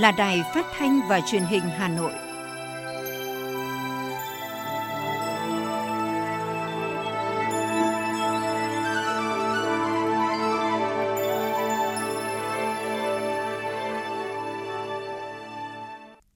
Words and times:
là 0.00 0.12
Đài 0.12 0.42
Phát 0.54 0.66
thanh 0.78 1.00
và 1.08 1.20
Truyền 1.20 1.42
hình 1.42 1.62
Hà 1.62 1.88
Nội. 1.88 2.12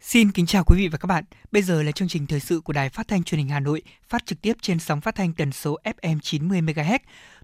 Xin 0.00 0.33
kính 0.33 0.46
chào 0.46 0.64
quý 0.64 0.77
vị 0.77 0.88
và 0.88 0.98
các 0.98 1.06
bạn. 1.06 1.24
Bây 1.52 1.62
giờ 1.62 1.83
là 1.83 1.92
chương 1.92 2.08
trình 2.08 2.27
thời 2.27 2.41
sự 2.41 2.60
của 2.60 2.72
Đài 2.72 2.88
Phát 2.88 3.08
thanh 3.08 3.22
Truyền 3.22 3.38
hình 3.38 3.48
Hà 3.48 3.60
Nội, 3.60 3.83
phát 4.08 4.27
trực 4.27 4.41
tiếp 4.42 4.52
trên 4.60 4.78
sóng 4.78 5.00
phát 5.00 5.14
thanh 5.14 5.33
tần 5.33 5.52
số 5.52 5.78
FM 5.84 6.19
90 6.22 6.60
MHz. 6.60 6.98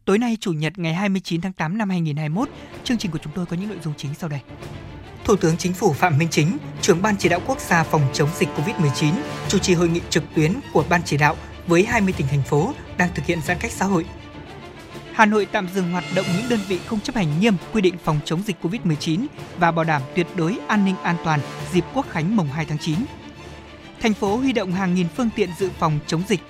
Tối 0.04 0.18
nay 0.18 0.36
chủ 0.40 0.52
nhật 0.52 0.78
ngày 0.78 0.94
29 0.94 1.40
tháng 1.40 1.52
8 1.52 1.78
năm 1.78 1.90
2021, 1.90 2.48
chương 2.84 2.98
trình 2.98 3.10
của 3.10 3.18
chúng 3.18 3.32
tôi 3.32 3.46
có 3.46 3.56
những 3.56 3.68
nội 3.68 3.78
dung 3.84 3.94
chính 3.96 4.14
sau 4.14 4.28
đây. 4.28 4.40
Thủ 5.30 5.36
tướng 5.36 5.56
Chính 5.56 5.72
phủ 5.72 5.92
Phạm 5.92 6.18
Minh 6.18 6.28
Chính, 6.30 6.58
trưởng 6.82 7.02
Ban 7.02 7.16
chỉ 7.16 7.28
đạo 7.28 7.40
quốc 7.46 7.60
gia 7.60 7.82
phòng 7.82 8.02
chống 8.12 8.28
dịch 8.38 8.48
COVID-19, 8.56 9.12
chủ 9.48 9.58
trì 9.58 9.74
hội 9.74 9.88
nghị 9.88 10.00
trực 10.10 10.22
tuyến 10.34 10.52
của 10.72 10.84
Ban 10.88 11.02
chỉ 11.04 11.16
đạo 11.16 11.36
với 11.66 11.84
20 11.84 12.14
tỉnh 12.16 12.26
thành 12.26 12.42
phố 12.42 12.72
đang 12.98 13.08
thực 13.14 13.26
hiện 13.26 13.38
giãn 13.46 13.56
cách 13.60 13.72
xã 13.72 13.84
hội. 13.84 14.04
Hà 15.12 15.26
Nội 15.26 15.46
tạm 15.52 15.68
dừng 15.74 15.92
hoạt 15.92 16.04
động 16.14 16.26
những 16.36 16.48
đơn 16.48 16.60
vị 16.68 16.78
không 16.86 17.00
chấp 17.00 17.16
hành 17.16 17.40
nghiêm 17.40 17.54
quy 17.72 17.80
định 17.80 17.94
phòng 18.04 18.20
chống 18.24 18.42
dịch 18.46 18.56
COVID-19 18.62 19.26
và 19.58 19.70
bảo 19.70 19.84
đảm 19.84 20.02
tuyệt 20.14 20.26
đối 20.36 20.58
an 20.68 20.84
ninh 20.84 20.96
an 21.02 21.16
toàn 21.24 21.40
dịp 21.72 21.84
Quốc 21.94 22.06
khánh 22.10 22.36
mùng 22.36 22.48
2 22.48 22.64
tháng 22.64 22.78
9. 22.78 22.96
Thành 24.00 24.14
phố 24.14 24.36
huy 24.36 24.52
động 24.52 24.72
hàng 24.72 24.94
nghìn 24.94 25.08
phương 25.16 25.30
tiện 25.36 25.50
dự 25.58 25.70
phòng 25.78 25.98
chống 26.06 26.22
dịch. 26.28 26.40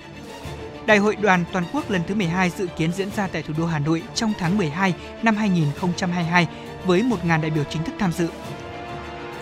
Đại 0.85 0.97
hội 0.97 1.15
đoàn 1.15 1.43
toàn 1.51 1.65
quốc 1.73 1.89
lần 1.89 2.01
thứ 2.07 2.15
12 2.15 2.49
dự 2.57 2.67
kiến 2.77 2.91
diễn 2.93 3.09
ra 3.15 3.27
tại 3.27 3.43
thủ 3.43 3.53
đô 3.57 3.65
Hà 3.65 3.79
Nội 3.79 4.03
trong 4.15 4.33
tháng 4.39 4.57
12 4.57 4.93
năm 5.23 5.35
2022 5.35 6.47
với 6.85 7.01
1.000 7.01 7.41
đại 7.41 7.51
biểu 7.51 7.63
chính 7.63 7.83
thức 7.83 7.95
tham 7.99 8.11
dự. 8.11 8.27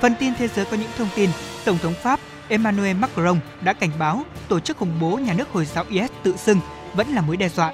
Phần 0.01 0.13
tin 0.19 0.33
thế 0.37 0.47
giới 0.47 0.65
có 0.65 0.77
những 0.77 0.89
thông 0.97 1.09
tin, 1.15 1.29
Tổng 1.65 1.77
thống 1.77 1.93
Pháp 2.03 2.19
Emmanuel 2.47 2.97
Macron 2.97 3.39
đã 3.61 3.73
cảnh 3.73 3.91
báo 3.99 4.23
tổ 4.47 4.59
chức 4.59 4.77
khủng 4.77 4.99
bố 5.01 5.17
nhà 5.17 5.33
nước 5.33 5.49
Hồi 5.51 5.65
giáo 5.65 5.85
IS 5.89 6.09
tự 6.23 6.37
xưng 6.37 6.59
vẫn 6.93 7.07
là 7.07 7.21
mối 7.21 7.37
đe 7.37 7.49
dọa. 7.49 7.73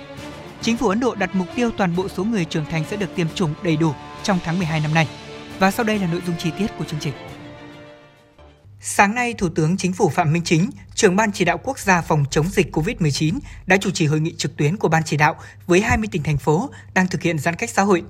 Chính 0.61 0.77
phủ 0.77 0.87
Ấn 0.87 0.99
Độ 0.99 1.15
đặt 1.15 1.35
mục 1.35 1.47
tiêu 1.55 1.71
toàn 1.77 1.95
bộ 1.95 2.07
số 2.07 2.23
người 2.23 2.45
trưởng 2.45 2.65
thành 2.65 2.83
sẽ 2.89 2.97
được 2.97 3.15
tiêm 3.15 3.27
chủng 3.35 3.53
đầy 3.63 3.77
đủ 3.77 3.93
trong 4.23 4.39
tháng 4.43 4.57
12 4.57 4.79
năm 4.79 4.93
nay. 4.93 5.07
Và 5.59 5.71
sau 5.71 5.83
đây 5.83 5.99
là 5.99 6.07
nội 6.07 6.21
dung 6.27 6.35
chi 6.39 6.51
tiết 6.57 6.67
của 6.77 6.85
chương 6.85 6.99
trình. 6.99 7.13
Sáng 8.79 9.15
nay, 9.15 9.33
Thủ 9.33 9.49
tướng 9.49 9.77
Chính 9.77 9.93
phủ 9.93 10.09
Phạm 10.09 10.33
Minh 10.33 10.43
Chính, 10.43 10.69
trưởng 10.95 11.15
Ban 11.15 11.31
chỉ 11.31 11.45
đạo 11.45 11.57
quốc 11.63 11.79
gia 11.79 12.01
phòng 12.01 12.25
chống 12.29 12.49
dịch 12.49 12.75
COVID-19 12.75 13.39
đã 13.65 13.77
chủ 13.77 13.91
trì 13.91 14.05
hội 14.05 14.19
nghị 14.19 14.33
trực 14.37 14.57
tuyến 14.57 14.77
của 14.77 14.87
Ban 14.87 15.03
chỉ 15.03 15.17
đạo 15.17 15.35
với 15.67 15.81
20 15.81 16.09
tỉnh 16.11 16.23
thành 16.23 16.37
phố 16.37 16.69
đang 16.93 17.07
thực 17.07 17.21
hiện 17.21 17.39
giãn 17.39 17.55
cách 17.55 17.69
xã 17.69 17.81
hội. 17.81 18.03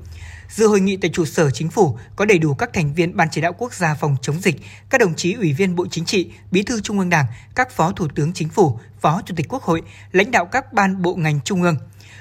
Dự 0.49 0.67
hội 0.67 0.81
nghị 0.81 0.97
tại 0.97 1.11
trụ 1.13 1.25
sở 1.25 1.51
chính 1.51 1.69
phủ 1.69 1.97
có 2.15 2.25
đầy 2.25 2.39
đủ 2.39 2.53
các 2.53 2.73
thành 2.73 2.93
viên 2.93 3.17
Ban 3.17 3.27
chỉ 3.31 3.41
đạo 3.41 3.53
quốc 3.57 3.73
gia 3.73 3.93
phòng 3.93 4.15
chống 4.21 4.41
dịch, 4.41 4.55
các 4.89 5.01
đồng 5.01 5.15
chí 5.15 5.33
ủy 5.33 5.53
viên 5.53 5.75
Bộ 5.75 5.85
Chính 5.91 6.05
trị, 6.05 6.29
Bí 6.51 6.63
thư 6.63 6.81
Trung 6.81 6.99
ương 6.99 7.09
Đảng, 7.09 7.25
các 7.55 7.71
phó 7.71 7.91
thủ 7.91 8.07
tướng 8.15 8.33
chính 8.33 8.49
phủ, 8.49 8.79
phó 9.01 9.21
chủ 9.25 9.35
tịch 9.37 9.45
Quốc 9.49 9.63
hội, 9.63 9.81
lãnh 10.11 10.31
đạo 10.31 10.45
các 10.45 10.73
ban 10.73 11.01
bộ 11.01 11.15
ngành 11.15 11.39
trung 11.45 11.61
ương. 11.61 11.77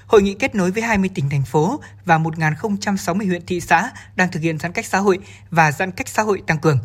Hội 0.07 0.23
nghị 0.23 0.35
kết 0.35 0.55
nối 0.55 0.71
với 0.71 0.83
20 0.83 1.11
tỉnh 1.15 1.31
thành 1.31 1.43
phố 1.43 1.81
và 2.05 2.19
1.060 2.19 3.27
huyện 3.27 3.47
thị 3.47 3.61
xã 3.61 3.91
đang 4.17 4.31
thực 4.31 4.41
hiện 4.41 4.59
giãn 4.59 4.73
cách 4.73 4.87
xã 4.87 4.99
hội 4.99 5.19
và 5.51 5.73
giãn 5.73 5.91
cách 5.91 6.09
xã 6.09 6.23
hội 6.23 6.43
tăng 6.47 6.59
cường. 6.59 6.79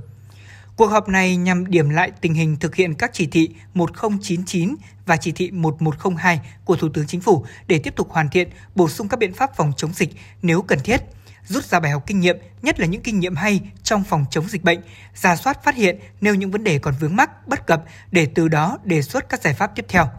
Cuộc 0.76 0.88
họp 0.88 1.10
này 1.10 1.36
nhằm 1.36 1.72
điểm 1.72 1.90
lại 1.90 2.12
tình 2.22 2.34
hình 2.34 2.58
thực 2.60 2.76
hiện 2.76 2.94
các 2.94 3.10
chỉ 3.14 3.28
thị 3.28 3.50
1099 3.74 4.76
và 5.06 5.18
chỉ 5.18 5.32
thị 5.32 5.52
1102 5.52 6.40
của 6.66 6.76
Thủ 6.76 6.90
tướng 6.94 7.08
Chính 7.08 7.22
phủ 7.22 7.46
để 7.68 7.80
tiếp 7.80 7.96
tục 7.96 8.12
hoàn 8.12 8.30
thiện, 8.30 8.50
bổ 8.76 8.90
sung 8.90 9.08
các 9.08 9.20
biện 9.20 9.34
pháp 9.34 9.56
phòng 9.56 9.72
chống 9.78 9.94
dịch 9.94 10.10
nếu 10.42 10.62
cần 10.62 10.80
thiết– 10.84 11.02
rút 11.48 11.66
ra 11.66 11.80
bài 11.80 11.92
học 11.92 12.04
kinh 12.08 12.20
nghiệm, 12.20 12.38
nhất 12.62 12.80
là 12.80 12.86
những 12.86 13.02
kinh 13.02 13.20
nghiệm 13.20 13.36
hay 13.36 13.62
trong 13.84 14.04
phòng 14.04 14.26
chống 14.32 14.50
dịch 14.50 14.64
bệnh, 14.64 14.80
ra 15.16 15.36
soát 15.36 15.64
phát 15.64 15.76
hiện 15.76 16.00
nêu 16.22 16.36
những 16.36 16.52
vấn 16.52 16.64
đề 16.64 16.80
còn 16.80 16.94
vướng 17.00 17.16
mắc, 17.16 17.48
bất 17.48 17.68
cập 17.68 17.84
để 18.12 18.28
từ 18.36 18.48
đó 18.48 18.78
đề 18.84 19.02
xuất 19.02 19.30
các 19.30 19.42
giải 19.42 19.54
pháp 19.54 19.72
tiếp 19.76 19.86
theo. 19.90 20.10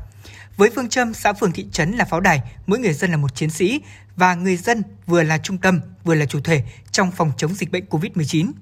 Với 0.57 0.71
phương 0.75 0.89
châm 0.89 1.15
xã 1.15 1.33
phường 1.33 1.53
thị 1.53 1.67
trấn 1.73 1.93
là 1.93 2.05
pháo 2.05 2.21
đài, 2.21 2.41
mỗi 2.67 2.79
người 2.79 2.93
dân 2.93 3.11
là 3.11 3.17
một 3.17 3.35
chiến 3.35 3.51
sĩ 3.51 3.81
và 4.17 4.35
người 4.35 4.57
dân 4.57 4.83
vừa 5.07 5.23
là 5.23 5.39
trung 5.39 5.59
tâm, 5.59 5.81
vừa 6.05 6.15
là 6.15 6.27
chủ 6.27 6.41
thể 6.41 6.63
trong 6.91 7.11
phòng 7.11 7.33
chống 7.37 7.55
dịch 7.55 7.71
bệnh 7.71 7.85
COVID-19. 7.91 8.53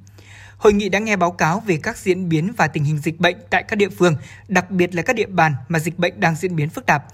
Hội 0.57 0.73
nghị 0.73 0.89
đã 0.89 0.99
nghe 0.99 1.17
báo 1.17 1.33
cáo 1.33 1.61
về 1.61 1.79
các 1.83 1.99
diễn 1.99 2.29
biến 2.29 2.53
và 2.57 2.67
tình 2.67 2.85
hình 2.85 2.99
dịch 2.99 3.21
bệnh 3.21 3.37
tại 3.51 3.63
các 3.63 3.77
địa 3.77 3.89
phương, 3.89 4.17
đặc 4.49 4.71
biệt 4.71 4.95
là 4.95 5.03
các 5.03 5.17
địa 5.17 5.27
bàn 5.27 5.55
mà 5.69 5.79
dịch 5.79 5.99
bệnh 5.99 6.21
đang 6.21 6.37
diễn 6.37 6.57
biến 6.57 6.69
phức 6.69 6.87
tạp. 6.87 7.05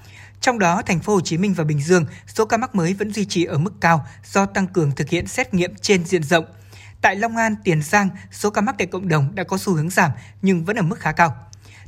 Trong 0.45 0.59
đó, 0.59 0.83
thành 0.87 1.01
phố 1.01 1.15
Hồ 1.15 1.21
Chí 1.21 1.39
Minh 1.39 1.55
và 1.55 1.65
Bình 1.65 1.81
Dương, 1.81 2.07
số 2.27 2.45
ca 2.45 2.57
mắc 2.57 2.75
mới 2.75 2.95
vẫn 2.95 3.13
duy 3.13 3.25
trì 3.25 3.45
ở 3.45 3.59
mức 3.59 3.73
cao 3.81 4.07
do 4.25 4.47
tăng 4.47 4.67
cường 4.67 4.93
thực 4.93 5.09
hiện 5.09 5.27
xét 5.27 5.55
nghiệm 5.55 5.75
trên 5.75 6.05
diện 6.05 6.23
rộng. 6.23 6.45
Tại 7.01 7.17
Long 7.17 7.37
An, 7.37 7.55
Tiền 7.65 7.83
Giang, 7.83 8.09
số 8.33 8.51
ca 8.51 8.61
mắc 8.61 8.75
tại 8.79 8.87
cộng 8.87 9.09
đồng 9.09 9.35
đã 9.35 9.45
có 9.45 9.59
xu 9.59 9.73
hướng 9.73 9.91
giảm 9.91 10.11
nhưng 10.43 10.65
vẫn 10.65 10.77
ở 10.77 10.83
mức 10.83 10.99
khá 10.99 11.13
cao. 11.13 11.37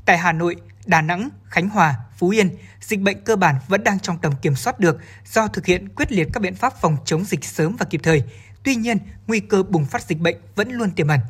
Tại 0.04 0.18
Hà 0.18 0.32
Nội, 0.32 0.56
Đà 0.86 1.02
Nẵng, 1.02 1.28
Khánh 1.44 1.68
Hòa, 1.68 1.94
Phú 2.18 2.28
Yên, 2.28 2.56
dịch 2.80 3.00
bệnh 3.00 3.24
cơ 3.24 3.36
bản 3.36 3.54
vẫn 3.68 3.84
đang 3.84 4.00
trong 4.00 4.18
tầm 4.18 4.32
kiểm 4.42 4.56
soát 4.56 4.80
được 4.80 4.98
do 5.32 5.48
thực 5.48 5.66
hiện 5.66 5.88
quyết 5.88 6.12
liệt 6.12 6.28
các 6.32 6.40
biện 6.40 6.54
pháp 6.54 6.80
phòng 6.80 6.96
chống 7.04 7.24
dịch 7.24 7.44
sớm 7.44 7.76
và 7.78 7.86
kịp 7.90 8.00
thời. 8.04 8.22
Tuy 8.62 8.76
nhiên, 8.76 8.98
nguy 9.26 9.40
cơ 9.40 9.62
bùng 9.62 9.84
phát 9.84 10.02
dịch 10.02 10.20
bệnh 10.20 10.36
vẫn 10.54 10.70
luôn 10.70 10.90
tiềm 10.90 11.08
ẩn. 11.08 11.20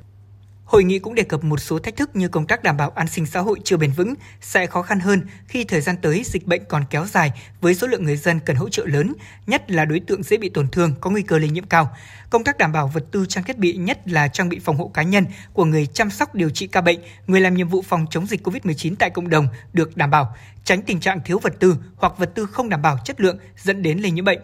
Hội 0.66 0.84
nghị 0.84 0.99
cũng 0.99 1.15
đề 1.15 1.22
cập 1.22 1.44
một 1.44 1.60
số 1.60 1.78
thách 1.78 1.97
thức 1.97 2.16
như 2.16 2.28
công 2.28 2.47
tác 2.47 2.62
đảm 2.62 2.77
bảo 2.77 2.91
an 2.91 3.09
sinh 3.09 3.27
xã 3.27 3.41
hội 3.41 3.60
chưa 3.65 3.77
bền 3.77 3.93
vững 3.93 4.15
sẽ 4.41 4.66
khó 4.66 4.82
khăn 4.82 5.00
hơn 5.00 5.27
khi 5.49 5.65
thời 5.65 5.81
gian 5.81 5.97
tới 6.03 6.22
dịch 6.25 6.47
bệnh 6.47 6.65
còn 6.69 6.84
kéo 6.91 7.06
dài 7.06 7.32
với 7.60 7.75
số 7.75 7.87
lượng 7.87 8.04
người 8.04 8.16
dân 8.16 8.41
cần 8.41 8.56
hỗ 8.56 8.69
trợ 8.69 8.87
lớn, 8.87 9.15
nhất 9.47 9.71
là 9.71 9.84
đối 9.84 10.00
tượng 10.00 10.22
dễ 10.22 10.37
bị 10.37 10.49
tổn 10.49 10.69
thương 10.69 10.94
có 11.00 11.10
nguy 11.10 11.22
cơ 11.22 11.38
lây 11.38 11.49
nhiễm 11.49 11.65
cao. 11.65 11.97
Công 12.31 12.44
tác 12.44 12.59
đảm 12.59 12.72
bảo 12.72 12.91
vật 12.94 13.04
tư 13.10 13.27
trang 13.28 13.44
thiết 13.44 13.59
bị 13.59 13.72
nhất 13.72 14.09
là 14.09 14.28
trang 14.28 14.49
bị 14.49 14.59
phòng 14.59 14.77
hộ 14.77 14.91
cá 14.94 15.03
nhân 15.03 15.27
của 15.53 15.65
người 15.65 15.87
chăm 15.87 16.10
sóc 16.10 16.34
điều 16.34 16.50
trị 16.50 16.66
ca 16.66 16.81
bệnh, 16.81 16.98
người 17.27 17.41
làm 17.41 17.54
nhiệm 17.54 17.69
vụ 17.69 17.83
phòng 17.83 18.06
chống 18.10 18.27
dịch 18.27 18.47
COVID-19 18.47 18.94
tại 18.98 19.10
cộng 19.10 19.28
đồng 19.28 19.48
được 19.72 19.97
đảm 19.97 20.10
bảo, 20.10 20.37
tránh 20.65 20.83
tình 20.83 21.00
trạng 21.00 21.21
thiếu 21.25 21.38
vật 21.38 21.54
tư 21.60 21.77
hoặc 21.97 22.19
vật 22.19 22.31
tư 22.34 22.47
không 22.47 22.69
đảm 22.69 22.83
bảo 22.83 22.98
chất 23.04 23.21
lượng 23.21 23.38
dẫn 23.56 23.83
đến 23.83 23.98
lây 23.98 24.10
nhiễm 24.10 24.25
bệnh 24.25 24.41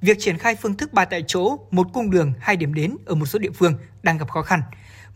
việc 0.00 0.16
triển 0.20 0.38
khai 0.38 0.56
phương 0.56 0.76
thức 0.76 0.92
ba 0.92 1.04
tại 1.04 1.24
chỗ, 1.26 1.58
một 1.70 1.86
cung 1.92 2.10
đường, 2.10 2.32
hai 2.40 2.56
điểm 2.56 2.74
đến 2.74 2.96
ở 3.06 3.14
một 3.14 3.26
số 3.26 3.38
địa 3.38 3.50
phương 3.50 3.78
đang 4.02 4.18
gặp 4.18 4.30
khó 4.30 4.42
khăn 4.42 4.60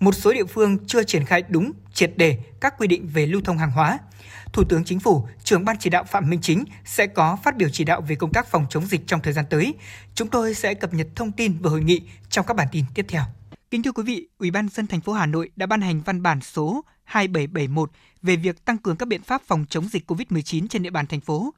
một 0.01 0.15
số 0.15 0.33
địa 0.33 0.45
phương 0.45 0.87
chưa 0.87 1.03
triển 1.03 1.25
khai 1.25 1.43
đúng, 1.49 1.73
triệt 1.95 2.13
đề 2.17 2.39
các 2.61 2.75
quy 2.79 2.87
định 2.87 3.07
về 3.07 3.27
lưu 3.27 3.41
thông 3.45 3.59
hàng 3.59 3.71
hóa. 3.71 3.99
Thủ 4.53 4.65
tướng 4.65 4.85
Chính 4.85 5.01
phủ, 5.01 5.29
trưởng 5.45 5.65
ban 5.65 5.77
chỉ 5.79 5.91
đạo 5.91 6.05
Phạm 6.05 6.31
Minh 6.31 6.41
Chính 6.43 6.65
sẽ 6.85 7.07
có 7.07 7.37
phát 7.45 7.57
biểu 7.57 7.69
chỉ 7.69 7.85
đạo 7.85 8.01
về 8.01 8.15
công 8.15 8.33
tác 8.33 8.47
phòng 8.47 8.67
chống 8.71 8.87
dịch 8.87 9.07
trong 9.07 9.21
thời 9.23 9.33
gian 9.33 9.45
tới. 9.51 9.75
Chúng 10.15 10.29
tôi 10.29 10.55
sẽ 10.55 10.75
cập 10.75 10.95
nhật 10.95 11.07
thông 11.17 11.33
tin 11.33 11.59
về 11.59 11.71
hội 11.71 11.81
nghị 11.81 12.03
trong 12.29 12.47
các 12.47 12.55
bản 12.55 12.69
tin 12.73 12.85
tiếp 12.95 13.07
theo. 13.09 13.23
Kính 13.71 13.83
thưa 13.83 13.93
quý 13.93 14.03
vị, 14.03 14.29
Ủy 14.39 14.51
ban 14.51 14.69
dân 14.69 14.87
thành 14.87 15.01
phố 15.01 15.13
Hà 15.13 15.27
Nội 15.27 15.51
đã 15.57 15.67
ban 15.67 15.81
hành 15.81 16.01
văn 16.01 16.23
bản 16.23 16.41
số 16.41 16.85
2771 17.05 17.91
về 18.23 18.37
việc 18.37 18.65
tăng 18.65 18.79
cường 18.79 18.97
các 18.97 19.09
biện 19.09 19.23
pháp 19.23 19.43
phòng 19.47 19.65
chống 19.69 19.89
dịch 19.89 20.11
COVID-19 20.11 20.69
trên 20.69 20.83
địa 20.83 20.91
bàn 20.91 21.07
thành 21.07 21.21
phố. 21.21 21.55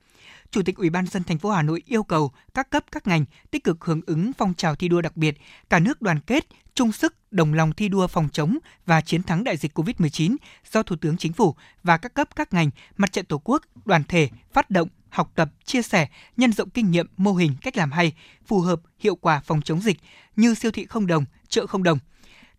Chủ 0.50 0.62
tịch 0.62 0.76
Ủy 0.76 0.90
ban 0.90 1.06
dân 1.06 1.24
thành 1.24 1.38
phố 1.38 1.50
Hà 1.50 1.62
Nội 1.62 1.82
yêu 1.86 2.02
cầu 2.02 2.30
các 2.54 2.70
cấp 2.70 2.84
các 2.92 3.06
ngành 3.06 3.24
tích 3.50 3.64
cực 3.64 3.84
hưởng 3.84 4.00
ứng 4.06 4.32
phong 4.38 4.54
trào 4.54 4.76
thi 4.76 4.88
đua 4.88 5.00
đặc 5.00 5.16
biệt, 5.16 5.36
cả 5.68 5.78
nước 5.78 6.02
đoàn 6.02 6.20
kết, 6.20 6.46
chung 6.74 6.92
sức, 6.92 7.14
đồng 7.30 7.54
lòng 7.54 7.72
thi 7.72 7.88
đua 7.88 8.06
phòng 8.06 8.28
chống 8.32 8.58
và 8.86 9.00
chiến 9.00 9.22
thắng 9.22 9.44
đại 9.44 9.56
dịch 9.56 9.78
COVID-19 9.78 10.36
do 10.72 10.82
Thủ 10.82 10.96
tướng 10.96 11.16
Chính 11.16 11.32
phủ 11.32 11.54
và 11.82 11.96
các 11.96 12.14
cấp 12.14 12.28
các 12.36 12.52
ngành, 12.52 12.70
mặt 12.96 13.12
trận 13.12 13.24
Tổ 13.24 13.38
quốc, 13.44 13.62
đoàn 13.84 14.02
thể 14.08 14.28
phát 14.52 14.70
động, 14.70 14.88
học 15.08 15.32
tập, 15.34 15.48
chia 15.64 15.82
sẻ, 15.82 16.08
nhân 16.36 16.52
rộng 16.52 16.70
kinh 16.70 16.90
nghiệm, 16.90 17.06
mô 17.16 17.32
hình, 17.32 17.54
cách 17.62 17.76
làm 17.76 17.92
hay, 17.92 18.12
phù 18.46 18.60
hợp, 18.60 18.80
hiệu 18.98 19.14
quả 19.14 19.40
phòng 19.44 19.62
chống 19.62 19.80
dịch 19.80 19.96
như 20.36 20.54
siêu 20.54 20.70
thị 20.70 20.86
không 20.86 21.06
đồng, 21.06 21.24
chợ 21.48 21.66
không 21.66 21.82
đồng– 21.82 21.98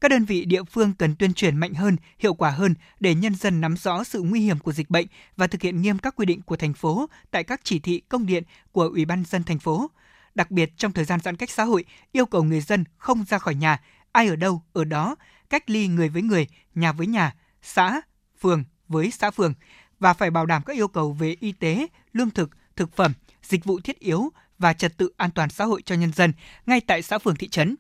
các 0.01 0.07
đơn 0.07 0.25
vị 0.25 0.45
địa 0.45 0.63
phương 0.63 0.94
cần 0.94 1.15
tuyên 1.15 1.33
truyền 1.33 1.57
mạnh 1.57 1.74
hơn, 1.74 1.95
hiệu 2.19 2.33
quả 2.33 2.50
hơn 2.50 2.75
để 3.00 3.15
nhân 3.15 3.36
dân 3.36 3.62
nắm 3.62 3.77
rõ 3.77 4.03
sự 4.03 4.21
nguy 4.21 4.42
hiểm 4.42 4.59
của 4.59 4.71
dịch 4.71 4.89
bệnh 4.89 5.07
và 5.38 5.48
thực 5.48 5.62
hiện 5.62 5.81
nghiêm 5.81 5.98
các 5.98 6.15
quy 6.15 6.25
định 6.25 6.42
của 6.42 6.56
thành 6.56 6.74
phố 6.74 7.09
tại 7.31 7.44
các 7.44 7.62
chỉ 7.63 7.80
thị 7.80 8.01
công 8.09 8.25
điện 8.25 8.44
của 8.71 8.83
Ủy 8.83 9.06
ban 9.06 9.24
dân 9.25 9.44
thành 9.44 9.59
phố. 9.59 9.92
Đặc 10.36 10.51
biệt 10.51 10.77
trong 10.77 10.92
thời 10.92 11.06
gian 11.06 11.19
giãn 11.19 11.36
cách 11.36 11.50
xã 11.50 11.63
hội, 11.63 11.86
yêu 12.12 12.25
cầu 12.25 12.44
người 12.44 12.62
dân 12.62 12.83
không 12.98 13.24
ra 13.24 13.38
khỏi 13.38 13.56
nhà, 13.56 13.81
ai 14.12 14.27
ở 14.27 14.36
đâu 14.36 14.63
ở 14.74 14.83
đó, 14.83 15.15
cách 15.50 15.69
ly 15.69 15.88
người 15.88 16.09
với 16.09 16.21
người, 16.21 16.47
nhà 16.75 16.92
với 16.92 17.07
nhà, 17.07 17.36
xã, 17.62 18.01
phường 18.39 18.63
với 18.88 19.12
xã 19.12 19.31
phường 19.31 19.54
và 20.00 20.13
phải 20.13 20.30
bảo 20.30 20.45
đảm 20.45 20.62
các 20.65 20.75
yêu 20.75 20.88
cầu 20.88 21.13
về 21.13 21.36
y 21.39 21.51
tế, 21.51 21.88
lương 22.13 22.30
thực, 22.30 22.50
thực 22.75 22.95
phẩm, 22.95 23.13
dịch 23.44 23.65
vụ 23.65 23.80
thiết 23.80 24.00
yếu 24.00 24.30
và 24.59 24.74
trật 24.74 24.97
tự 24.97 25.12
an 25.18 25.31
toàn 25.31 25.50
xã 25.50 25.65
hội 25.65 25.81
cho 25.81 25.95
nhân 25.95 26.13
dân 26.13 26.33
ngay 26.65 26.81
tại 26.81 27.01
xã 27.01 27.18
phường 27.18 27.36
thị 27.36 27.50
trấn 27.50 27.75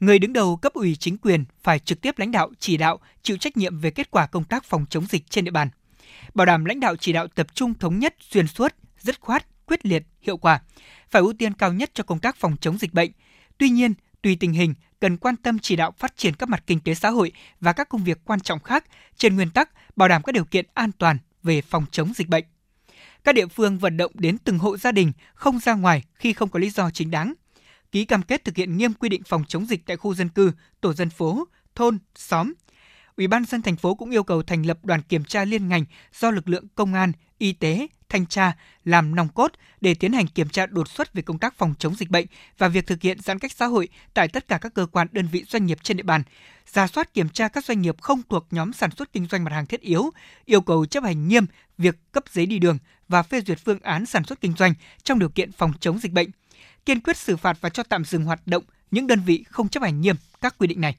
người 0.00 0.18
đứng 0.18 0.32
đầu 0.32 0.56
cấp 0.56 0.72
ủy 0.74 0.96
chính 0.96 1.18
quyền 1.18 1.44
phải 1.62 1.78
trực 1.78 2.00
tiếp 2.00 2.18
lãnh 2.18 2.30
đạo, 2.30 2.50
chỉ 2.58 2.76
đạo, 2.76 3.00
chịu 3.22 3.36
trách 3.36 3.56
nhiệm 3.56 3.78
về 3.78 3.90
kết 3.90 4.10
quả 4.10 4.26
công 4.26 4.44
tác 4.44 4.64
phòng 4.64 4.86
chống 4.90 5.06
dịch 5.06 5.30
trên 5.30 5.44
địa 5.44 5.50
bàn. 5.50 5.68
Bảo 6.34 6.46
đảm 6.46 6.64
lãnh 6.64 6.80
đạo 6.80 6.96
chỉ 6.96 7.12
đạo 7.12 7.26
tập 7.28 7.46
trung 7.54 7.74
thống 7.74 7.98
nhất, 7.98 8.14
xuyên 8.20 8.46
suốt, 8.46 8.74
dứt 8.98 9.20
khoát, 9.20 9.46
quyết 9.66 9.86
liệt, 9.86 10.02
hiệu 10.20 10.36
quả, 10.36 10.60
phải 11.10 11.22
ưu 11.22 11.32
tiên 11.32 11.54
cao 11.54 11.72
nhất 11.72 11.90
cho 11.94 12.04
công 12.04 12.18
tác 12.18 12.36
phòng 12.36 12.56
chống 12.60 12.78
dịch 12.78 12.94
bệnh. 12.94 13.10
Tuy 13.58 13.70
nhiên, 13.70 13.94
tùy 14.22 14.36
tình 14.40 14.52
hình, 14.52 14.74
cần 15.00 15.16
quan 15.16 15.36
tâm 15.36 15.58
chỉ 15.58 15.76
đạo 15.76 15.94
phát 15.98 16.16
triển 16.16 16.34
các 16.34 16.48
mặt 16.48 16.62
kinh 16.66 16.80
tế 16.80 16.94
xã 16.94 17.10
hội 17.10 17.32
và 17.60 17.72
các 17.72 17.88
công 17.88 18.04
việc 18.04 18.18
quan 18.24 18.40
trọng 18.40 18.60
khác 18.60 18.84
trên 19.16 19.36
nguyên 19.36 19.50
tắc 19.50 19.96
bảo 19.96 20.08
đảm 20.08 20.22
các 20.22 20.32
điều 20.32 20.44
kiện 20.44 20.66
an 20.74 20.90
toàn 20.98 21.18
về 21.42 21.62
phòng 21.62 21.86
chống 21.90 22.12
dịch 22.14 22.28
bệnh. 22.28 22.44
Các 23.24 23.34
địa 23.34 23.46
phương 23.46 23.78
vận 23.78 23.96
động 23.96 24.12
đến 24.14 24.38
từng 24.38 24.58
hộ 24.58 24.76
gia 24.76 24.92
đình 24.92 25.12
không 25.34 25.58
ra 25.58 25.74
ngoài 25.74 26.02
khi 26.14 26.32
không 26.32 26.48
có 26.48 26.58
lý 26.58 26.70
do 26.70 26.90
chính 26.90 27.10
đáng, 27.10 27.34
ký 27.92 28.04
cam 28.04 28.22
kết 28.22 28.44
thực 28.44 28.56
hiện 28.56 28.76
nghiêm 28.76 28.92
quy 28.92 29.08
định 29.08 29.22
phòng 29.24 29.44
chống 29.48 29.66
dịch 29.66 29.86
tại 29.86 29.96
khu 29.96 30.14
dân 30.14 30.28
cư, 30.28 30.52
tổ 30.80 30.92
dân 30.92 31.10
phố, 31.10 31.48
thôn, 31.74 31.98
xóm. 32.14 32.52
Ủy 33.16 33.26
ban 33.26 33.44
dân 33.44 33.62
thành 33.62 33.76
phố 33.76 33.94
cũng 33.94 34.10
yêu 34.10 34.22
cầu 34.22 34.42
thành 34.42 34.66
lập 34.66 34.78
đoàn 34.84 35.02
kiểm 35.02 35.24
tra 35.24 35.44
liên 35.44 35.68
ngành 35.68 35.84
do 36.20 36.30
lực 36.30 36.48
lượng 36.48 36.64
công 36.74 36.94
an, 36.94 37.12
y 37.38 37.52
tế, 37.52 37.86
thanh 38.08 38.26
tra 38.26 38.56
làm 38.84 39.14
nòng 39.14 39.28
cốt 39.28 39.52
để 39.80 39.94
tiến 39.94 40.12
hành 40.12 40.26
kiểm 40.26 40.48
tra 40.48 40.66
đột 40.66 40.88
xuất 40.88 41.14
về 41.14 41.22
công 41.22 41.38
tác 41.38 41.54
phòng 41.58 41.74
chống 41.78 41.94
dịch 41.94 42.10
bệnh 42.10 42.26
và 42.58 42.68
việc 42.68 42.86
thực 42.86 43.02
hiện 43.02 43.20
giãn 43.20 43.38
cách 43.38 43.52
xã 43.52 43.66
hội 43.66 43.88
tại 44.14 44.28
tất 44.28 44.48
cả 44.48 44.58
các 44.58 44.74
cơ 44.74 44.86
quan 44.86 45.06
đơn 45.12 45.28
vị 45.32 45.44
doanh 45.48 45.66
nghiệp 45.66 45.78
trên 45.82 45.96
địa 45.96 46.02
bàn. 46.02 46.22
Ra 46.72 46.86
soát 46.86 47.14
kiểm 47.14 47.28
tra 47.28 47.48
các 47.48 47.64
doanh 47.64 47.80
nghiệp 47.80 48.00
không 48.00 48.22
thuộc 48.28 48.46
nhóm 48.50 48.72
sản 48.72 48.90
xuất 48.90 49.12
kinh 49.12 49.26
doanh 49.26 49.44
mặt 49.44 49.52
hàng 49.52 49.66
thiết 49.66 49.80
yếu, 49.80 50.10
yêu 50.44 50.60
cầu 50.60 50.86
chấp 50.86 51.04
hành 51.04 51.28
nghiêm 51.28 51.46
việc 51.78 51.96
cấp 52.12 52.24
giấy 52.32 52.46
đi 52.46 52.58
đường 52.58 52.78
và 53.08 53.22
phê 53.22 53.40
duyệt 53.46 53.58
phương 53.64 53.80
án 53.82 54.06
sản 54.06 54.24
xuất 54.24 54.40
kinh 54.40 54.54
doanh 54.58 54.74
trong 55.02 55.18
điều 55.18 55.28
kiện 55.28 55.52
phòng 55.52 55.72
chống 55.80 55.98
dịch 55.98 56.12
bệnh. 56.12 56.30
Kiên 56.86 57.00
quyết 57.00 57.16
xử 57.16 57.36
phạt 57.36 57.58
và 57.60 57.68
cho 57.68 57.82
tạm 57.82 58.04
dừng 58.04 58.24
hoạt 58.24 58.40
động 58.46 58.64
những 58.90 59.06
đơn 59.06 59.20
vị 59.26 59.44
không 59.50 59.68
chấp 59.68 59.82
hành 59.82 60.00
nghiêm 60.00 60.16
các 60.40 60.58
quy 60.58 60.66
định 60.66 60.80
này. 60.80 60.96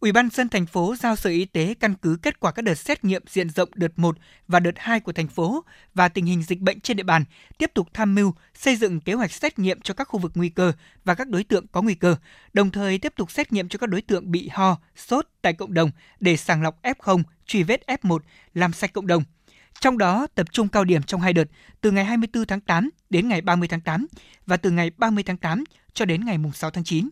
Ủy 0.00 0.12
ban 0.12 0.28
dân 0.30 0.48
thành 0.48 0.66
phố 0.66 0.94
giao 0.98 1.16
Sở 1.16 1.30
Y 1.30 1.44
tế 1.44 1.74
căn 1.80 1.94
cứ 1.94 2.18
kết 2.22 2.40
quả 2.40 2.52
các 2.52 2.62
đợt 2.62 2.74
xét 2.74 3.04
nghiệm 3.04 3.22
diện 3.28 3.50
rộng 3.50 3.68
đợt 3.74 3.98
1 3.98 4.16
và 4.48 4.60
đợt 4.60 4.74
2 4.76 5.00
của 5.00 5.12
thành 5.12 5.28
phố 5.28 5.64
và 5.94 6.08
tình 6.08 6.26
hình 6.26 6.42
dịch 6.42 6.60
bệnh 6.60 6.80
trên 6.80 6.96
địa 6.96 7.02
bàn, 7.02 7.24
tiếp 7.58 7.70
tục 7.74 7.88
tham 7.94 8.14
mưu 8.14 8.34
xây 8.54 8.76
dựng 8.76 9.00
kế 9.00 9.12
hoạch 9.12 9.32
xét 9.32 9.58
nghiệm 9.58 9.80
cho 9.80 9.94
các 9.94 10.04
khu 10.04 10.18
vực 10.18 10.32
nguy 10.34 10.48
cơ 10.48 10.72
và 11.04 11.14
các 11.14 11.28
đối 11.28 11.44
tượng 11.44 11.66
có 11.66 11.82
nguy 11.82 11.94
cơ, 11.94 12.16
đồng 12.52 12.70
thời 12.70 12.98
tiếp 12.98 13.12
tục 13.16 13.30
xét 13.30 13.52
nghiệm 13.52 13.68
cho 13.68 13.78
các 13.78 13.90
đối 13.90 14.02
tượng 14.02 14.30
bị 14.30 14.48
ho, 14.52 14.78
sốt 14.96 15.26
tại 15.42 15.52
cộng 15.52 15.74
đồng 15.74 15.90
để 16.20 16.36
sàng 16.36 16.62
lọc 16.62 16.82
F0, 16.82 17.22
truy 17.46 17.62
vết 17.62 17.82
F1, 17.86 18.18
làm 18.54 18.72
sạch 18.72 18.92
cộng 18.92 19.06
đồng. 19.06 19.24
Trong 19.80 19.98
đó 19.98 20.26
tập 20.34 20.46
trung 20.52 20.68
cao 20.68 20.84
điểm 20.84 21.02
trong 21.02 21.20
hai 21.20 21.32
đợt 21.32 21.44
từ 21.80 21.90
ngày 21.90 22.04
24 22.04 22.46
tháng 22.46 22.60
8 22.60 22.90
đến 23.10 23.28
ngày 23.28 23.40
30 23.40 23.68
tháng 23.68 23.80
8 23.80 24.06
và 24.46 24.56
từ 24.56 24.70
ngày 24.70 24.90
30 24.96 25.24
tháng 25.24 25.36
8 25.36 25.64
cho 25.94 26.04
đến 26.04 26.24
ngày 26.24 26.38
6 26.54 26.70
tháng 26.70 26.84
9. 26.84 27.08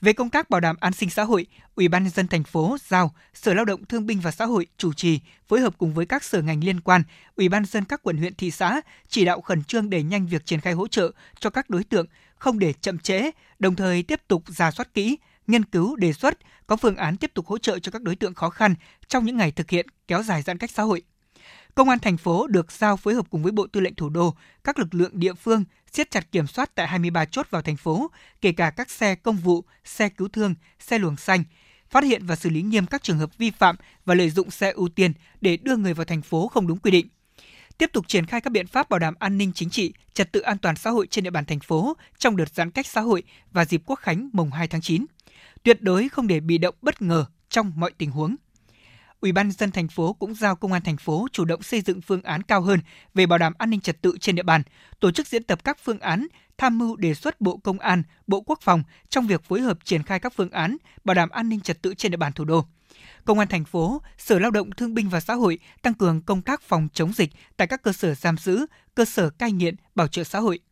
Về 0.00 0.12
công 0.12 0.30
tác 0.30 0.50
bảo 0.50 0.60
đảm 0.60 0.76
an 0.80 0.92
sinh 0.92 1.10
xã 1.10 1.22
hội, 1.22 1.46
Ủy 1.74 1.88
ban 1.88 2.02
nhân 2.02 2.12
dân 2.12 2.28
thành 2.28 2.44
phố 2.44 2.76
giao 2.88 3.14
Sở 3.34 3.54
Lao 3.54 3.64
động 3.64 3.84
Thương 3.84 4.06
binh 4.06 4.20
và 4.20 4.30
Xã 4.30 4.44
hội 4.44 4.66
chủ 4.76 4.92
trì 4.92 5.20
phối 5.48 5.60
hợp 5.60 5.78
cùng 5.78 5.94
với 5.94 6.06
các 6.06 6.24
sở 6.24 6.42
ngành 6.42 6.64
liên 6.64 6.80
quan, 6.80 7.02
Ủy 7.36 7.48
ban 7.48 7.64
dân 7.64 7.84
các 7.84 8.02
quận 8.02 8.16
huyện 8.16 8.34
thị 8.34 8.50
xã 8.50 8.80
chỉ 9.08 9.24
đạo 9.24 9.40
khẩn 9.40 9.64
trương 9.64 9.90
đẩy 9.90 10.02
nhanh 10.02 10.26
việc 10.26 10.46
triển 10.46 10.60
khai 10.60 10.72
hỗ 10.72 10.88
trợ 10.88 11.12
cho 11.40 11.50
các 11.50 11.70
đối 11.70 11.84
tượng, 11.84 12.06
không 12.34 12.58
để 12.58 12.72
chậm 12.72 12.98
trễ, 12.98 13.30
đồng 13.58 13.76
thời 13.76 14.02
tiếp 14.02 14.20
tục 14.28 14.42
giả 14.46 14.70
soát 14.70 14.94
kỹ, 14.94 15.18
nghiên 15.46 15.64
cứu 15.64 15.96
đề 15.96 16.12
xuất 16.12 16.38
có 16.66 16.76
phương 16.76 16.96
án 16.96 17.16
tiếp 17.16 17.30
tục 17.34 17.46
hỗ 17.46 17.58
trợ 17.58 17.78
cho 17.78 17.92
các 17.92 18.02
đối 18.02 18.16
tượng 18.16 18.34
khó 18.34 18.50
khăn 18.50 18.74
trong 19.08 19.24
những 19.24 19.36
ngày 19.36 19.50
thực 19.50 19.70
hiện 19.70 19.86
kéo 20.08 20.22
dài 20.22 20.42
giãn 20.42 20.58
cách 20.58 20.70
xã 20.70 20.82
hội. 20.82 21.02
Công 21.74 21.88
an 21.88 21.98
thành 21.98 22.16
phố 22.16 22.46
được 22.46 22.72
giao 22.72 22.96
phối 22.96 23.14
hợp 23.14 23.26
cùng 23.30 23.42
với 23.42 23.52
Bộ 23.52 23.66
Tư 23.66 23.80
lệnh 23.80 23.94
Thủ 23.94 24.08
đô, 24.08 24.34
các 24.64 24.78
lực 24.78 24.94
lượng 24.94 25.10
địa 25.14 25.34
phương 25.34 25.64
siết 25.92 26.10
chặt 26.10 26.32
kiểm 26.32 26.46
soát 26.46 26.74
tại 26.74 26.88
23 26.88 27.24
chốt 27.24 27.46
vào 27.50 27.62
thành 27.62 27.76
phố, 27.76 28.10
kể 28.40 28.52
cả 28.52 28.70
các 28.70 28.90
xe 28.90 29.14
công 29.14 29.36
vụ, 29.36 29.64
xe 29.84 30.08
cứu 30.08 30.28
thương, 30.28 30.54
xe 30.78 30.98
luồng 30.98 31.16
xanh, 31.16 31.44
phát 31.90 32.04
hiện 32.04 32.26
và 32.26 32.36
xử 32.36 32.50
lý 32.50 32.62
nghiêm 32.62 32.86
các 32.86 33.02
trường 33.02 33.18
hợp 33.18 33.38
vi 33.38 33.50
phạm 33.50 33.76
và 34.04 34.14
lợi 34.14 34.30
dụng 34.30 34.50
xe 34.50 34.70
ưu 34.70 34.88
tiên 34.88 35.12
để 35.40 35.56
đưa 35.56 35.76
người 35.76 35.94
vào 35.94 36.04
thành 36.04 36.22
phố 36.22 36.48
không 36.48 36.66
đúng 36.66 36.78
quy 36.78 36.90
định. 36.90 37.06
Tiếp 37.78 37.90
tục 37.92 38.08
triển 38.08 38.26
khai 38.26 38.40
các 38.40 38.50
biện 38.50 38.66
pháp 38.66 38.88
bảo 38.88 38.98
đảm 38.98 39.14
an 39.18 39.38
ninh 39.38 39.52
chính 39.54 39.70
trị, 39.70 39.92
trật 40.14 40.32
tự 40.32 40.40
an 40.40 40.58
toàn 40.58 40.76
xã 40.76 40.90
hội 40.90 41.06
trên 41.06 41.24
địa 41.24 41.30
bàn 41.30 41.44
thành 41.44 41.60
phố 41.60 41.96
trong 42.18 42.36
đợt 42.36 42.54
giãn 42.54 42.70
cách 42.70 42.86
xã 42.86 43.00
hội 43.00 43.22
và 43.52 43.64
dịp 43.64 43.82
Quốc 43.86 43.96
khánh 43.96 44.30
mùng 44.32 44.50
2 44.50 44.68
tháng 44.68 44.80
9. 44.80 45.06
Tuyệt 45.62 45.82
đối 45.82 46.08
không 46.08 46.26
để 46.26 46.40
bị 46.40 46.58
động 46.58 46.74
bất 46.82 47.02
ngờ 47.02 47.24
trong 47.48 47.72
mọi 47.76 47.90
tình 47.98 48.10
huống. 48.10 48.36
Ủy 49.22 49.32
ban 49.32 49.50
dân 49.50 49.70
thành 49.70 49.88
phố 49.88 50.12
cũng 50.12 50.34
giao 50.34 50.56
công 50.56 50.72
an 50.72 50.82
thành 50.82 50.96
phố 50.96 51.26
chủ 51.32 51.44
động 51.44 51.62
xây 51.62 51.80
dựng 51.80 52.00
phương 52.00 52.22
án 52.22 52.42
cao 52.42 52.60
hơn 52.60 52.80
về 53.14 53.26
bảo 53.26 53.38
đảm 53.38 53.52
an 53.58 53.70
ninh 53.70 53.80
trật 53.80 54.02
tự 54.02 54.16
trên 54.20 54.36
địa 54.36 54.42
bàn, 54.42 54.62
tổ 55.00 55.10
chức 55.10 55.26
diễn 55.26 55.42
tập 55.42 55.64
các 55.64 55.78
phương 55.84 55.98
án, 55.98 56.26
tham 56.58 56.78
mưu 56.78 56.96
đề 56.96 57.14
xuất 57.14 57.40
Bộ 57.40 57.56
Công 57.56 57.78
an, 57.78 58.02
Bộ 58.26 58.40
Quốc 58.40 58.58
phòng 58.62 58.82
trong 59.08 59.26
việc 59.26 59.44
phối 59.44 59.60
hợp 59.60 59.78
triển 59.84 60.02
khai 60.02 60.20
các 60.20 60.32
phương 60.36 60.50
án 60.50 60.76
bảo 61.04 61.14
đảm 61.14 61.30
an 61.30 61.48
ninh 61.48 61.60
trật 61.60 61.82
tự 61.82 61.94
trên 61.94 62.12
địa 62.12 62.16
bàn 62.16 62.32
thủ 62.32 62.44
đô. 62.44 62.64
Công 63.24 63.38
an 63.38 63.48
thành 63.48 63.64
phố, 63.64 64.02
Sở 64.18 64.38
Lao 64.38 64.50
động 64.50 64.70
Thương 64.70 64.94
binh 64.94 65.08
và 65.08 65.20
Xã 65.20 65.34
hội 65.34 65.58
tăng 65.82 65.94
cường 65.94 66.22
công 66.22 66.42
tác 66.42 66.62
phòng 66.62 66.88
chống 66.94 67.12
dịch 67.12 67.30
tại 67.56 67.68
các 67.68 67.82
cơ 67.82 67.92
sở 67.92 68.14
giam 68.14 68.36
giữ, 68.36 68.66
cơ 68.94 69.04
sở 69.04 69.30
cai 69.30 69.52
nghiện, 69.52 69.74
bảo 69.94 70.08
trợ 70.08 70.24
xã 70.24 70.40
hội– 70.40 70.60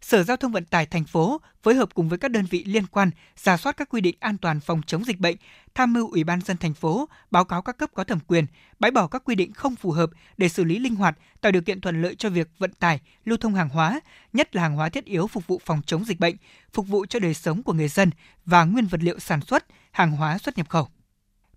Sở 0.00 0.22
Giao 0.22 0.36
thông 0.36 0.52
Vận 0.52 0.64
tải 0.64 0.86
thành 0.86 1.04
phố 1.04 1.40
phối 1.62 1.74
hợp 1.74 1.94
cùng 1.94 2.08
với 2.08 2.18
các 2.18 2.30
đơn 2.30 2.44
vị 2.50 2.64
liên 2.64 2.86
quan 2.86 3.10
giả 3.36 3.56
soát 3.56 3.76
các 3.76 3.88
quy 3.88 4.00
định 4.00 4.16
an 4.20 4.38
toàn 4.38 4.60
phòng 4.60 4.80
chống 4.86 5.04
dịch 5.04 5.18
bệnh, 5.18 5.36
tham 5.74 5.92
mưu 5.92 6.10
Ủy 6.10 6.24
ban 6.24 6.40
dân 6.40 6.56
thành 6.56 6.74
phố 6.74 7.08
báo 7.30 7.44
cáo 7.44 7.62
các 7.62 7.78
cấp 7.78 7.90
có 7.94 8.04
thẩm 8.04 8.18
quyền, 8.20 8.46
bãi 8.78 8.90
bỏ 8.90 9.06
các 9.06 9.22
quy 9.24 9.34
định 9.34 9.52
không 9.52 9.76
phù 9.76 9.90
hợp 9.90 10.10
để 10.36 10.48
xử 10.48 10.64
lý 10.64 10.78
linh 10.78 10.94
hoạt, 10.94 11.18
tạo 11.40 11.52
điều 11.52 11.62
kiện 11.62 11.80
thuận 11.80 12.02
lợi 12.02 12.14
cho 12.14 12.30
việc 12.30 12.48
vận 12.58 12.72
tải, 12.72 13.00
lưu 13.24 13.38
thông 13.38 13.54
hàng 13.54 13.68
hóa, 13.68 14.00
nhất 14.32 14.56
là 14.56 14.62
hàng 14.62 14.76
hóa 14.76 14.88
thiết 14.88 15.04
yếu 15.04 15.26
phục 15.26 15.46
vụ 15.46 15.60
phòng 15.64 15.82
chống 15.86 16.04
dịch 16.04 16.20
bệnh, 16.20 16.36
phục 16.72 16.88
vụ 16.88 17.06
cho 17.06 17.18
đời 17.18 17.34
sống 17.34 17.62
của 17.62 17.72
người 17.72 17.88
dân 17.88 18.10
và 18.46 18.64
nguyên 18.64 18.86
vật 18.86 19.02
liệu 19.02 19.18
sản 19.18 19.40
xuất, 19.40 19.66
hàng 19.90 20.10
hóa 20.10 20.38
xuất 20.38 20.58
nhập 20.58 20.68
khẩu. 20.68 20.88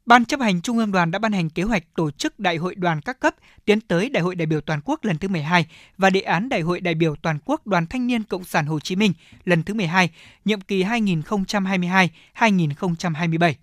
Ban 0.05 0.25
chấp 0.25 0.39
hành 0.39 0.61
Trung 0.61 0.77
ương 0.77 0.91
đoàn 0.91 1.11
đã 1.11 1.19
ban 1.19 1.31
hành 1.31 1.49
kế 1.49 1.63
hoạch 1.63 1.83
tổ 1.95 2.11
chức 2.11 2.39
Đại 2.39 2.57
hội 2.57 2.75
đoàn 2.75 3.01
các 3.01 3.19
cấp 3.19 3.35
tiến 3.65 3.81
tới 3.81 4.09
Đại 4.09 4.23
hội 4.23 4.35
đại 4.35 4.45
biểu 4.45 4.61
toàn 4.61 4.81
quốc 4.85 5.05
lần 5.05 5.17
thứ 5.17 5.27
12 5.27 5.65
và 5.97 6.09
đề 6.09 6.21
án 6.21 6.49
Đại 6.49 6.61
hội 6.61 6.79
đại 6.79 6.93
biểu 6.93 7.15
toàn 7.15 7.39
quốc 7.45 7.67
Đoàn 7.67 7.87
Thanh 7.87 8.07
niên 8.07 8.23
Cộng 8.23 8.43
sản 8.43 8.65
Hồ 8.65 8.79
Chí 8.79 8.95
Minh 8.95 9.13
lần 9.45 9.63
thứ 9.63 9.73
12, 9.73 10.09
nhiệm 10.45 10.61
kỳ 10.61 10.83
2022-2027. 10.83 13.53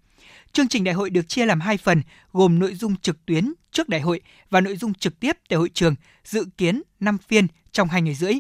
Chương 0.53 0.69
trình 0.69 0.85
đại 0.85 0.95
hội 0.95 1.11
được 1.11 1.29
chia 1.29 1.47
làm 1.47 1.61
hai 1.61 1.77
phần, 1.77 2.03
gồm 2.33 2.59
nội 2.59 2.75
dung 2.75 2.97
trực 2.97 3.27
tuyến 3.27 3.53
trước 3.73 3.89
đại 3.89 4.01
hội 4.01 4.21
và 4.51 4.61
nội 4.61 4.77
dung 4.77 4.95
trực 4.95 5.21
tiếp 5.21 5.37
tại 5.49 5.59
hội 5.59 5.71
trường, 5.75 5.95
dự 6.25 6.47
kiến 6.59 6.83
5 7.01 7.19
phiên 7.29 7.47
trong 7.73 7.89
2 7.89 8.03
ngày 8.03 8.15
rưỡi. 8.15 8.35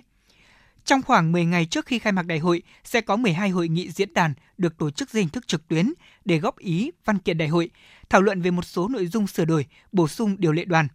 Trong 0.88 1.02
khoảng 1.02 1.32
10 1.32 1.44
ngày 1.44 1.66
trước 1.66 1.86
khi 1.86 1.98
khai 1.98 2.12
mạc 2.12 2.26
đại 2.26 2.38
hội, 2.38 2.62
sẽ 2.84 3.00
có 3.00 3.16
12 3.16 3.50
hội 3.50 3.68
nghị 3.68 3.90
diễn 3.90 4.14
đàn 4.14 4.34
được 4.58 4.78
tổ 4.78 4.90
chức 4.90 5.10
dưới 5.10 5.22
hình 5.22 5.30
thức 5.30 5.48
trực 5.48 5.68
tuyến 5.68 5.92
để 6.24 6.38
góp 6.38 6.58
ý 6.58 6.90
văn 7.04 7.18
kiện 7.18 7.38
đại 7.38 7.48
hội, 7.48 7.70
thảo 8.08 8.22
luận 8.22 8.42
về 8.42 8.50
một 8.50 8.64
số 8.64 8.88
nội 8.88 9.06
dung 9.06 9.26
sửa 9.26 9.44
đổi, 9.44 9.66
bổ 9.92 10.08
sung 10.08 10.36
điều 10.38 10.52
lệ 10.52 10.64
đoàn, 10.64 10.88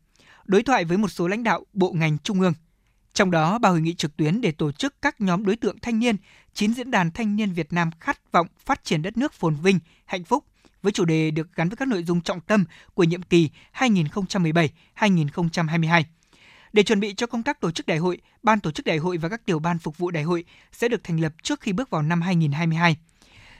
đối 0.45 0.63
thoại 0.63 0.85
với 0.85 0.97
một 0.97 1.07
số 1.07 1.27
lãnh 1.27 1.43
đạo 1.43 1.65
bộ 1.73 1.91
ngành 1.91 2.17
trung 2.23 2.41
ương. 2.41 2.53
Trong 3.13 3.31
đó, 3.31 3.59
ba 3.59 3.69
hội 3.69 3.81
nghị 3.81 3.93
trực 3.93 4.17
tuyến 4.17 4.41
để 4.41 4.51
tổ 4.51 4.71
chức 4.71 5.01
các 5.01 5.21
nhóm 5.21 5.45
đối 5.45 5.55
tượng 5.55 5.79
thanh 5.79 5.99
niên, 5.99 6.15
9 6.53 6.73
diễn 6.73 6.91
đàn 6.91 7.11
thanh 7.11 7.35
niên 7.35 7.51
Việt 7.51 7.73
Nam 7.73 7.89
khát 7.99 8.31
vọng 8.31 8.47
phát 8.65 8.83
triển 8.83 9.01
đất 9.01 9.17
nước 9.17 9.33
phồn 9.33 9.55
vinh, 9.55 9.79
hạnh 10.05 10.23
phúc, 10.23 10.45
với 10.81 10.91
chủ 10.91 11.05
đề 11.05 11.31
được 11.31 11.55
gắn 11.55 11.69
với 11.69 11.77
các 11.77 11.87
nội 11.87 12.03
dung 12.03 12.21
trọng 12.21 12.41
tâm 12.41 12.65
của 12.93 13.03
nhiệm 13.03 13.21
kỳ 13.21 13.49
2017-2022. 13.73 16.03
Để 16.73 16.83
chuẩn 16.83 16.99
bị 16.99 17.13
cho 17.13 17.27
công 17.27 17.43
tác 17.43 17.59
tổ 17.59 17.71
chức 17.71 17.85
đại 17.85 17.97
hội, 17.97 18.17
ban 18.43 18.59
tổ 18.59 18.71
chức 18.71 18.85
đại 18.85 18.97
hội 18.97 19.17
và 19.17 19.29
các 19.29 19.45
tiểu 19.45 19.59
ban 19.59 19.79
phục 19.79 19.97
vụ 19.97 20.11
đại 20.11 20.23
hội 20.23 20.43
sẽ 20.71 20.87
được 20.87 21.03
thành 21.03 21.19
lập 21.19 21.33
trước 21.43 21.61
khi 21.61 21.73
bước 21.73 21.89
vào 21.89 22.01
năm 22.01 22.21
2022. 22.21 22.97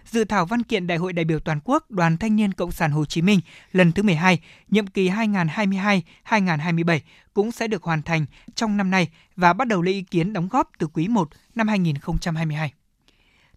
Dự 0.05 0.23
thảo 0.23 0.45
văn 0.45 0.63
kiện 0.63 0.87
Đại 0.87 0.97
hội 0.97 1.13
đại 1.13 1.25
biểu 1.25 1.39
toàn 1.39 1.59
quốc 1.63 1.91
Đoàn 1.91 2.17
Thanh 2.17 2.35
niên 2.35 2.53
Cộng 2.53 2.71
sản 2.71 2.91
Hồ 2.91 3.05
Chí 3.05 3.21
Minh 3.21 3.39
lần 3.71 3.91
thứ 3.91 4.03
12, 4.03 4.39
nhiệm 4.69 4.87
kỳ 4.87 5.09
2022-2027 5.09 6.99
cũng 7.33 7.51
sẽ 7.51 7.67
được 7.67 7.83
hoàn 7.83 8.01
thành 8.01 8.25
trong 8.55 8.77
năm 8.77 8.91
nay 8.91 9.09
và 9.35 9.53
bắt 9.53 9.67
đầu 9.67 9.81
lấy 9.81 9.93
ý 9.93 10.01
kiến 10.01 10.33
đóng 10.33 10.47
góp 10.47 10.71
từ 10.79 10.87
quý 10.87 11.07
1 11.07 11.29
năm 11.55 11.67
2022. 11.67 12.73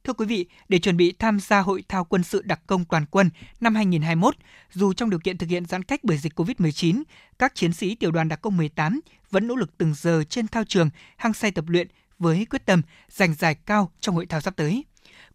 Thưa 0.06 0.12
quý 0.12 0.26
vị, 0.26 0.46
để 0.68 0.78
chuẩn 0.78 0.96
bị 0.96 1.12
tham 1.18 1.40
gia 1.40 1.60
hội 1.60 1.84
thao 1.88 2.04
quân 2.04 2.22
sự 2.22 2.42
đặc 2.42 2.60
công 2.66 2.84
toàn 2.84 3.06
quân 3.10 3.30
năm 3.60 3.74
2021, 3.74 4.36
dù 4.72 4.92
trong 4.92 5.10
điều 5.10 5.20
kiện 5.20 5.38
thực 5.38 5.48
hiện 5.48 5.66
giãn 5.66 5.82
cách 5.82 6.00
bởi 6.02 6.18
dịch 6.18 6.38
COVID-19, 6.40 7.02
các 7.38 7.54
chiến 7.54 7.72
sĩ 7.72 7.94
tiểu 7.94 8.10
đoàn 8.10 8.28
đặc 8.28 8.40
công 8.42 8.56
18 8.56 9.00
vẫn 9.30 9.46
nỗ 9.46 9.56
lực 9.56 9.78
từng 9.78 9.94
giờ 9.94 10.24
trên 10.24 10.48
thao 10.48 10.64
trường, 10.64 10.90
hăng 11.16 11.34
say 11.34 11.50
tập 11.50 11.64
luyện 11.68 11.88
với 12.18 12.46
quyết 12.50 12.66
tâm 12.66 12.82
giành 13.08 13.34
giải 13.34 13.54
cao 13.54 13.90
trong 14.00 14.14
hội 14.14 14.26
thao 14.26 14.40
sắp 14.40 14.56
tới. 14.56 14.84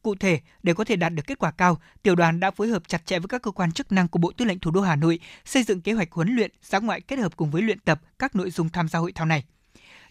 Cụ 0.01 0.15
thể, 0.15 0.39
để 0.63 0.73
có 0.73 0.83
thể 0.83 0.95
đạt 0.95 1.13
được 1.13 1.23
kết 1.27 1.39
quả 1.39 1.51
cao, 1.51 1.81
tiểu 2.03 2.15
đoàn 2.15 2.39
đã 2.39 2.51
phối 2.51 2.67
hợp 2.67 2.87
chặt 2.87 3.05
chẽ 3.05 3.19
với 3.19 3.27
các 3.27 3.41
cơ 3.41 3.51
quan 3.51 3.71
chức 3.71 3.91
năng 3.91 4.07
của 4.07 4.19
Bộ 4.19 4.31
Tư 4.37 4.45
lệnh 4.45 4.59
Thủ 4.59 4.71
đô 4.71 4.81
Hà 4.81 4.95
Nội 4.95 5.19
xây 5.45 5.63
dựng 5.63 5.81
kế 5.81 5.93
hoạch 5.93 6.11
huấn 6.11 6.35
luyện, 6.35 6.51
giã 6.61 6.79
ngoại 6.79 7.01
kết 7.01 7.19
hợp 7.19 7.35
cùng 7.35 7.51
với 7.51 7.61
luyện 7.61 7.79
tập 7.79 8.01
các 8.19 8.35
nội 8.35 8.51
dung 8.51 8.69
tham 8.69 8.87
gia 8.87 8.99
hội 8.99 9.11
thao 9.11 9.25
này. 9.25 9.43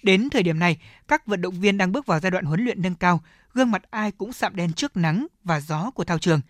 Đến 0.02 0.28
thời 0.30 0.42
điểm 0.42 0.58
này, 0.58 0.78
các 1.08 1.26
vận 1.26 1.40
động 1.40 1.60
viên 1.60 1.78
đang 1.78 1.92
bước 1.92 2.06
vào 2.06 2.20
giai 2.20 2.30
đoạn 2.30 2.44
huấn 2.44 2.64
luyện 2.64 2.82
nâng 2.82 2.94
cao, 2.94 3.20
gương 3.54 3.70
mặt 3.70 3.82
ai 3.90 4.10
cũng 4.10 4.32
sạm 4.32 4.56
đen 4.56 4.72
trước 4.72 4.96
nắng 4.96 5.26
và 5.44 5.60
gió 5.60 5.90
của 5.90 6.04
thao 6.04 6.18
trường. 6.18 6.40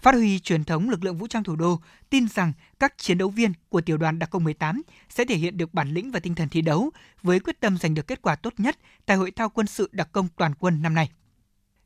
Phát 0.00 0.14
huy 0.14 0.38
truyền 0.38 0.64
thống 0.64 0.90
lực 0.90 1.04
lượng 1.04 1.18
vũ 1.18 1.26
trang 1.26 1.44
thủ 1.44 1.56
đô, 1.56 1.80
tin 2.10 2.28
rằng 2.28 2.52
các 2.78 2.98
chiến 2.98 3.18
đấu 3.18 3.28
viên 3.28 3.52
của 3.68 3.80
tiểu 3.80 3.96
đoàn 3.96 4.18
đặc 4.18 4.30
công 4.30 4.44
18 4.44 4.82
sẽ 5.08 5.24
thể 5.24 5.36
hiện 5.36 5.56
được 5.56 5.74
bản 5.74 5.88
lĩnh 5.88 6.10
và 6.10 6.20
tinh 6.20 6.34
thần 6.34 6.48
thi 6.48 6.60
đấu 6.60 6.90
với 7.22 7.40
quyết 7.40 7.60
tâm 7.60 7.78
giành 7.78 7.94
được 7.94 8.06
kết 8.06 8.22
quả 8.22 8.36
tốt 8.36 8.54
nhất 8.58 8.78
tại 9.06 9.16
hội 9.16 9.30
thao 9.30 9.48
quân 9.48 9.66
sự 9.66 9.88
đặc 9.92 10.08
công 10.12 10.28
toàn 10.36 10.54
quân 10.54 10.82
năm 10.82 10.94
nay. 10.94 11.10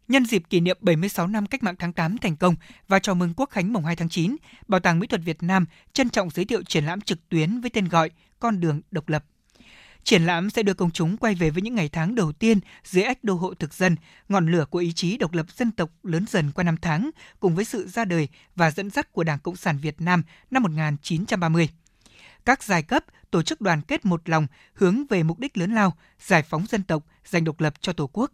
Nhân 0.08 0.26
dịp 0.26 0.42
kỷ 0.50 0.60
niệm 0.60 0.78
76 0.80 1.26
năm 1.26 1.46
Cách 1.46 1.62
mạng 1.62 1.74
tháng 1.78 1.92
8 1.92 2.18
thành 2.18 2.36
công 2.36 2.54
và 2.88 2.98
chào 2.98 3.14
mừng 3.14 3.34
Quốc 3.36 3.50
khánh 3.50 3.72
mùng 3.72 3.84
2 3.84 3.96
tháng 3.96 4.08
9, 4.08 4.36
Bảo 4.68 4.80
tàng 4.80 4.98
Mỹ 4.98 5.06
thuật 5.06 5.22
Việt 5.24 5.42
Nam 5.42 5.66
trân 5.92 6.10
trọng 6.10 6.30
giới 6.30 6.44
thiệu 6.44 6.62
triển 6.62 6.84
lãm 6.84 7.00
trực 7.00 7.28
tuyến 7.28 7.60
với 7.60 7.70
tên 7.70 7.88
gọi 7.88 8.10
Con 8.38 8.60
đường 8.60 8.80
độc 8.90 9.08
lập 9.08 9.24
Triển 10.04 10.26
lãm 10.26 10.50
sẽ 10.50 10.62
đưa 10.62 10.74
công 10.74 10.90
chúng 10.90 11.16
quay 11.16 11.34
về 11.34 11.50
với 11.50 11.62
những 11.62 11.74
ngày 11.74 11.88
tháng 11.88 12.14
đầu 12.14 12.32
tiên 12.32 12.60
dưới 12.84 13.04
ách 13.04 13.24
đô 13.24 13.34
hộ 13.34 13.54
thực 13.54 13.74
dân, 13.74 13.96
ngọn 14.28 14.52
lửa 14.52 14.64
của 14.70 14.78
ý 14.78 14.92
chí 14.92 15.16
độc 15.16 15.32
lập 15.32 15.46
dân 15.56 15.70
tộc 15.70 15.90
lớn 16.02 16.24
dần 16.28 16.52
qua 16.52 16.64
năm 16.64 16.76
tháng, 16.82 17.10
cùng 17.40 17.54
với 17.54 17.64
sự 17.64 17.88
ra 17.88 18.04
đời 18.04 18.28
và 18.56 18.70
dẫn 18.70 18.90
dắt 18.90 19.12
của 19.12 19.24
Đảng 19.24 19.38
Cộng 19.38 19.56
sản 19.56 19.78
Việt 19.78 20.00
Nam 20.00 20.22
năm 20.50 20.62
1930. 20.62 21.68
Các 22.44 22.62
giai 22.62 22.82
cấp, 22.82 23.04
tổ 23.30 23.42
chức 23.42 23.60
đoàn 23.60 23.82
kết 23.82 24.04
một 24.04 24.28
lòng 24.28 24.46
hướng 24.74 25.06
về 25.06 25.22
mục 25.22 25.38
đích 25.38 25.58
lớn 25.58 25.74
lao, 25.74 25.96
giải 26.20 26.42
phóng 26.42 26.66
dân 26.66 26.82
tộc, 26.82 27.04
giành 27.24 27.44
độc 27.44 27.60
lập 27.60 27.74
cho 27.80 27.92
Tổ 27.92 28.06
quốc. 28.12 28.32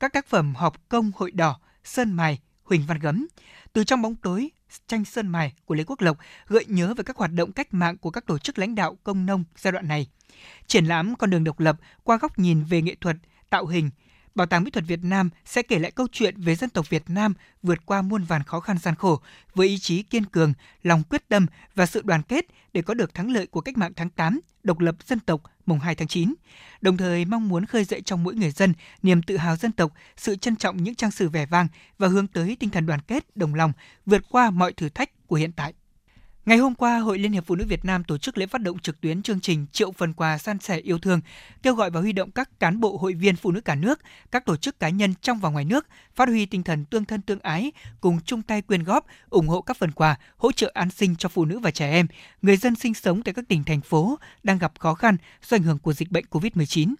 Các 0.00 0.12
tác 0.12 0.26
phẩm 0.26 0.54
họp 0.54 0.88
công 0.88 1.12
hội 1.16 1.30
đỏ, 1.30 1.60
sơn 1.84 2.12
mài, 2.12 2.38
huỳnh 2.64 2.86
văn 2.86 2.98
gấm, 2.98 3.26
từ 3.72 3.84
trong 3.84 4.02
bóng 4.02 4.14
tối 4.14 4.50
tranh 4.86 5.04
sơn 5.04 5.28
mài 5.28 5.52
của 5.64 5.74
Lê 5.74 5.84
Quốc 5.86 6.00
Lộc 6.00 6.18
gợi 6.46 6.64
nhớ 6.68 6.94
về 6.94 7.04
các 7.04 7.16
hoạt 7.16 7.32
động 7.32 7.52
cách 7.52 7.74
mạng 7.74 7.96
của 7.96 8.10
các 8.10 8.26
tổ 8.26 8.38
chức 8.38 8.58
lãnh 8.58 8.74
đạo 8.74 8.98
công 9.04 9.26
nông 9.26 9.44
giai 9.56 9.72
đoạn 9.72 9.88
này. 9.88 10.06
Triển 10.66 10.84
lãm 10.84 11.16
Con 11.16 11.30
đường 11.30 11.44
độc 11.44 11.60
lập 11.60 11.76
qua 12.04 12.16
góc 12.16 12.38
nhìn 12.38 12.62
về 12.62 12.82
nghệ 12.82 12.96
thuật, 13.00 13.16
tạo 13.50 13.66
hình, 13.66 13.90
Bảo 14.38 14.46
tàng 14.46 14.64
Mỹ 14.64 14.70
thuật 14.70 14.84
Việt 14.86 15.04
Nam 15.04 15.30
sẽ 15.44 15.62
kể 15.62 15.78
lại 15.78 15.90
câu 15.90 16.06
chuyện 16.12 16.40
về 16.40 16.54
dân 16.54 16.70
tộc 16.70 16.90
Việt 16.90 17.02
Nam 17.10 17.34
vượt 17.62 17.86
qua 17.86 18.02
muôn 18.02 18.24
vàn 18.24 18.42
khó 18.42 18.60
khăn 18.60 18.78
gian 18.78 18.94
khổ 18.94 19.20
với 19.54 19.68
ý 19.68 19.78
chí 19.78 20.02
kiên 20.02 20.24
cường, 20.24 20.52
lòng 20.82 21.02
quyết 21.10 21.28
tâm 21.28 21.46
và 21.74 21.86
sự 21.86 22.02
đoàn 22.02 22.22
kết 22.22 22.46
để 22.72 22.82
có 22.82 22.94
được 22.94 23.14
thắng 23.14 23.30
lợi 23.30 23.46
của 23.46 23.60
cách 23.60 23.78
mạng 23.78 23.92
tháng 23.96 24.10
8, 24.10 24.40
độc 24.62 24.80
lập 24.80 24.96
dân 25.06 25.20
tộc 25.20 25.42
mùng 25.66 25.78
2 25.78 25.94
tháng 25.94 26.08
9. 26.08 26.34
Đồng 26.80 26.96
thời 26.96 27.24
mong 27.24 27.48
muốn 27.48 27.66
khơi 27.66 27.84
dậy 27.84 28.02
trong 28.04 28.24
mỗi 28.24 28.34
người 28.34 28.50
dân 28.50 28.72
niềm 29.02 29.22
tự 29.22 29.36
hào 29.36 29.56
dân 29.56 29.72
tộc, 29.72 29.92
sự 30.16 30.36
trân 30.36 30.56
trọng 30.56 30.82
những 30.82 30.94
trang 30.94 31.10
sử 31.10 31.28
vẻ 31.28 31.46
vang 31.46 31.68
và 31.98 32.08
hướng 32.08 32.26
tới 32.26 32.56
tinh 32.60 32.70
thần 32.70 32.86
đoàn 32.86 33.00
kết, 33.00 33.36
đồng 33.36 33.54
lòng, 33.54 33.72
vượt 34.06 34.22
qua 34.28 34.50
mọi 34.50 34.72
thử 34.72 34.88
thách 34.88 35.26
của 35.26 35.36
hiện 35.36 35.52
tại. 35.52 35.72
Ngày 36.46 36.58
hôm 36.58 36.74
qua, 36.74 36.98
Hội 36.98 37.18
Liên 37.18 37.32
hiệp 37.32 37.46
Phụ 37.46 37.54
nữ 37.54 37.64
Việt 37.68 37.84
Nam 37.84 38.04
tổ 38.04 38.18
chức 38.18 38.38
lễ 38.38 38.46
phát 38.46 38.62
động 38.62 38.78
trực 38.78 39.00
tuyến 39.00 39.22
chương 39.22 39.40
trình 39.40 39.66
Triệu 39.72 39.92
phần 39.92 40.12
quà 40.12 40.38
san 40.38 40.58
sẻ 40.58 40.76
yêu 40.76 40.98
thương, 40.98 41.20
kêu 41.62 41.74
gọi 41.74 41.90
và 41.90 42.00
huy 42.00 42.12
động 42.12 42.30
các 42.30 42.60
cán 42.60 42.80
bộ 42.80 42.96
hội 42.96 43.14
viên 43.14 43.36
phụ 43.36 43.52
nữ 43.52 43.60
cả 43.60 43.74
nước, 43.74 44.00
các 44.30 44.44
tổ 44.46 44.56
chức 44.56 44.80
cá 44.80 44.88
nhân 44.88 45.14
trong 45.22 45.38
và 45.38 45.50
ngoài 45.50 45.64
nước 45.64 45.86
phát 46.14 46.28
huy 46.28 46.46
tinh 46.46 46.62
thần 46.62 46.84
tương 46.84 47.04
thân 47.04 47.22
tương 47.22 47.40
ái, 47.40 47.72
cùng 48.00 48.20
chung 48.24 48.42
tay 48.42 48.62
quyên 48.62 48.84
góp, 48.84 49.06
ủng 49.30 49.48
hộ 49.48 49.60
các 49.60 49.76
phần 49.76 49.92
quà, 49.92 50.16
hỗ 50.36 50.52
trợ 50.52 50.70
an 50.74 50.90
sinh 50.90 51.16
cho 51.16 51.28
phụ 51.28 51.44
nữ 51.44 51.58
và 51.58 51.70
trẻ 51.70 51.90
em, 51.90 52.06
người 52.42 52.56
dân 52.56 52.74
sinh 52.74 52.94
sống 52.94 53.22
tại 53.22 53.34
các 53.34 53.44
tỉnh 53.48 53.64
thành 53.64 53.80
phố 53.80 54.18
đang 54.42 54.58
gặp 54.58 54.72
khó 54.78 54.94
khăn 54.94 55.16
do 55.42 55.56
ảnh 55.56 55.62
hưởng 55.62 55.78
của 55.78 55.92
dịch 55.92 56.10
bệnh 56.10 56.24
COVID-19. 56.30 56.94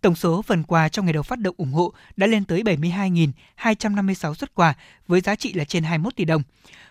Tổng 0.00 0.14
số 0.14 0.42
phần 0.42 0.62
quà 0.62 0.88
trong 0.88 1.04
ngày 1.04 1.12
đầu 1.12 1.22
phát 1.22 1.38
động 1.38 1.54
ủng 1.58 1.72
hộ 1.72 1.92
đã 2.16 2.26
lên 2.26 2.44
tới 2.44 2.62
72.256 2.62 4.34
xuất 4.34 4.54
quà 4.54 4.74
với 5.06 5.20
giá 5.20 5.36
trị 5.36 5.52
là 5.52 5.64
trên 5.64 5.84
21 5.84 6.16
tỷ 6.16 6.24
đồng. 6.24 6.42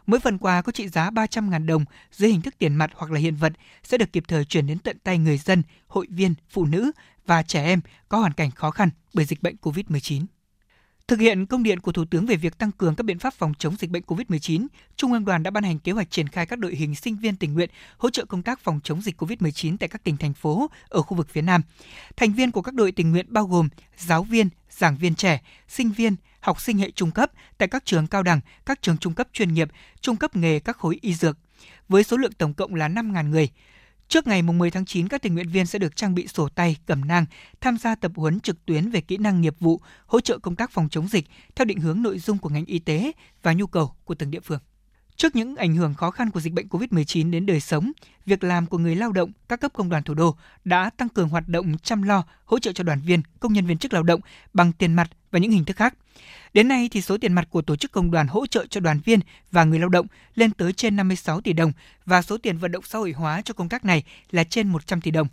Mỗi 0.07 0.19
phần 0.19 0.37
quà 0.37 0.61
có 0.61 0.71
trị 0.71 0.87
giá 0.87 1.09
300.000 1.09 1.65
đồng 1.65 1.85
dưới 2.11 2.29
hình 2.29 2.41
thức 2.41 2.57
tiền 2.57 2.75
mặt 2.75 2.91
hoặc 2.95 3.11
là 3.11 3.19
hiện 3.19 3.35
vật 3.35 3.53
sẽ 3.83 3.97
được 3.97 4.13
kịp 4.13 4.23
thời 4.27 4.45
chuyển 4.45 4.67
đến 4.67 4.79
tận 4.79 4.97
tay 5.03 5.17
người 5.17 5.37
dân, 5.37 5.63
hội 5.87 6.07
viên, 6.09 6.33
phụ 6.49 6.65
nữ 6.65 6.91
và 7.25 7.43
trẻ 7.43 7.63
em 7.63 7.81
có 8.09 8.17
hoàn 8.17 8.33
cảnh 8.33 8.51
khó 8.51 8.71
khăn 8.71 8.89
bởi 9.13 9.25
dịch 9.25 9.41
bệnh 9.41 9.55
COVID-19. 9.61 10.25
Thực 11.09 11.19
hiện 11.19 11.45
công 11.45 11.63
điện 11.63 11.79
của 11.79 11.91
Thủ 11.91 12.05
tướng 12.05 12.25
về 12.25 12.35
việc 12.35 12.57
tăng 12.57 12.71
cường 12.71 12.95
các 12.95 13.03
biện 13.03 13.19
pháp 13.19 13.33
phòng 13.33 13.53
chống 13.59 13.75
dịch 13.79 13.89
bệnh 13.89 14.03
COVID-19, 14.07 14.67
Trung 14.95 15.13
ương 15.13 15.25
đoàn 15.25 15.43
đã 15.43 15.51
ban 15.51 15.63
hành 15.63 15.79
kế 15.79 15.91
hoạch 15.91 16.11
triển 16.11 16.27
khai 16.27 16.45
các 16.45 16.59
đội 16.59 16.75
hình 16.75 16.95
sinh 16.95 17.15
viên 17.15 17.35
tình 17.35 17.53
nguyện 17.53 17.69
hỗ 17.97 18.09
trợ 18.09 18.25
công 18.25 18.43
tác 18.43 18.59
phòng 18.59 18.79
chống 18.83 19.01
dịch 19.01 19.21
COVID-19 19.21 19.77
tại 19.79 19.89
các 19.89 20.03
tỉnh 20.03 20.17
thành 20.17 20.33
phố 20.33 20.69
ở 20.89 21.01
khu 21.01 21.17
vực 21.17 21.29
phía 21.29 21.41
Nam. 21.41 21.61
Thành 22.15 22.33
viên 22.33 22.51
của 22.51 22.61
các 22.61 22.73
đội 22.73 22.91
tình 22.91 23.11
nguyện 23.11 23.25
bao 23.29 23.45
gồm 23.45 23.69
giáo 23.97 24.23
viên, 24.23 24.49
giảng 24.69 24.97
viên 24.97 25.15
trẻ, 25.15 25.41
sinh 25.67 25.91
viên, 25.91 26.15
học 26.39 26.61
sinh 26.61 26.77
hệ 26.77 26.91
trung 26.91 27.11
cấp 27.11 27.31
tại 27.57 27.67
các 27.67 27.85
trường 27.85 28.07
cao 28.07 28.23
đẳng, 28.23 28.41
các 28.65 28.81
trường 28.81 28.97
trung 28.97 29.13
cấp 29.13 29.27
chuyên 29.33 29.53
nghiệp, 29.53 29.69
trung 30.01 30.15
cấp 30.15 30.35
nghề 30.35 30.59
các 30.59 30.77
khối 30.77 30.97
y 31.01 31.13
dược, 31.13 31.37
với 31.89 32.03
số 32.03 32.17
lượng 32.17 32.33
tổng 32.33 32.53
cộng 32.53 32.75
là 32.75 32.87
5.000 32.87 33.29
người. 33.29 33.49
Trước 34.09 34.27
ngày 34.27 34.41
10 34.41 34.71
tháng 34.71 34.85
9, 34.85 35.07
các 35.07 35.21
tình 35.21 35.33
nguyện 35.33 35.49
viên 35.49 35.65
sẽ 35.65 35.79
được 35.79 35.95
trang 35.95 36.15
bị 36.15 36.27
sổ 36.27 36.49
tay, 36.49 36.77
cầm 36.85 37.07
nang, 37.07 37.25
tham 37.61 37.77
gia 37.77 37.95
tập 37.95 38.11
huấn 38.15 38.39
trực 38.39 38.65
tuyến 38.65 38.89
về 38.89 39.01
kỹ 39.01 39.17
năng 39.17 39.41
nghiệp 39.41 39.55
vụ, 39.59 39.81
hỗ 40.05 40.21
trợ 40.21 40.39
công 40.39 40.55
tác 40.55 40.71
phòng 40.71 40.89
chống 40.89 41.07
dịch 41.07 41.25
theo 41.55 41.65
định 41.65 41.79
hướng 41.79 42.01
nội 42.01 42.19
dung 42.19 42.37
của 42.37 42.49
ngành 42.49 42.65
y 42.65 42.79
tế 42.79 43.11
và 43.43 43.53
nhu 43.53 43.67
cầu 43.67 43.91
của 44.05 44.15
từng 44.15 44.31
địa 44.31 44.39
phương. 44.39 44.59
Trước 45.19 45.35
những 45.35 45.55
ảnh 45.55 45.75
hưởng 45.75 45.93
khó 45.93 46.11
khăn 46.11 46.31
của 46.31 46.39
dịch 46.39 46.53
bệnh 46.53 46.67
COVID-19 46.67 47.31
đến 47.31 47.45
đời 47.45 47.59
sống, 47.59 47.91
việc 48.25 48.43
làm 48.43 48.65
của 48.65 48.77
người 48.77 48.95
lao 48.95 49.11
động, 49.11 49.31
các 49.49 49.59
cấp 49.59 49.73
công 49.73 49.89
đoàn 49.89 50.03
thủ 50.03 50.13
đô 50.13 50.35
đã 50.65 50.89
tăng 50.97 51.09
cường 51.09 51.29
hoạt 51.29 51.47
động 51.47 51.77
chăm 51.83 52.03
lo, 52.03 52.23
hỗ 52.45 52.59
trợ 52.59 52.71
cho 52.71 52.83
đoàn 52.83 53.01
viên, 53.05 53.21
công 53.39 53.53
nhân 53.53 53.65
viên 53.65 53.77
chức 53.77 53.93
lao 53.93 54.03
động 54.03 54.21
bằng 54.53 54.71
tiền 54.71 54.93
mặt 54.93 55.09
và 55.31 55.39
những 55.39 55.51
hình 55.51 55.65
thức 55.65 55.77
khác. 55.77 55.93
Đến 56.53 56.67
nay 56.67 56.89
thì 56.91 57.01
số 57.01 57.17
tiền 57.17 57.33
mặt 57.33 57.47
của 57.49 57.61
tổ 57.61 57.75
chức 57.75 57.91
công 57.91 58.11
đoàn 58.11 58.27
hỗ 58.27 58.47
trợ 58.47 58.65
cho 58.69 58.79
đoàn 58.79 58.99
viên 59.05 59.19
và 59.51 59.63
người 59.63 59.79
lao 59.79 59.89
động 59.89 60.07
lên 60.35 60.51
tới 60.51 60.73
trên 60.73 60.95
56 60.95 61.41
tỷ 61.41 61.53
đồng 61.53 61.71
và 62.05 62.21
số 62.21 62.37
tiền 62.37 62.57
vận 62.57 62.71
động 62.71 62.83
xã 62.87 62.99
hội 62.99 63.11
hóa 63.11 63.41
cho 63.41 63.53
công 63.53 63.69
tác 63.69 63.85
này 63.85 64.03
là 64.31 64.43
trên 64.43 64.67
100 64.67 65.01
tỷ 65.01 65.11
đồng. 65.11 65.27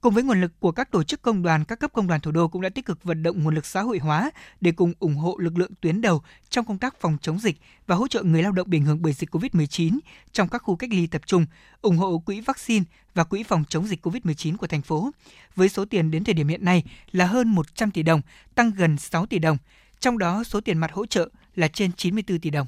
Cùng 0.00 0.14
với 0.14 0.22
nguồn 0.22 0.40
lực 0.40 0.52
của 0.60 0.72
các 0.72 0.90
tổ 0.90 1.02
chức 1.02 1.22
công 1.22 1.42
đoàn, 1.42 1.64
các 1.64 1.80
cấp 1.80 1.92
công 1.92 2.06
đoàn 2.06 2.20
thủ 2.20 2.30
đô 2.30 2.48
cũng 2.48 2.62
đã 2.62 2.68
tích 2.68 2.86
cực 2.86 3.04
vận 3.04 3.22
động 3.22 3.44
nguồn 3.44 3.54
lực 3.54 3.66
xã 3.66 3.82
hội 3.82 3.98
hóa 3.98 4.30
để 4.60 4.72
cùng 4.72 4.92
ủng 4.98 5.14
hộ 5.14 5.36
lực 5.38 5.58
lượng 5.58 5.70
tuyến 5.80 6.00
đầu 6.00 6.22
trong 6.48 6.64
công 6.64 6.78
tác 6.78 7.00
phòng 7.00 7.16
chống 7.22 7.38
dịch 7.38 7.56
và 7.86 7.96
hỗ 7.96 8.08
trợ 8.08 8.22
người 8.22 8.42
lao 8.42 8.52
động 8.52 8.70
bị 8.70 8.78
ảnh 8.78 8.84
hưởng 8.84 9.02
bởi 9.02 9.12
dịch 9.12 9.30
COVID-19 9.30 9.98
trong 10.32 10.48
các 10.48 10.58
khu 10.58 10.76
cách 10.76 10.90
ly 10.92 11.06
tập 11.06 11.22
trung, 11.26 11.46
ủng 11.82 11.96
hộ 11.96 12.18
quỹ 12.18 12.40
vaccine 12.40 12.84
và 13.14 13.24
quỹ 13.24 13.42
phòng 13.42 13.64
chống 13.68 13.86
dịch 13.86 14.06
COVID-19 14.06 14.56
của 14.56 14.66
thành 14.66 14.82
phố. 14.82 15.10
Với 15.56 15.68
số 15.68 15.84
tiền 15.84 16.10
đến 16.10 16.24
thời 16.24 16.34
điểm 16.34 16.48
hiện 16.48 16.64
nay 16.64 16.84
là 17.12 17.26
hơn 17.26 17.48
100 17.48 17.90
tỷ 17.90 18.02
đồng, 18.02 18.20
tăng 18.54 18.70
gần 18.76 18.98
6 18.98 19.26
tỷ 19.26 19.38
đồng, 19.38 19.58
trong 20.00 20.18
đó 20.18 20.44
số 20.44 20.60
tiền 20.60 20.78
mặt 20.78 20.92
hỗ 20.92 21.06
trợ 21.06 21.28
là 21.54 21.68
trên 21.68 21.92
94 21.92 22.38
tỷ 22.38 22.50
đồng. 22.50 22.66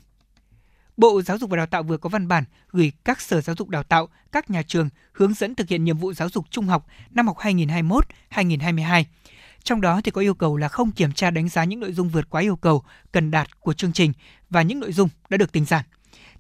Bộ 0.99 1.23
Giáo 1.23 1.39
dục 1.39 1.51
và 1.51 1.57
Đào 1.57 1.67
tạo 1.67 1.83
vừa 1.83 1.97
có 1.97 2.09
văn 2.09 2.29
bản 2.29 2.45
gửi 2.71 2.93
các 3.05 3.21
sở 3.21 3.41
giáo 3.41 3.57
dục 3.59 3.69
đào 3.69 3.83
tạo, 3.83 4.09
các 4.33 4.51
nhà 4.51 4.63
trường 4.63 4.89
hướng 5.13 5.35
dẫn 5.35 5.55
thực 5.55 5.69
hiện 5.69 5.85
nhiệm 5.85 5.99
vụ 5.99 6.13
giáo 6.13 6.29
dục 6.29 6.47
trung 6.51 6.65
học 6.67 6.87
năm 7.11 7.27
học 7.27 7.37
2021-2022. 7.39 9.05
Trong 9.63 9.81
đó 9.81 10.01
thì 10.05 10.11
có 10.11 10.21
yêu 10.21 10.35
cầu 10.35 10.57
là 10.57 10.69
không 10.69 10.93
kiểm 10.93 11.13
tra 11.13 11.31
đánh 11.31 11.49
giá 11.49 11.65
những 11.65 11.81
nội 11.81 11.93
dung 11.93 12.09
vượt 12.09 12.31
quá 12.31 12.41
yêu 12.41 12.57
cầu 12.57 12.83
cần 13.13 13.31
đạt 13.31 13.61
của 13.61 13.73
chương 13.73 13.93
trình 13.93 14.13
và 14.51 14.63
những 14.63 14.81
nội 14.81 14.93
dung 14.93 15.09
đã 15.29 15.37
được 15.37 15.53
tinh 15.53 15.65
giản. 15.65 15.85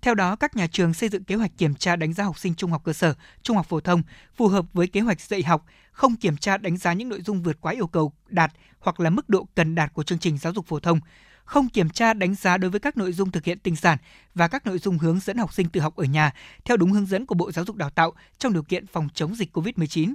Theo 0.03 0.15
đó, 0.15 0.37
các 0.37 0.57
nhà 0.57 0.67
trường 0.67 0.95
xây 0.95 1.09
dựng 1.09 1.25
kế 1.25 1.35
hoạch 1.35 1.59
kiểm 1.59 1.75
tra 1.75 1.97
đánh 1.97 2.12
giá 2.12 2.25
học 2.25 2.38
sinh 2.38 2.55
trung 2.55 2.71
học 2.71 2.83
cơ 2.85 2.93
sở, 2.93 3.15
trung 3.43 3.57
học 3.57 3.67
phổ 3.69 3.81
thông 3.81 4.03
phù 4.37 4.49
hợp 4.49 4.65
với 4.73 4.87
kế 4.87 5.00
hoạch 5.00 5.21
dạy 5.21 5.43
học, 5.43 5.65
không 5.93 6.17
kiểm 6.17 6.37
tra 6.37 6.57
đánh 6.57 6.77
giá 6.77 6.93
những 6.93 7.09
nội 7.09 7.23
dung 7.23 7.43
vượt 7.43 7.61
quá 7.61 7.73
yêu 7.73 7.87
cầu 7.87 8.12
đạt 8.29 8.53
hoặc 8.79 9.00
là 9.00 9.11
mức 9.11 9.29
độ 9.29 9.49
cần 9.55 9.75
đạt 9.75 9.95
của 9.95 10.03
chương 10.03 10.19
trình 10.19 10.38
giáo 10.38 10.53
dục 10.53 10.67
phổ 10.67 10.81
thông, 10.81 11.00
không 11.49 11.69
kiểm 11.69 11.90
tra 11.90 12.14
đánh 12.14 12.35
giá 12.35 12.59
đối 12.59 12.71
với 12.71 12.81
các 12.81 12.97
nội 12.97 13.12
dung 13.12 13.31
thực 13.31 13.45
hiện 13.45 13.59
tinh 13.59 13.76
giản 13.76 13.99
và 14.35 14.49
các 14.49 14.67
nội 14.67 14.78
dung 14.78 14.99
hướng 14.99 15.21
dẫn 15.21 15.37
học 15.37 15.55
sinh 15.55 15.69
tự 15.69 15.81
học 15.81 15.97
ở 15.97 16.05
nhà 16.05 16.33
theo 16.64 16.76
đúng 16.76 16.93
hướng 16.93 17.07
dẫn 17.07 17.26
của 17.26 17.35
Bộ 17.35 17.52
Giáo 17.52 17.64
dục 17.64 17.76
Đào 17.76 17.90
tạo 17.90 18.12
trong 18.38 18.52
điều 18.52 18.62
kiện 18.62 18.87
phòng 18.87 19.09
chống 19.14 19.35
dịch 19.35 19.57
COVID-19. 19.57 20.14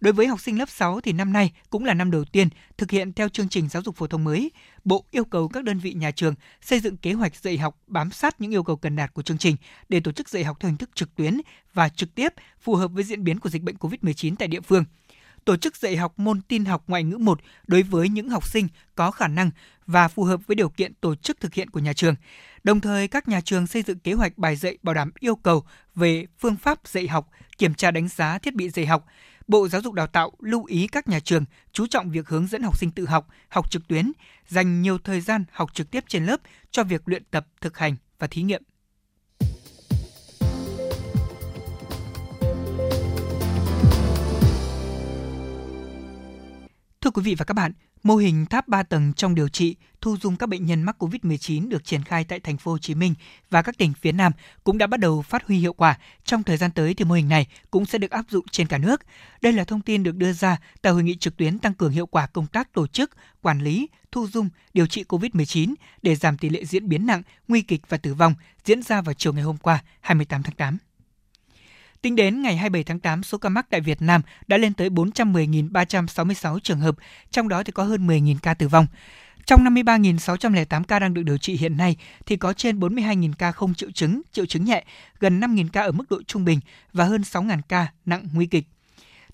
Đối 0.00 0.12
với 0.12 0.26
học 0.26 0.40
sinh 0.40 0.58
lớp 0.58 0.70
6 0.70 1.00
thì 1.00 1.12
năm 1.12 1.32
nay 1.32 1.52
cũng 1.70 1.84
là 1.84 1.94
năm 1.94 2.10
đầu 2.10 2.24
tiên 2.24 2.48
thực 2.78 2.90
hiện 2.90 3.12
theo 3.12 3.28
chương 3.28 3.48
trình 3.48 3.68
giáo 3.68 3.82
dục 3.82 3.96
phổ 3.96 4.06
thông 4.06 4.24
mới. 4.24 4.50
Bộ 4.84 5.04
yêu 5.10 5.24
cầu 5.24 5.48
các 5.48 5.64
đơn 5.64 5.78
vị 5.78 5.92
nhà 5.92 6.10
trường 6.10 6.34
xây 6.60 6.80
dựng 6.80 6.96
kế 6.96 7.12
hoạch 7.12 7.36
dạy 7.36 7.58
học 7.58 7.78
bám 7.86 8.10
sát 8.10 8.40
những 8.40 8.54
yêu 8.54 8.62
cầu 8.62 8.76
cần 8.76 8.96
đạt 8.96 9.14
của 9.14 9.22
chương 9.22 9.38
trình 9.38 9.56
để 9.88 10.00
tổ 10.00 10.12
chức 10.12 10.28
dạy 10.28 10.44
học 10.44 10.56
theo 10.60 10.68
hình 10.68 10.78
thức 10.78 10.90
trực 10.94 11.14
tuyến 11.14 11.40
và 11.74 11.88
trực 11.88 12.14
tiếp 12.14 12.32
phù 12.60 12.74
hợp 12.74 12.88
với 12.88 13.04
diễn 13.04 13.24
biến 13.24 13.40
của 13.40 13.48
dịch 13.50 13.62
bệnh 13.62 13.76
COVID-19 13.76 14.34
tại 14.38 14.48
địa 14.48 14.60
phương 14.60 14.84
tổ 15.46 15.56
chức 15.56 15.76
dạy 15.76 15.96
học 15.96 16.18
môn 16.18 16.40
tin 16.40 16.64
học 16.64 16.84
ngoại 16.86 17.04
ngữ 17.04 17.18
1 17.18 17.40
đối 17.66 17.82
với 17.82 18.08
những 18.08 18.28
học 18.28 18.48
sinh 18.48 18.68
có 18.94 19.10
khả 19.10 19.28
năng 19.28 19.50
và 19.86 20.08
phù 20.08 20.24
hợp 20.24 20.40
với 20.46 20.54
điều 20.54 20.68
kiện 20.68 20.94
tổ 20.94 21.14
chức 21.14 21.40
thực 21.40 21.54
hiện 21.54 21.70
của 21.70 21.80
nhà 21.80 21.92
trường. 21.92 22.14
Đồng 22.64 22.80
thời, 22.80 23.08
các 23.08 23.28
nhà 23.28 23.40
trường 23.40 23.66
xây 23.66 23.82
dựng 23.82 23.98
kế 23.98 24.12
hoạch 24.12 24.38
bài 24.38 24.56
dạy 24.56 24.78
bảo 24.82 24.94
đảm 24.94 25.10
yêu 25.18 25.36
cầu 25.36 25.64
về 25.94 26.26
phương 26.38 26.56
pháp 26.56 26.78
dạy 26.84 27.08
học, 27.08 27.30
kiểm 27.58 27.74
tra 27.74 27.90
đánh 27.90 28.08
giá 28.08 28.38
thiết 28.38 28.54
bị 28.54 28.68
dạy 28.68 28.86
học. 28.86 29.06
Bộ 29.48 29.68
Giáo 29.68 29.80
dục 29.80 29.94
Đào 29.94 30.06
tạo 30.06 30.32
lưu 30.40 30.64
ý 30.64 30.86
các 30.86 31.08
nhà 31.08 31.20
trường 31.20 31.44
chú 31.72 31.86
trọng 31.86 32.10
việc 32.10 32.28
hướng 32.28 32.46
dẫn 32.46 32.62
học 32.62 32.78
sinh 32.78 32.90
tự 32.90 33.06
học, 33.06 33.28
học 33.48 33.70
trực 33.70 33.88
tuyến, 33.88 34.12
dành 34.48 34.82
nhiều 34.82 34.98
thời 34.98 35.20
gian 35.20 35.44
học 35.52 35.74
trực 35.74 35.90
tiếp 35.90 36.04
trên 36.08 36.26
lớp 36.26 36.40
cho 36.70 36.84
việc 36.84 37.02
luyện 37.06 37.22
tập, 37.30 37.46
thực 37.60 37.78
hành 37.78 37.96
và 38.18 38.26
thí 38.26 38.42
nghiệm. 38.42 38.62
Thưa 47.00 47.10
quý 47.10 47.22
vị 47.22 47.34
và 47.38 47.44
các 47.44 47.54
bạn, 47.54 47.72
mô 48.06 48.16
hình 48.16 48.46
tháp 48.46 48.68
3 48.68 48.82
tầng 48.82 49.12
trong 49.12 49.34
điều 49.34 49.48
trị 49.48 49.76
thu 50.00 50.16
dung 50.16 50.36
các 50.36 50.48
bệnh 50.48 50.66
nhân 50.66 50.82
mắc 50.82 51.02
COVID-19 51.02 51.68
được 51.68 51.84
triển 51.84 52.04
khai 52.04 52.24
tại 52.24 52.40
thành 52.40 52.56
phố 52.56 52.70
Hồ 52.70 52.78
Chí 52.78 52.94
Minh 52.94 53.14
và 53.50 53.62
các 53.62 53.78
tỉnh 53.78 53.92
phía 54.00 54.12
Nam 54.12 54.32
cũng 54.64 54.78
đã 54.78 54.86
bắt 54.86 55.00
đầu 55.00 55.22
phát 55.22 55.46
huy 55.46 55.58
hiệu 55.58 55.72
quả. 55.72 55.98
Trong 56.24 56.42
thời 56.42 56.56
gian 56.56 56.70
tới 56.70 56.94
thì 56.94 57.04
mô 57.04 57.14
hình 57.14 57.28
này 57.28 57.46
cũng 57.70 57.86
sẽ 57.86 57.98
được 57.98 58.10
áp 58.10 58.24
dụng 58.28 58.44
trên 58.50 58.66
cả 58.66 58.78
nước. 58.78 59.00
Đây 59.42 59.52
là 59.52 59.64
thông 59.64 59.80
tin 59.80 60.02
được 60.02 60.16
đưa 60.16 60.32
ra 60.32 60.56
tại 60.82 60.92
hội 60.92 61.02
nghị 61.02 61.16
trực 61.16 61.36
tuyến 61.36 61.58
tăng 61.58 61.74
cường 61.74 61.92
hiệu 61.92 62.06
quả 62.06 62.26
công 62.26 62.46
tác 62.46 62.72
tổ 62.72 62.86
chức, 62.86 63.10
quản 63.42 63.60
lý, 63.60 63.88
thu 64.12 64.26
dung, 64.26 64.48
điều 64.74 64.86
trị 64.86 65.04
COVID-19 65.08 65.74
để 66.02 66.14
giảm 66.14 66.38
tỷ 66.38 66.50
lệ 66.50 66.64
diễn 66.64 66.88
biến 66.88 67.06
nặng, 67.06 67.22
nguy 67.48 67.62
kịch 67.62 67.82
và 67.88 67.96
tử 67.96 68.14
vong 68.14 68.34
diễn 68.64 68.82
ra 68.82 69.02
vào 69.02 69.14
chiều 69.14 69.32
ngày 69.32 69.42
hôm 69.42 69.56
qua, 69.56 69.82
28 70.00 70.42
tháng 70.42 70.54
8. 70.54 70.78
Tính 72.06 72.16
đến 72.16 72.42
ngày 72.42 72.56
27 72.56 72.84
tháng 72.84 73.00
8, 73.00 73.22
số 73.22 73.38
ca 73.38 73.48
mắc 73.48 73.66
tại 73.70 73.80
Việt 73.80 74.02
Nam 74.02 74.22
đã 74.46 74.56
lên 74.56 74.74
tới 74.74 74.88
410.366 74.88 76.58
trường 76.58 76.80
hợp, 76.80 76.96
trong 77.30 77.48
đó 77.48 77.62
thì 77.62 77.72
có 77.72 77.82
hơn 77.82 78.06
10.000 78.06 78.36
ca 78.42 78.54
tử 78.54 78.68
vong. 78.68 78.86
Trong 79.46 79.64
53.608 79.64 80.84
ca 80.84 80.98
đang 80.98 81.14
được 81.14 81.22
điều 81.22 81.38
trị 81.38 81.56
hiện 81.56 81.76
nay 81.76 81.96
thì 82.26 82.36
có 82.36 82.52
trên 82.52 82.80
42.000 82.80 83.32
ca 83.38 83.52
không 83.52 83.74
triệu 83.74 83.90
chứng, 83.90 84.22
triệu 84.32 84.46
chứng 84.46 84.64
nhẹ, 84.64 84.84
gần 85.20 85.40
5.000 85.40 85.68
ca 85.72 85.82
ở 85.82 85.92
mức 85.92 86.10
độ 86.10 86.22
trung 86.26 86.44
bình 86.44 86.60
và 86.92 87.04
hơn 87.04 87.20
6.000 87.20 87.60
ca 87.68 87.86
nặng 88.04 88.28
nguy 88.32 88.46
kịch. 88.46 88.64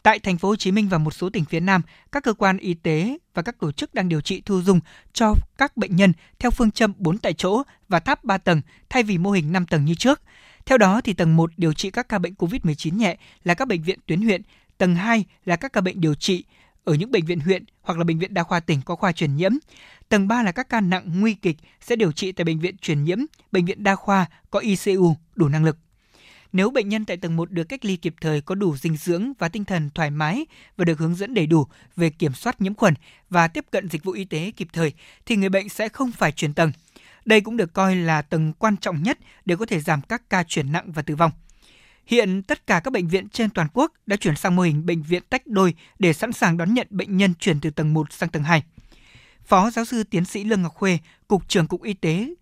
Tại 0.03 0.19
thành 0.19 0.39
phố 0.39 0.49
Hồ 0.49 0.57
Chí 0.57 0.73
Minh 0.73 0.89
và 0.89 0.99
một 0.99 1.15
số 1.15 1.31
tỉnh 1.31 1.45
phía 1.45 1.61
Nam, 1.61 1.83
các 2.13 2.23
cơ 2.23 2.33
quan 2.33 2.59
y 2.59 2.75
tế 2.75 3.19
và 3.35 3.43
các 3.43 3.61
tổ 3.61 3.73
chức 3.73 3.95
đang 3.95 4.09
điều 4.09 4.21
trị 4.21 4.43
thu 4.47 4.63
dung 4.63 4.81
cho 5.13 5.35
các 5.59 5.77
bệnh 5.77 5.97
nhân 5.97 6.13
theo 6.39 6.51
phương 6.51 6.71
châm 6.71 6.93
4 6.99 7.19
tại 7.19 7.35
chỗ 7.35 7.63
và 7.89 8.01
tháp 8.01 8.25
3 8.25 8.39
tầng 8.39 8.61
thay 8.89 9.03
vì 9.03 9.19
mô 9.19 9.31
hình 9.31 9.53
5 9.53 9.67
tầng 9.67 9.85
như 9.85 9.95
trước. 9.95 10.23
Theo 10.67 10.79
đó, 10.79 11.01
thì 11.01 11.13
tầng 11.13 11.37
1 11.37 11.51
điều 11.57 11.73
trị 11.73 11.91
các 11.91 12.09
ca 12.09 12.19
bệnh 12.19 12.35
COVID-19 12.35 12.97
nhẹ 12.97 13.17
là 13.45 13.55
các 13.55 13.69
bệnh 13.69 13.83
viện 13.83 13.99
tuyến 14.07 14.23
huyện, 14.23 14.43
tầng 14.79 14.95
2 14.95 15.25
là 15.45 15.57
các 15.57 15.73
ca 15.73 15.81
bệnh 15.81 16.01
điều 16.01 16.15
trị 16.15 16.45
ở 16.85 16.95
những 16.95 17.11
bệnh 17.11 17.25
viện 17.25 17.41
huyện 17.41 17.65
hoặc 17.83 17.99
là 17.99 18.05
bệnh 18.05 18.19
viện 18.19 18.35
đa 18.35 18.43
khoa 18.43 18.61
tỉnh 18.61 18.83
có 18.85 18.97
khoa 18.97 19.13
truyền 19.13 19.37
nhiễm. 19.37 19.53
Tầng 20.09 20.29
3 20.29 20.43
là 20.43 20.53
các 20.53 20.69
ca 20.69 20.81
nặng 20.81 21.21
nguy 21.21 21.35
kịch 21.35 21.57
sẽ 21.81 21.97
điều 21.97 22.13
trị 22.13 22.33
tại 22.33 22.45
bệnh 22.45 22.59
viện 22.59 22.77
truyền 22.77 23.05
nhiễm, 23.05 23.19
bệnh 23.53 23.65
viện 23.65 23.85
đa 23.85 23.97
khoa 23.97 24.27
có 24.51 24.59
ICU 24.59 25.17
đủ 25.35 25.49
năng 25.49 25.65
lực. 25.65 25.79
Nếu 26.53 26.71
bệnh 26.71 26.89
nhân 26.89 27.05
tại 27.05 27.17
tầng 27.17 27.37
1 27.37 27.51
được 27.51 27.65
cách 27.65 27.85
ly 27.85 27.97
kịp 27.97 28.15
thời 28.21 28.41
có 28.41 28.55
đủ 28.55 28.77
dinh 28.77 28.97
dưỡng 28.97 29.33
và 29.39 29.49
tinh 29.49 29.65
thần 29.65 29.91
thoải 29.95 30.11
mái 30.11 30.47
và 30.77 30.85
được 30.85 30.99
hướng 30.99 31.15
dẫn 31.15 31.35
đầy 31.35 31.47
đủ 31.47 31.67
về 31.97 32.11
kiểm 32.11 32.35
soát 32.35 32.61
nhiễm 32.61 32.75
khuẩn 32.75 32.95
và 33.31 33.49
tiếp 33.49 33.65
cận 33.71 33.89
dịch 33.89 34.05
vụ 34.05 34.13
y 34.13 34.25
tế 34.25 34.53
kịp 34.57 34.69
thời 34.73 34.93
thì 35.27 35.37
người 35.37 35.49
bệnh 35.49 35.69
sẽ 35.69 35.89
không 35.89 36.13
phải 36.13 36.33
chuyển 36.33 36.55
tầng. 36.55 36.73
Đây 37.25 37.41
cũng 37.41 37.57
được 37.57 37.73
coi 37.73 37.97
là 37.97 38.23
tầng 38.23 38.53
quan 38.53 38.77
trọng 38.77 39.03
nhất 39.03 39.19
để 39.45 39.57
có 39.57 39.67
thể 39.67 39.81
giảm 39.81 40.01
các 40.03 40.31
ca 40.31 40.43
chuyển 40.43 40.73
nặng 40.73 40.93
và 40.93 41.03
tử 41.03 41.17
vong. 41.17 41.31
Hiện 42.07 42.43
tất 42.43 42.67
cả 42.67 42.81
các 42.85 42.93
bệnh 42.93 43.09
viện 43.09 43.29
trên 43.29 43.51
toàn 43.51 43.69
quốc 43.73 43.93
đã 44.07 44.17
chuyển 44.17 44.37
sang 44.37 44.57
mô 44.57 44.63
hình 44.63 44.87
bệnh 44.87 45.03
viện 45.03 45.23
tách 45.31 45.47
đôi 45.47 45.75
để 45.99 46.13
sẵn 46.13 46.33
sàng 46.33 46.57
đón 46.57 46.75
nhận 46.75 46.87
bệnh 46.91 47.17
nhân 47.17 47.35
chuyển 47.35 47.61
từ 47.61 47.71
tầng 47.71 47.95
1 47.95 48.13
sang 48.13 48.29
tầng 48.29 48.43
2. 48.43 48.63
Phó 49.45 49.71
giáo 49.71 49.85
sư 49.85 50.05
tiến 50.05 50.25
sĩ 50.25 50.45
Lương 50.45 50.63
Ngọc 50.63 50.75
Khuê, 50.75 50.99
Cục 51.29 51.49
trưởng 51.49 51.67
Cục 51.67 51.83
Y 51.83 51.95
tế 51.95 52.35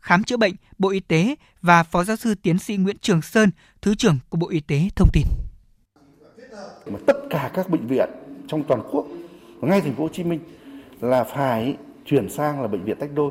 Khám 0.00 0.24
chữa 0.24 0.36
bệnh, 0.36 0.54
Bộ 0.78 0.88
Y 0.88 1.00
tế 1.00 1.34
và 1.62 1.82
Phó 1.82 2.04
giáo 2.04 2.16
sư 2.16 2.34
tiến 2.34 2.58
sĩ 2.58 2.76
Nguyễn 2.76 2.96
Trường 3.00 3.22
Sơn, 3.22 3.50
Thứ 3.82 3.94
trưởng 3.94 4.18
của 4.28 4.38
Bộ 4.38 4.48
Y 4.48 4.60
tế 4.60 4.88
thông 4.96 5.08
tin. 5.12 5.26
Mà 6.86 6.98
tất 7.06 7.16
cả 7.30 7.50
các 7.54 7.70
bệnh 7.70 7.86
viện 7.86 8.08
trong 8.48 8.62
toàn 8.62 8.82
quốc, 8.90 9.06
ngay 9.60 9.80
thành 9.80 9.94
phố 9.94 10.02
Hồ 10.02 10.08
Chí 10.12 10.24
Minh 10.24 10.40
là 11.00 11.24
phải 11.24 11.76
chuyển 12.04 12.30
sang 12.30 12.62
là 12.62 12.68
bệnh 12.68 12.84
viện 12.84 12.96
tách 13.00 13.10
đôi 13.14 13.30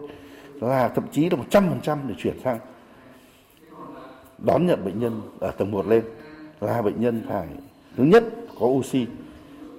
là 0.61 0.89
thậm 0.89 1.03
chí 1.11 1.29
là 1.29 1.37
100% 1.49 1.97
để 2.07 2.15
chuyển 2.17 2.39
sang 2.43 2.59
đón 4.37 4.67
nhận 4.67 4.85
bệnh 4.85 4.99
nhân 4.99 5.21
ở 5.39 5.51
tầng 5.51 5.71
1 5.71 5.87
lên. 5.87 6.03
Là 6.61 6.81
bệnh 6.81 7.01
nhân 7.01 7.25
phải, 7.29 7.47
thứ 7.97 8.03
nhất 8.03 8.23
có 8.59 8.65
oxy. 8.65 9.05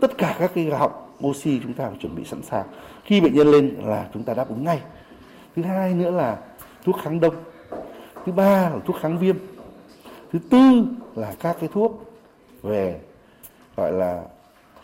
Tất 0.00 0.18
cả 0.18 0.36
các 0.38 0.50
cái 0.54 0.70
học 0.70 1.18
oxy 1.26 1.60
chúng 1.62 1.72
ta 1.72 1.88
phải 1.88 1.98
chuẩn 2.00 2.14
bị 2.14 2.24
sẵn 2.24 2.42
sàng. 2.42 2.66
Khi 3.04 3.20
bệnh 3.20 3.34
nhân 3.34 3.50
lên 3.50 3.74
là 3.84 4.08
chúng 4.14 4.22
ta 4.22 4.34
đáp 4.34 4.48
ứng 4.48 4.64
ngay. 4.64 4.80
Thứ 5.56 5.62
hai 5.62 5.94
nữa 5.94 6.10
là 6.10 6.38
thuốc 6.84 6.96
kháng 7.02 7.20
đông. 7.20 7.34
Thứ 8.26 8.32
ba 8.32 8.70
là 8.70 8.78
thuốc 8.86 8.96
kháng 9.00 9.18
viêm. 9.18 9.36
Thứ 10.32 10.38
tư 10.50 10.84
là 11.14 11.34
các 11.40 11.56
cái 11.60 11.68
thuốc 11.72 12.12
về 12.62 13.00
gọi 13.76 13.92
là 13.92 14.22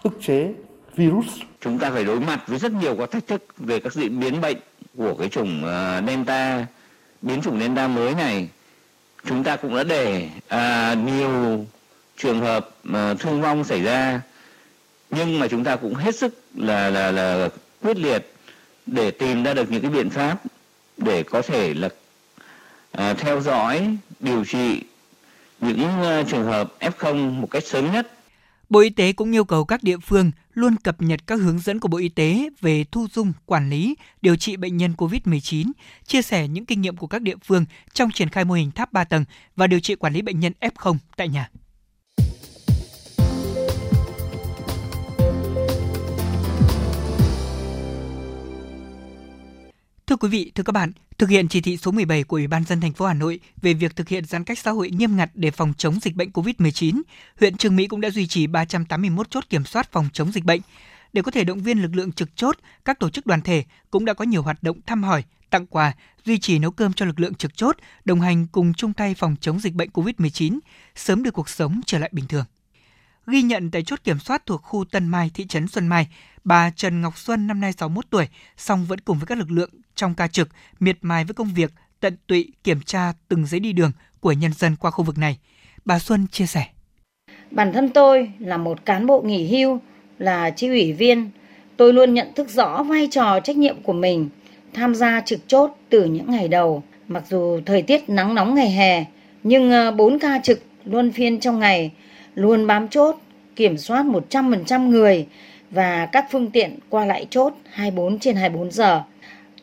ức 0.02 0.12
chế 0.20 0.54
virus. 0.94 1.26
Chúng 1.60 1.78
ta 1.78 1.90
phải 1.90 2.04
đối 2.04 2.20
mặt 2.20 2.40
với 2.46 2.58
rất 2.58 2.72
nhiều 2.72 2.96
các 2.98 3.10
thách 3.10 3.26
thức 3.26 3.42
về 3.56 3.80
các 3.80 3.92
diễn 3.92 4.20
biến 4.20 4.40
bệnh 4.40 4.56
của 4.96 5.14
cái 5.14 5.28
chủng 5.28 5.64
ờ, 5.64 6.02
delta 6.06 6.66
biến 7.22 7.42
chủng 7.42 7.60
delta 7.60 7.88
mới 7.88 8.14
này 8.14 8.48
chúng 9.26 9.44
ta 9.44 9.56
cũng 9.56 9.76
đã 9.76 9.84
để 9.84 10.28
à, 10.48 10.94
nhiều 10.94 11.66
trường 12.16 12.40
hợp 12.40 12.70
à, 12.92 13.14
thương 13.14 13.42
vong 13.42 13.64
xảy 13.64 13.82
ra. 13.82 14.20
Nhưng 15.10 15.38
mà 15.38 15.48
chúng 15.48 15.64
ta 15.64 15.76
cũng 15.76 15.94
hết 15.94 16.16
sức 16.16 16.40
là 16.54 16.90
là 16.90 17.10
là 17.10 17.48
quyết 17.82 17.96
liệt 17.96 18.32
để 18.86 19.10
tìm 19.10 19.42
ra 19.42 19.54
được 19.54 19.70
những 19.70 19.82
cái 19.82 19.90
biện 19.90 20.10
pháp 20.10 20.38
để 20.96 21.22
có 21.22 21.42
thể 21.42 21.74
là 21.74 21.88
à, 22.92 23.14
theo 23.14 23.40
dõi 23.40 23.96
điều 24.20 24.44
trị 24.44 24.82
những 25.60 25.88
uh, 26.00 26.28
trường 26.28 26.44
hợp 26.44 26.72
F0 26.80 27.30
một 27.30 27.50
cách 27.50 27.64
sớm 27.66 27.92
nhất. 27.92 28.10
Bộ 28.68 28.80
Y 28.80 28.90
tế 28.90 29.12
cũng 29.12 29.32
yêu 29.32 29.44
cầu 29.44 29.64
các 29.64 29.82
địa 29.82 29.98
phương 29.98 30.30
luôn 30.54 30.76
cập 30.76 31.02
nhật 31.02 31.26
các 31.26 31.40
hướng 31.40 31.58
dẫn 31.58 31.80
của 31.80 31.88
Bộ 31.88 31.98
Y 31.98 32.08
tế 32.08 32.48
về 32.60 32.84
thu 32.84 33.06
dung, 33.12 33.32
quản 33.46 33.70
lý, 33.70 33.96
điều 34.22 34.36
trị 34.36 34.56
bệnh 34.56 34.76
nhân 34.76 34.94
COVID-19, 34.96 35.72
chia 36.06 36.22
sẻ 36.22 36.48
những 36.48 36.66
kinh 36.66 36.80
nghiệm 36.80 36.96
của 36.96 37.06
các 37.06 37.22
địa 37.22 37.36
phương 37.44 37.64
trong 37.92 38.10
triển 38.10 38.28
khai 38.28 38.44
mô 38.44 38.54
hình 38.54 38.70
tháp 38.70 38.92
3 38.92 39.04
tầng 39.04 39.24
và 39.56 39.66
điều 39.66 39.80
trị 39.80 39.94
quản 39.94 40.12
lý 40.12 40.22
bệnh 40.22 40.40
nhân 40.40 40.52
F0 40.60 40.96
tại 41.16 41.28
nhà. 41.28 41.50
Thưa 50.14 50.18
quý 50.18 50.28
vị, 50.28 50.52
thưa 50.54 50.62
các 50.62 50.72
bạn, 50.72 50.92
thực 51.18 51.28
hiện 51.28 51.48
chỉ 51.48 51.60
thị 51.60 51.76
số 51.76 51.90
17 51.90 52.24
của 52.24 52.36
Ủy 52.36 52.46
ban 52.46 52.64
dân 52.64 52.80
thành 52.80 52.92
phố 52.92 53.06
Hà 53.06 53.14
Nội 53.14 53.40
về 53.62 53.74
việc 53.74 53.96
thực 53.96 54.08
hiện 54.08 54.24
giãn 54.24 54.44
cách 54.44 54.58
xã 54.58 54.70
hội 54.70 54.90
nghiêm 54.90 55.16
ngặt 55.16 55.30
để 55.34 55.50
phòng 55.50 55.72
chống 55.78 56.00
dịch 56.00 56.14
bệnh 56.14 56.30
COVID-19, 56.30 57.02
huyện 57.40 57.56
Trường 57.56 57.76
Mỹ 57.76 57.86
cũng 57.86 58.00
đã 58.00 58.10
duy 58.10 58.26
trì 58.26 58.46
381 58.46 59.30
chốt 59.30 59.44
kiểm 59.50 59.64
soát 59.64 59.92
phòng 59.92 60.08
chống 60.12 60.32
dịch 60.32 60.44
bệnh. 60.44 60.60
Để 61.12 61.22
có 61.22 61.30
thể 61.30 61.44
động 61.44 61.62
viên 61.62 61.82
lực 61.82 61.94
lượng 61.94 62.12
trực 62.12 62.36
chốt, 62.36 62.58
các 62.84 62.98
tổ 62.98 63.10
chức 63.10 63.26
đoàn 63.26 63.40
thể 63.40 63.64
cũng 63.90 64.04
đã 64.04 64.14
có 64.14 64.24
nhiều 64.24 64.42
hoạt 64.42 64.62
động 64.62 64.80
thăm 64.86 65.02
hỏi, 65.02 65.24
tặng 65.50 65.66
quà, 65.66 65.92
duy 66.24 66.38
trì 66.38 66.58
nấu 66.58 66.70
cơm 66.70 66.92
cho 66.92 67.06
lực 67.06 67.20
lượng 67.20 67.34
trực 67.34 67.56
chốt, 67.56 67.76
đồng 68.04 68.20
hành 68.20 68.46
cùng 68.46 68.74
chung 68.74 68.92
tay 68.92 69.14
phòng 69.14 69.36
chống 69.40 69.60
dịch 69.60 69.74
bệnh 69.74 69.90
COVID-19, 69.90 70.58
sớm 70.94 71.22
đưa 71.22 71.30
cuộc 71.30 71.48
sống 71.48 71.80
trở 71.86 71.98
lại 71.98 72.10
bình 72.12 72.26
thường. 72.28 72.44
Ghi 73.26 73.42
nhận 73.42 73.70
tại 73.70 73.82
chốt 73.82 74.00
kiểm 74.04 74.18
soát 74.18 74.46
thuộc 74.46 74.62
khu 74.62 74.84
Tân 74.84 75.08
Mai, 75.08 75.30
thị 75.34 75.46
trấn 75.46 75.68
Xuân 75.68 75.88
Mai, 75.88 76.08
bà 76.44 76.70
Trần 76.70 77.00
Ngọc 77.00 77.18
Xuân 77.18 77.46
năm 77.46 77.60
nay 77.60 77.72
61 77.72 78.04
tuổi, 78.10 78.28
song 78.56 78.84
vẫn 78.88 79.00
cùng 79.00 79.18
với 79.18 79.26
các 79.26 79.38
lực 79.38 79.50
lượng 79.50 79.70
trong 79.94 80.14
ca 80.14 80.26
trực, 80.26 80.48
miệt 80.80 80.96
mài 81.02 81.24
với 81.24 81.34
công 81.34 81.54
việc, 81.54 81.72
tận 82.00 82.16
tụy 82.26 82.52
kiểm 82.64 82.80
tra 82.80 83.12
từng 83.28 83.46
giấy 83.46 83.60
đi 83.60 83.72
đường 83.72 83.92
của 84.20 84.32
nhân 84.32 84.52
dân 84.52 84.76
qua 84.76 84.90
khu 84.90 85.04
vực 85.04 85.18
này. 85.18 85.38
Bà 85.84 85.98
Xuân 85.98 86.26
chia 86.26 86.46
sẻ. 86.46 86.66
Bản 87.50 87.72
thân 87.72 87.88
tôi 87.88 88.30
là 88.38 88.56
một 88.56 88.84
cán 88.84 89.06
bộ 89.06 89.22
nghỉ 89.22 89.48
hưu, 89.48 89.80
là 90.18 90.50
chi 90.50 90.68
ủy 90.68 90.92
viên, 90.92 91.30
tôi 91.76 91.92
luôn 91.92 92.14
nhận 92.14 92.34
thức 92.34 92.48
rõ 92.50 92.82
vai 92.82 93.08
trò 93.10 93.40
trách 93.40 93.56
nhiệm 93.56 93.82
của 93.82 93.92
mình 93.92 94.28
tham 94.74 94.94
gia 94.94 95.20
trực 95.20 95.40
chốt 95.48 95.70
từ 95.88 96.04
những 96.04 96.30
ngày 96.30 96.48
đầu. 96.48 96.82
Mặc 97.08 97.24
dù 97.30 97.60
thời 97.66 97.82
tiết 97.82 98.08
nắng 98.08 98.34
nóng 98.34 98.54
ngày 98.54 98.70
hè, 98.70 99.04
nhưng 99.42 99.70
ờ, 99.70 99.90
4 99.90 100.18
ca 100.18 100.40
trực 100.42 100.62
luôn 100.84 101.12
phiên 101.12 101.40
trong 101.40 101.58
ngày 101.58 101.90
luôn 102.34 102.66
bám 102.66 102.88
chốt, 102.88 103.16
kiểm 103.56 103.78
soát 103.78 104.06
100% 104.06 104.88
người 104.88 105.26
và 105.70 106.06
các 106.06 106.26
phương 106.30 106.50
tiện 106.50 106.78
qua 106.88 107.04
lại 107.04 107.26
chốt 107.30 107.52
24 107.70 108.18
trên 108.18 108.36
24 108.36 108.70
giờ 108.70 109.02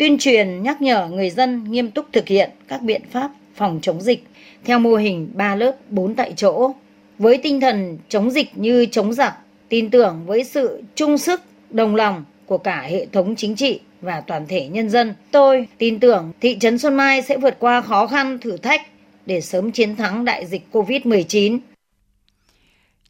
tuyên 0.02 0.18
truyền 0.18 0.64
nhắc 0.64 0.82
nhở 0.82 1.08
người 1.12 1.30
dân 1.30 1.64
nghiêm 1.72 1.92
túc 1.92 2.06
thực 2.14 2.28
hiện 2.28 2.50
các 2.68 2.82
biện 2.82 3.02
pháp 3.12 3.32
phòng 3.56 3.80
chống 3.82 4.02
dịch 4.02 4.24
theo 4.64 4.80
mô 4.80 4.96
hình 4.96 5.32
3 5.34 5.56
lớp 5.56 5.76
4 5.90 6.16
tại 6.16 6.34
chỗ. 6.36 6.72
Với 7.18 7.38
tinh 7.38 7.62
thần 7.62 7.98
chống 8.10 8.32
dịch 8.32 8.58
như 8.58 8.86
chống 8.86 9.14
giặc, 9.14 9.34
tin 9.70 9.90
tưởng 9.90 10.22
với 10.26 10.44
sự 10.44 10.84
chung 10.96 11.18
sức, 11.18 11.42
đồng 11.70 11.96
lòng 11.96 12.26
của 12.46 12.58
cả 12.58 12.82
hệ 12.82 13.06
thống 13.06 13.36
chính 13.36 13.56
trị 13.56 13.80
và 14.02 14.22
toàn 14.22 14.48
thể 14.48 14.68
nhân 14.68 14.90
dân, 14.90 15.16
tôi 15.32 15.68
tin 15.78 16.00
tưởng 16.00 16.32
thị 16.42 16.58
trấn 16.60 16.78
Xuân 16.78 16.96
Mai 16.96 17.22
sẽ 17.22 17.38
vượt 17.38 17.58
qua 17.60 17.82
khó 17.82 18.08
khăn, 18.08 18.40
thử 18.40 18.58
thách 18.58 18.82
để 19.26 19.42
sớm 19.42 19.72
chiến 19.72 19.96
thắng 19.96 20.26
đại 20.26 20.46
dịch 20.46 20.68
COVID-19. 20.72 21.60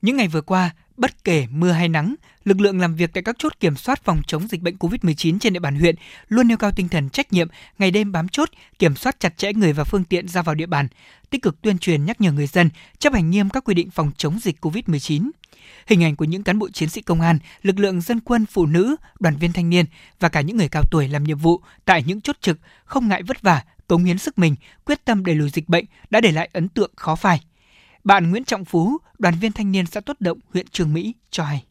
Những 0.01 0.17
ngày 0.17 0.27
vừa 0.27 0.41
qua, 0.41 0.75
bất 0.97 1.23
kể 1.23 1.45
mưa 1.51 1.71
hay 1.71 1.89
nắng, 1.89 2.15
lực 2.43 2.61
lượng 2.61 2.79
làm 2.79 2.95
việc 2.95 3.13
tại 3.13 3.23
các 3.23 3.35
chốt 3.39 3.59
kiểm 3.59 3.75
soát 3.75 4.03
phòng 4.03 4.21
chống 4.27 4.47
dịch 4.47 4.61
bệnh 4.61 4.75
COVID-19 4.75 5.39
trên 5.39 5.53
địa 5.53 5.59
bàn 5.59 5.79
huyện 5.79 5.95
luôn 6.27 6.47
nêu 6.47 6.57
cao 6.57 6.71
tinh 6.71 6.89
thần 6.89 7.09
trách 7.09 7.33
nhiệm, 7.33 7.47
ngày 7.79 7.91
đêm 7.91 8.11
bám 8.11 8.29
chốt, 8.29 8.49
kiểm 8.79 8.95
soát 8.95 9.19
chặt 9.19 9.37
chẽ 9.37 9.53
người 9.53 9.73
và 9.73 9.83
phương 9.83 10.03
tiện 10.03 10.27
ra 10.27 10.41
vào 10.41 10.55
địa 10.55 10.65
bàn, 10.65 10.87
tích 11.29 11.41
cực 11.41 11.61
tuyên 11.61 11.77
truyền 11.77 12.05
nhắc 12.05 12.21
nhở 12.21 12.31
người 12.31 12.47
dân 12.47 12.69
chấp 12.99 13.13
hành 13.13 13.29
nghiêm 13.29 13.49
các 13.49 13.63
quy 13.63 13.73
định 13.73 13.91
phòng 13.91 14.11
chống 14.17 14.39
dịch 14.41 14.65
COVID-19. 14.65 15.29
Hình 15.87 16.03
ảnh 16.03 16.15
của 16.15 16.25
những 16.25 16.43
cán 16.43 16.59
bộ 16.59 16.69
chiến 16.69 16.89
sĩ 16.89 17.01
công 17.01 17.21
an, 17.21 17.39
lực 17.61 17.79
lượng 17.79 18.01
dân 18.01 18.19
quân, 18.19 18.45
phụ 18.45 18.65
nữ, 18.65 18.95
đoàn 19.19 19.35
viên 19.37 19.53
thanh 19.53 19.69
niên 19.69 19.85
và 20.19 20.29
cả 20.29 20.41
những 20.41 20.57
người 20.57 20.67
cao 20.71 20.83
tuổi 20.91 21.07
làm 21.07 21.23
nhiệm 21.23 21.37
vụ 21.37 21.61
tại 21.85 22.03
những 22.03 22.21
chốt 22.21 22.37
trực 22.41 22.59
không 22.83 23.07
ngại 23.07 23.23
vất 23.23 23.41
vả, 23.41 23.63
cống 23.87 24.03
hiến 24.03 24.17
sức 24.17 24.39
mình, 24.39 24.55
quyết 24.85 25.05
tâm 25.05 25.25
đẩy 25.25 25.35
lùi 25.35 25.49
dịch 25.49 25.69
bệnh 25.69 25.85
đã 26.09 26.21
để 26.21 26.31
lại 26.31 26.49
ấn 26.53 26.69
tượng 26.69 26.91
khó 26.95 27.15
phai. 27.15 27.41
Bạn 28.03 28.29
Nguyễn 28.29 28.43
Trọng 28.43 28.65
Phú, 28.65 28.97
đoàn 29.19 29.35
viên 29.41 29.51
thanh 29.51 29.71
niên 29.71 29.85
xã 29.85 29.99
Tốt 29.99 30.17
Động, 30.19 30.39
huyện 30.53 30.67
Trường 30.71 30.93
Mỹ 30.93 31.13
cho 31.31 31.43
hay. 31.43 31.63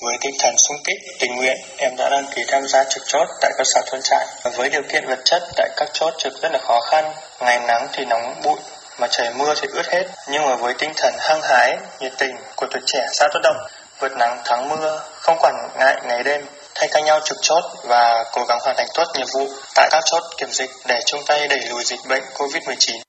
Với 0.00 0.18
tinh 0.20 0.34
thần 0.38 0.54
sung 0.58 0.76
kích, 0.84 0.98
tình 1.20 1.36
nguyện, 1.36 1.56
em 1.76 1.96
đã 1.96 2.08
đăng 2.10 2.26
ký 2.34 2.42
tham 2.48 2.68
gia 2.68 2.84
trực 2.84 3.02
chốt 3.06 3.26
tại 3.40 3.52
cơ 3.58 3.64
sở 3.64 3.80
thôn 3.86 4.00
trại. 4.02 4.26
Với 4.56 4.70
điều 4.70 4.82
kiện 4.92 5.06
vật 5.06 5.18
chất 5.24 5.42
tại 5.56 5.70
các 5.76 5.88
chốt 5.92 6.14
trực 6.18 6.42
rất 6.42 6.52
là 6.52 6.58
khó 6.62 6.80
khăn, 6.90 7.04
ngày 7.40 7.60
nắng 7.68 7.88
thì 7.92 8.04
nóng 8.04 8.40
bụi, 8.44 8.58
mà 9.00 9.06
trời 9.10 9.34
mưa 9.34 9.54
thì 9.60 9.68
ướt 9.72 9.86
hết. 9.86 10.04
Nhưng 10.30 10.42
mà 10.42 10.56
với 10.56 10.74
tinh 10.78 10.92
thần 10.96 11.14
hăng 11.18 11.40
hái, 11.42 11.76
nhiệt 12.00 12.12
tình 12.18 12.36
của 12.56 12.66
tuổi 12.70 12.82
trẻ 12.86 13.06
xã 13.12 13.28
Tốt 13.32 13.40
Động, 13.42 13.56
vượt 14.00 14.12
nắng 14.18 14.40
thắng 14.44 14.68
mưa, 14.68 15.00
không 15.12 15.36
quản 15.40 15.54
ngại 15.78 16.00
ngày 16.08 16.22
đêm, 16.22 16.46
thay 16.74 16.88
ca 16.92 17.00
nhau 17.00 17.20
trực 17.24 17.38
chốt 17.40 17.64
và 17.84 18.24
cố 18.32 18.44
gắng 18.48 18.58
hoàn 18.62 18.76
thành 18.76 18.88
tốt 18.94 19.04
nhiệm 19.14 19.26
vụ 19.34 19.48
tại 19.74 19.88
các 19.92 20.02
chốt 20.04 20.22
kiểm 20.38 20.48
dịch 20.52 20.70
để 20.88 21.00
chung 21.06 21.20
tay 21.26 21.48
đẩy 21.48 21.60
lùi 21.68 21.84
dịch 21.84 22.00
bệnh 22.08 22.22
COVID-19. 22.34 23.00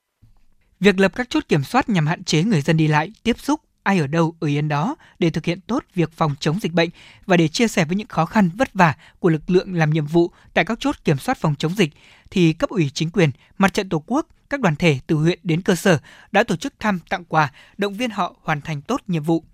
Việc 0.80 1.00
lập 1.00 1.12
các 1.16 1.26
chốt 1.30 1.42
kiểm 1.48 1.64
soát 1.64 1.88
nhằm 1.88 2.06
hạn 2.06 2.24
chế 2.24 2.42
người 2.42 2.60
dân 2.60 2.76
đi 2.76 2.88
lại, 2.88 3.08
tiếp 3.22 3.36
xúc, 3.42 3.60
ai 3.84 3.98
ở 3.98 4.06
đâu 4.06 4.34
ở 4.40 4.48
yên 4.48 4.68
đó 4.68 4.96
để 5.18 5.30
thực 5.30 5.44
hiện 5.44 5.60
tốt 5.60 5.84
việc 5.94 6.12
phòng 6.12 6.34
chống 6.40 6.60
dịch 6.60 6.72
bệnh 6.72 6.90
và 7.26 7.36
để 7.36 7.48
chia 7.48 7.68
sẻ 7.68 7.84
với 7.84 7.96
những 7.96 8.08
khó 8.08 8.26
khăn 8.26 8.50
vất 8.54 8.74
vả 8.74 8.94
của 9.18 9.28
lực 9.28 9.50
lượng 9.50 9.74
làm 9.74 9.90
nhiệm 9.90 10.06
vụ 10.06 10.30
tại 10.54 10.64
các 10.64 10.80
chốt 10.80 10.96
kiểm 11.04 11.18
soát 11.18 11.38
phòng 11.38 11.54
chống 11.58 11.74
dịch 11.74 11.92
thì 12.30 12.52
cấp 12.52 12.70
ủy 12.70 12.90
chính 12.94 13.10
quyền, 13.10 13.30
mặt 13.58 13.74
trận 13.74 13.88
tổ 13.88 14.02
quốc, 14.06 14.26
các 14.50 14.60
đoàn 14.60 14.76
thể 14.76 14.98
từ 15.06 15.16
huyện 15.16 15.38
đến 15.42 15.62
cơ 15.62 15.74
sở 15.74 15.98
đã 16.32 16.42
tổ 16.42 16.56
chức 16.56 16.74
thăm 16.80 16.98
tặng 17.08 17.24
quà, 17.24 17.52
động 17.78 17.94
viên 17.94 18.10
họ 18.10 18.36
hoàn 18.42 18.60
thành 18.60 18.82
tốt 18.82 19.00
nhiệm 19.06 19.22
vụ. 19.22 19.44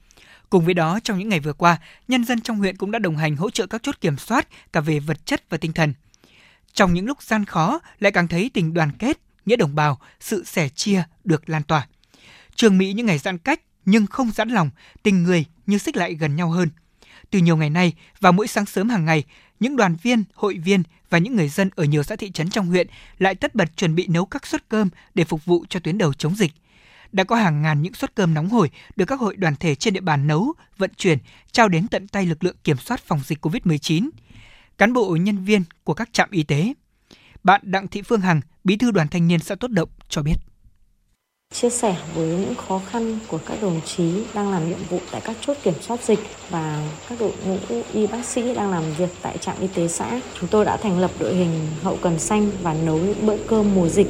Cùng 0.50 0.64
với 0.64 0.74
đó, 0.74 1.00
trong 1.04 1.18
những 1.18 1.28
ngày 1.28 1.40
vừa 1.40 1.52
qua, 1.52 1.78
nhân 2.08 2.24
dân 2.24 2.40
trong 2.40 2.58
huyện 2.58 2.76
cũng 2.76 2.90
đã 2.90 2.98
đồng 2.98 3.16
hành 3.16 3.36
hỗ 3.36 3.50
trợ 3.50 3.66
các 3.66 3.82
chốt 3.82 4.00
kiểm 4.00 4.18
soát 4.18 4.48
cả 4.72 4.80
về 4.80 5.00
vật 5.00 5.26
chất 5.26 5.50
và 5.50 5.58
tinh 5.58 5.72
thần. 5.72 5.94
Trong 6.72 6.94
những 6.94 7.06
lúc 7.06 7.22
gian 7.22 7.44
khó, 7.44 7.80
lại 7.98 8.12
càng 8.12 8.28
thấy 8.28 8.50
tình 8.54 8.74
đoàn 8.74 8.90
kết, 8.98 9.20
nghĩa 9.46 9.56
đồng 9.56 9.74
bào, 9.74 10.00
sự 10.20 10.44
sẻ 10.44 10.68
chia 10.68 11.02
được 11.24 11.48
lan 11.48 11.62
tỏa. 11.62 11.86
Trường 12.54 12.78
Mỹ 12.78 12.92
những 12.92 13.06
ngày 13.06 13.18
giãn 13.18 13.38
cách 13.38 13.60
nhưng 13.84 14.06
không 14.06 14.30
giãn 14.30 14.48
lòng, 14.48 14.70
tình 15.02 15.22
người 15.22 15.44
như 15.66 15.78
xích 15.78 15.96
lại 15.96 16.14
gần 16.14 16.36
nhau 16.36 16.50
hơn. 16.50 16.68
từ 17.30 17.38
nhiều 17.38 17.56
ngày 17.56 17.70
nay 17.70 17.92
và 18.20 18.32
mỗi 18.32 18.46
sáng 18.46 18.66
sớm 18.66 18.88
hàng 18.88 19.04
ngày, 19.04 19.24
những 19.60 19.76
đoàn 19.76 19.96
viên, 20.02 20.24
hội 20.34 20.58
viên 20.64 20.82
và 21.10 21.18
những 21.18 21.36
người 21.36 21.48
dân 21.48 21.70
ở 21.76 21.84
nhiều 21.84 22.02
xã 22.02 22.16
thị 22.16 22.30
trấn 22.30 22.50
trong 22.50 22.66
huyện 22.66 22.86
lại 23.18 23.34
tất 23.34 23.54
bật 23.54 23.76
chuẩn 23.76 23.94
bị 23.94 24.06
nấu 24.06 24.24
các 24.26 24.46
suất 24.46 24.68
cơm 24.68 24.88
để 25.14 25.24
phục 25.24 25.44
vụ 25.44 25.64
cho 25.68 25.80
tuyến 25.80 25.98
đầu 25.98 26.12
chống 26.12 26.34
dịch. 26.34 26.52
Đã 27.12 27.24
có 27.24 27.36
hàng 27.36 27.62
ngàn 27.62 27.82
những 27.82 27.94
suất 27.94 28.14
cơm 28.14 28.34
nóng 28.34 28.48
hổi 28.48 28.70
được 28.96 29.04
các 29.04 29.20
hội 29.20 29.36
đoàn 29.36 29.56
thể 29.56 29.74
trên 29.74 29.94
địa 29.94 30.00
bàn 30.00 30.26
nấu, 30.26 30.52
vận 30.78 30.90
chuyển, 30.96 31.18
trao 31.52 31.68
đến 31.68 31.88
tận 31.88 32.08
tay 32.08 32.26
lực 32.26 32.44
lượng 32.44 32.56
kiểm 32.64 32.76
soát 32.76 33.00
phòng 33.00 33.20
dịch 33.24 33.46
COVID-19. 33.46 34.10
Cán 34.78 34.92
bộ 34.92 35.16
nhân 35.16 35.44
viên 35.44 35.62
của 35.84 35.94
các 35.94 36.12
trạm 36.12 36.30
y 36.30 36.42
tế. 36.42 36.72
Bạn 37.44 37.60
Đặng 37.64 37.88
Thị 37.88 38.02
Phương 38.02 38.20
Hằng, 38.20 38.40
Bí 38.64 38.76
thư 38.76 38.90
Đoàn 38.90 39.08
Thanh 39.08 39.28
niên 39.28 39.40
xã 39.40 39.54
Tốt 39.54 39.68
Động 39.68 39.88
cho 40.08 40.22
biết 40.22 40.36
chia 41.54 41.70
sẻ 41.70 41.96
với 42.14 42.28
những 42.28 42.54
khó 42.54 42.80
khăn 42.90 43.18
của 43.28 43.38
các 43.46 43.62
đồng 43.62 43.80
chí 43.86 44.12
đang 44.34 44.50
làm 44.50 44.68
nhiệm 44.68 44.78
vụ 44.90 44.98
tại 45.10 45.20
các 45.24 45.36
chốt 45.40 45.56
kiểm 45.62 45.74
soát 45.80 46.04
dịch 46.04 46.18
và 46.50 46.82
các 47.08 47.20
đội 47.20 47.32
ngũ 47.46 47.82
y 47.92 48.06
bác 48.06 48.24
sĩ 48.24 48.54
đang 48.54 48.70
làm 48.70 48.82
việc 48.98 49.08
tại 49.22 49.38
trạm 49.38 49.56
y 49.60 49.66
tế 49.66 49.88
xã. 49.88 50.20
Chúng 50.40 50.48
tôi 50.48 50.64
đã 50.64 50.76
thành 50.76 50.98
lập 50.98 51.10
đội 51.18 51.34
hình 51.34 51.68
hậu 51.82 51.98
cần 52.02 52.18
xanh 52.18 52.50
và 52.62 52.74
nấu 52.74 52.98
những 52.98 53.26
bữa 53.26 53.36
cơm 53.46 53.74
mùa 53.74 53.88
dịch. 53.88 54.06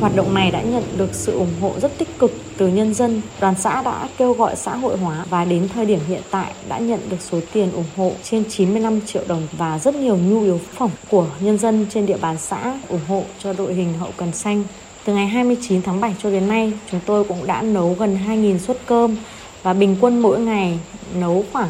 Hoạt 0.00 0.16
động 0.16 0.34
này 0.34 0.50
đã 0.50 0.62
nhận 0.62 0.82
được 0.96 1.14
sự 1.14 1.32
ủng 1.32 1.54
hộ 1.60 1.74
rất 1.82 1.98
tích 1.98 2.18
cực 2.18 2.32
từ 2.56 2.68
nhân 2.68 2.94
dân. 2.94 3.22
Đoàn 3.40 3.54
xã 3.58 3.82
đã 3.82 4.08
kêu 4.18 4.32
gọi 4.32 4.56
xã 4.56 4.76
hội 4.76 4.96
hóa 4.98 5.26
và 5.30 5.44
đến 5.44 5.68
thời 5.74 5.86
điểm 5.86 6.00
hiện 6.08 6.22
tại 6.30 6.54
đã 6.68 6.78
nhận 6.78 7.00
được 7.08 7.20
số 7.20 7.40
tiền 7.52 7.72
ủng 7.72 7.90
hộ 7.96 8.12
trên 8.22 8.44
95 8.50 9.00
triệu 9.06 9.22
đồng 9.28 9.46
và 9.52 9.78
rất 9.78 9.94
nhiều 9.94 10.16
nhu 10.16 10.42
yếu 10.42 10.60
phẩm 10.74 10.90
của 11.10 11.26
nhân 11.40 11.58
dân 11.58 11.86
trên 11.90 12.06
địa 12.06 12.18
bàn 12.18 12.38
xã 12.38 12.78
ủng 12.88 13.04
hộ 13.08 13.24
cho 13.38 13.52
đội 13.52 13.74
hình 13.74 13.98
hậu 13.98 14.10
cần 14.16 14.32
xanh. 14.32 14.64
Từ 15.04 15.14
ngày 15.14 15.26
29 15.26 15.82
tháng 15.82 16.00
7 16.00 16.14
cho 16.22 16.30
đến 16.30 16.48
nay, 16.48 16.72
chúng 16.90 17.00
tôi 17.06 17.24
cũng 17.24 17.46
đã 17.46 17.62
nấu 17.62 17.96
gần 17.98 18.18
2.000 18.28 18.58
suất 18.58 18.78
cơm 18.86 19.16
và 19.62 19.72
bình 19.72 19.96
quân 20.00 20.22
mỗi 20.22 20.40
ngày 20.40 20.78
nấu 21.14 21.44
khoảng 21.52 21.68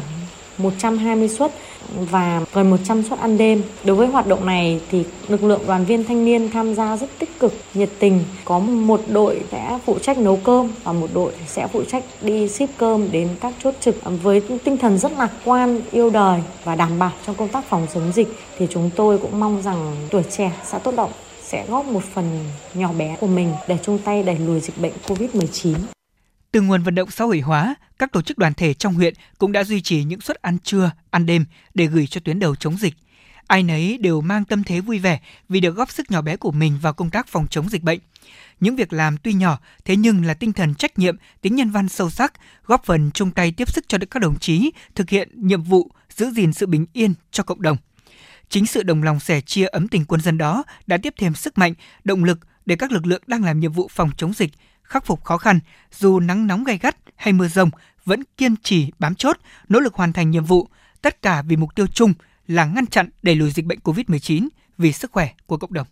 120 0.57 1.29
suất 1.29 1.51
và 1.95 2.41
gần 2.53 2.69
100 2.69 3.03
suất 3.03 3.19
ăn 3.19 3.37
đêm. 3.37 3.61
Đối 3.83 3.95
với 3.95 4.07
hoạt 4.07 4.27
động 4.27 4.45
này 4.45 4.81
thì 4.91 5.03
lực 5.27 5.43
lượng 5.43 5.61
đoàn 5.67 5.85
viên 5.85 6.03
thanh 6.03 6.25
niên 6.25 6.51
tham 6.51 6.73
gia 6.73 6.97
rất 6.97 7.19
tích 7.19 7.39
cực, 7.39 7.53
nhiệt 7.73 7.89
tình. 7.99 8.23
Có 8.45 8.59
một 8.59 9.01
đội 9.07 9.41
sẽ 9.51 9.79
phụ 9.85 9.99
trách 9.99 10.17
nấu 10.17 10.35
cơm 10.43 10.69
và 10.83 10.91
một 10.91 11.07
đội 11.13 11.31
sẽ 11.47 11.67
phụ 11.67 11.83
trách 11.83 12.03
đi 12.21 12.47
ship 12.47 12.69
cơm 12.77 13.11
đến 13.11 13.27
các 13.41 13.53
chốt 13.63 13.73
trực 13.79 13.95
với 14.23 14.41
tinh 14.63 14.77
thần 14.77 14.97
rất 14.97 15.11
lạc 15.17 15.31
quan, 15.45 15.81
yêu 15.91 16.09
đời 16.09 16.41
và 16.63 16.75
đảm 16.75 16.99
bảo 16.99 17.11
trong 17.25 17.35
công 17.35 17.47
tác 17.47 17.65
phòng 17.69 17.87
chống 17.93 18.11
dịch 18.13 18.27
thì 18.57 18.67
chúng 18.69 18.89
tôi 18.95 19.17
cũng 19.17 19.39
mong 19.39 19.61
rằng 19.61 19.95
tuổi 20.09 20.23
trẻ 20.37 20.51
sẽ 20.65 20.79
Tốt 20.79 20.93
Động 20.95 21.11
sẽ 21.43 21.65
góp 21.67 21.85
một 21.85 22.03
phần 22.13 22.45
nhỏ 22.73 22.93
bé 22.93 23.17
của 23.19 23.27
mình 23.27 23.53
để 23.67 23.77
chung 23.83 23.99
tay 24.05 24.23
đẩy 24.23 24.39
lùi 24.39 24.59
dịch 24.59 24.77
bệnh 24.77 24.93
COVID-19. 25.07 25.77
Từ 26.51 26.61
nguồn 26.61 26.83
vận 26.83 26.95
động 26.95 27.11
xã 27.11 27.25
hội 27.25 27.39
hóa, 27.39 27.75
các 27.99 28.11
tổ 28.11 28.21
chức 28.21 28.37
đoàn 28.37 28.53
thể 28.53 28.73
trong 28.73 28.93
huyện 28.93 29.13
cũng 29.37 29.51
đã 29.51 29.63
duy 29.63 29.81
trì 29.81 30.03
những 30.03 30.21
suất 30.21 30.41
ăn 30.41 30.57
trưa, 30.63 30.91
ăn 31.09 31.25
đêm 31.25 31.45
để 31.73 31.85
gửi 31.85 32.07
cho 32.07 32.21
tuyến 32.23 32.39
đầu 32.39 32.55
chống 32.55 32.77
dịch. 32.77 32.93
Ai 33.47 33.63
nấy 33.63 33.97
đều 33.97 34.21
mang 34.21 34.45
tâm 34.45 34.63
thế 34.63 34.79
vui 34.79 34.99
vẻ 34.99 35.19
vì 35.49 35.59
được 35.59 35.75
góp 35.75 35.91
sức 35.91 36.11
nhỏ 36.11 36.21
bé 36.21 36.37
của 36.37 36.51
mình 36.51 36.79
vào 36.81 36.93
công 36.93 37.09
tác 37.09 37.27
phòng 37.27 37.47
chống 37.49 37.69
dịch 37.69 37.83
bệnh. 37.83 37.99
Những 38.59 38.75
việc 38.75 38.93
làm 38.93 39.17
tuy 39.17 39.33
nhỏ, 39.33 39.59
thế 39.85 39.95
nhưng 39.95 40.25
là 40.25 40.33
tinh 40.33 40.53
thần 40.53 40.75
trách 40.75 40.99
nhiệm, 40.99 41.17
tính 41.41 41.55
nhân 41.55 41.69
văn 41.69 41.89
sâu 41.89 42.09
sắc, 42.09 42.33
góp 42.65 42.85
phần 42.85 43.11
chung 43.11 43.31
tay 43.31 43.51
tiếp 43.51 43.71
sức 43.71 43.85
cho 43.87 43.97
các 44.11 44.19
đồng 44.19 44.39
chí 44.39 44.71
thực 44.95 45.09
hiện 45.09 45.29
nhiệm 45.33 45.63
vụ 45.63 45.91
giữ 46.09 46.31
gìn 46.31 46.53
sự 46.53 46.65
bình 46.65 46.85
yên 46.93 47.13
cho 47.31 47.43
cộng 47.43 47.61
đồng. 47.61 47.77
Chính 48.53 48.65
sự 48.65 48.83
đồng 48.83 49.03
lòng 49.03 49.19
sẻ 49.19 49.41
chia 49.41 49.65
ấm 49.65 49.87
tình 49.87 50.05
quân 50.05 50.21
dân 50.21 50.37
đó 50.37 50.63
đã 50.87 50.97
tiếp 50.97 51.13
thêm 51.17 51.33
sức 51.33 51.57
mạnh, 51.57 51.73
động 52.03 52.23
lực 52.23 52.39
để 52.65 52.75
các 52.75 52.91
lực 52.91 53.05
lượng 53.05 53.21
đang 53.27 53.43
làm 53.43 53.59
nhiệm 53.59 53.71
vụ 53.71 53.87
phòng 53.91 54.11
chống 54.17 54.33
dịch, 54.33 54.51
khắc 54.83 55.05
phục 55.05 55.23
khó 55.23 55.37
khăn, 55.37 55.59
dù 55.91 56.19
nắng 56.19 56.47
nóng 56.47 56.63
gay 56.63 56.77
gắt 56.77 56.97
hay 57.15 57.33
mưa 57.33 57.47
rông, 57.47 57.69
vẫn 58.05 58.23
kiên 58.37 58.55
trì 58.63 58.91
bám 58.99 59.15
chốt, 59.15 59.37
nỗ 59.69 59.79
lực 59.79 59.93
hoàn 59.93 60.13
thành 60.13 60.31
nhiệm 60.31 60.43
vụ, 60.45 60.67
tất 61.01 61.21
cả 61.21 61.41
vì 61.41 61.55
mục 61.55 61.75
tiêu 61.75 61.87
chung 61.87 62.13
là 62.47 62.65
ngăn 62.65 62.85
chặn 62.85 63.09
đẩy 63.23 63.35
lùi 63.35 63.51
dịch 63.51 63.65
bệnh 63.65 63.79
COVID-19 63.79 64.47
vì 64.77 64.91
sức 64.91 65.11
khỏe 65.11 65.29
của 65.45 65.57
cộng 65.57 65.73
đồng. 65.73 65.87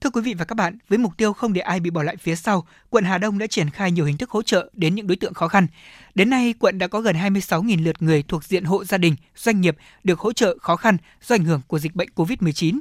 Thưa 0.00 0.10
quý 0.10 0.20
vị 0.20 0.34
và 0.34 0.44
các 0.44 0.54
bạn, 0.54 0.78
với 0.88 0.98
mục 0.98 1.16
tiêu 1.16 1.32
không 1.32 1.52
để 1.52 1.60
ai 1.60 1.80
bị 1.80 1.90
bỏ 1.90 2.02
lại 2.02 2.16
phía 2.16 2.36
sau, 2.36 2.66
quận 2.90 3.04
Hà 3.04 3.18
Đông 3.18 3.38
đã 3.38 3.46
triển 3.46 3.70
khai 3.70 3.90
nhiều 3.90 4.04
hình 4.04 4.16
thức 4.16 4.30
hỗ 4.30 4.42
trợ 4.42 4.70
đến 4.72 4.94
những 4.94 5.06
đối 5.06 5.16
tượng 5.16 5.34
khó 5.34 5.48
khăn. 5.48 5.66
Đến 6.14 6.30
nay, 6.30 6.54
quận 6.58 6.78
đã 6.78 6.86
có 6.86 7.00
gần 7.00 7.16
26.000 7.16 7.84
lượt 7.84 8.02
người 8.02 8.22
thuộc 8.22 8.44
diện 8.44 8.64
hộ 8.64 8.84
gia 8.84 8.98
đình, 8.98 9.16
doanh 9.36 9.60
nghiệp 9.60 9.76
được 10.04 10.18
hỗ 10.18 10.32
trợ 10.32 10.58
khó 10.60 10.76
khăn 10.76 10.96
do 11.22 11.34
ảnh 11.34 11.44
hưởng 11.44 11.60
của 11.66 11.78
dịch 11.78 11.94
bệnh 11.94 12.08
COVID-19. 12.16 12.80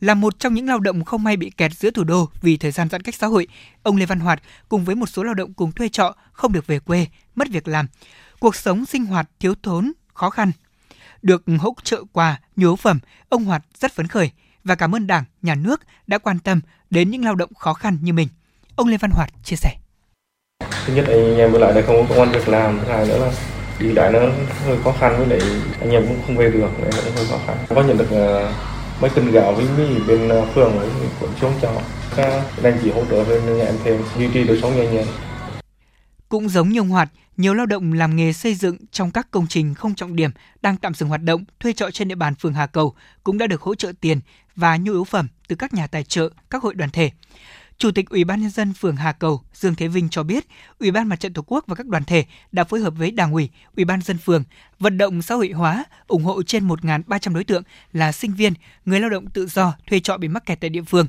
Là 0.00 0.14
một 0.14 0.38
trong 0.38 0.54
những 0.54 0.68
lao 0.68 0.80
động 0.80 1.04
không 1.04 1.24
may 1.24 1.36
bị 1.36 1.50
kẹt 1.50 1.72
giữa 1.72 1.90
thủ 1.90 2.04
đô 2.04 2.28
vì 2.42 2.56
thời 2.56 2.70
gian 2.70 2.88
giãn 2.88 3.02
cách 3.02 3.14
xã 3.14 3.26
hội, 3.26 3.48
ông 3.82 3.96
Lê 3.96 4.06
Văn 4.06 4.20
Hoạt 4.20 4.42
cùng 4.68 4.84
với 4.84 4.94
một 4.94 5.06
số 5.06 5.22
lao 5.22 5.34
động 5.34 5.54
cùng 5.54 5.72
thuê 5.72 5.88
trọ 5.88 6.14
không 6.32 6.52
được 6.52 6.66
về 6.66 6.78
quê, 6.78 7.06
mất 7.34 7.48
việc 7.48 7.68
làm. 7.68 7.86
Cuộc 8.38 8.56
sống 8.56 8.86
sinh 8.86 9.04
hoạt 9.04 9.30
thiếu 9.40 9.54
thốn, 9.62 9.92
khó 10.14 10.30
khăn. 10.30 10.52
Được 11.22 11.44
hỗ 11.58 11.74
trợ 11.82 12.04
quà, 12.12 12.40
nhu 12.56 12.68
yếu 12.68 12.76
phẩm, 12.76 12.98
ông 13.28 13.44
Hoạt 13.44 13.64
rất 13.78 13.92
phấn 13.92 14.06
khởi– 14.08 14.30
và 14.66 14.74
cảm 14.74 14.94
ơn 14.94 15.06
Đảng, 15.06 15.24
Nhà 15.42 15.54
nước 15.54 15.80
đã 16.06 16.18
quan 16.18 16.38
tâm 16.38 16.60
đến 16.90 17.10
những 17.10 17.24
lao 17.24 17.34
động 17.34 17.54
khó 17.54 17.72
khăn 17.72 17.98
như 18.00 18.12
mình. 18.12 18.28
Ông 18.76 18.88
Lê 18.88 18.96
Văn 18.96 19.10
Hoạt 19.10 19.30
chia 19.44 19.56
sẻ. 19.56 19.70
Thứ 20.86 20.94
nhất 20.94 21.04
anh 21.08 21.36
em 21.36 21.52
với 21.52 21.60
lại 21.60 21.72
đây 21.72 21.82
không 21.82 21.96
có 21.96 22.14
công 22.14 22.18
an 22.18 22.32
việc 22.32 22.48
làm, 22.48 22.78
thứ 22.80 22.92
hai 22.92 23.06
nữa 23.06 23.18
là 23.18 23.32
đi 23.78 23.92
lại 23.92 24.12
nó 24.12 24.18
hơi 24.66 24.78
khó 24.84 24.92
khăn 25.00 25.14
với 25.18 25.26
lại 25.26 25.48
anh 25.80 25.90
em 25.90 26.06
cũng 26.08 26.20
không 26.26 26.36
về 26.36 26.50
được 26.50 26.70
nên 26.80 26.90
nó 26.90 27.00
cũng 27.04 27.14
hơi 27.16 27.26
khó 27.30 27.38
khăn. 27.46 27.56
Có 27.68 27.82
nhận 27.82 27.98
được 27.98 28.08
uh, 28.10 28.54
mấy 29.00 29.10
cân 29.10 29.30
gạo 29.30 29.52
với 29.52 29.66
mì 29.78 29.98
bên 30.06 30.28
uh, 30.28 30.54
phường 30.54 30.78
với 30.78 30.88
quận 31.20 31.32
xuống 31.40 31.52
cho 31.62 31.70
anh 32.62 32.78
chị 32.82 32.90
hỗ 32.90 33.04
trợ 33.10 33.24
bên 33.24 33.58
nhà 33.58 33.64
em 33.64 33.74
thêm 33.84 34.02
duy 34.18 34.28
trì 34.34 34.44
đời 34.44 34.58
sống 34.62 34.76
nhanh 34.76 34.94
nhanh. 34.94 35.06
Cũng 36.28 36.48
giống 36.48 36.68
như 36.68 36.80
ông 36.80 36.88
Hoạt, 36.88 37.08
nhiều 37.36 37.54
lao 37.54 37.66
động 37.66 37.92
làm 37.92 38.16
nghề 38.16 38.32
xây 38.32 38.54
dựng 38.54 38.76
trong 38.90 39.10
các 39.10 39.30
công 39.30 39.46
trình 39.46 39.74
không 39.74 39.94
trọng 39.94 40.16
điểm 40.16 40.30
đang 40.62 40.76
tạm 40.76 40.94
dừng 40.94 41.08
hoạt 41.08 41.22
động, 41.22 41.44
thuê 41.60 41.72
trọ 41.72 41.90
trên 41.90 42.08
địa 42.08 42.14
bàn 42.14 42.34
phường 42.34 42.54
Hà 42.54 42.66
Cầu 42.66 42.94
cũng 43.24 43.38
đã 43.38 43.46
được 43.46 43.62
hỗ 43.62 43.74
trợ 43.74 43.92
tiền 44.00 44.20
và 44.56 44.76
nhu 44.76 44.92
yếu 44.92 45.04
phẩm 45.04 45.28
từ 45.48 45.56
các 45.56 45.74
nhà 45.74 45.86
tài 45.86 46.04
trợ, 46.04 46.28
các 46.50 46.62
hội 46.62 46.74
đoàn 46.74 46.90
thể. 46.90 47.10
Chủ 47.78 47.90
tịch 47.90 48.10
Ủy 48.10 48.24
ban 48.24 48.40
nhân 48.40 48.50
dân 48.50 48.72
phường 48.72 48.96
Hà 48.96 49.12
Cầu 49.12 49.42
Dương 49.54 49.74
Thế 49.74 49.88
Vinh 49.88 50.08
cho 50.08 50.22
biết, 50.22 50.46
Ủy 50.78 50.90
ban 50.90 51.08
Mặt 51.08 51.20
trận 51.20 51.32
Tổ 51.32 51.42
quốc 51.46 51.64
và 51.66 51.74
các 51.74 51.86
đoàn 51.86 52.04
thể 52.04 52.24
đã 52.52 52.64
phối 52.64 52.80
hợp 52.80 52.90
với 52.90 53.10
Đảng 53.10 53.32
ủy, 53.32 53.50
Ủy 53.76 53.84
ban 53.84 54.02
dân 54.02 54.18
phường 54.18 54.44
vận 54.78 54.98
động 54.98 55.22
xã 55.22 55.34
hội 55.34 55.50
hóa, 55.50 55.84
ủng 56.06 56.24
hộ 56.24 56.42
trên 56.42 56.68
1.300 56.68 57.34
đối 57.34 57.44
tượng 57.44 57.62
là 57.92 58.12
sinh 58.12 58.34
viên, 58.34 58.52
người 58.84 59.00
lao 59.00 59.10
động 59.10 59.26
tự 59.26 59.46
do 59.46 59.74
thuê 59.86 60.00
trọ 60.00 60.16
bị 60.16 60.28
mắc 60.28 60.46
kẹt 60.46 60.60
tại 60.60 60.70
địa 60.70 60.82
phương. 60.82 61.06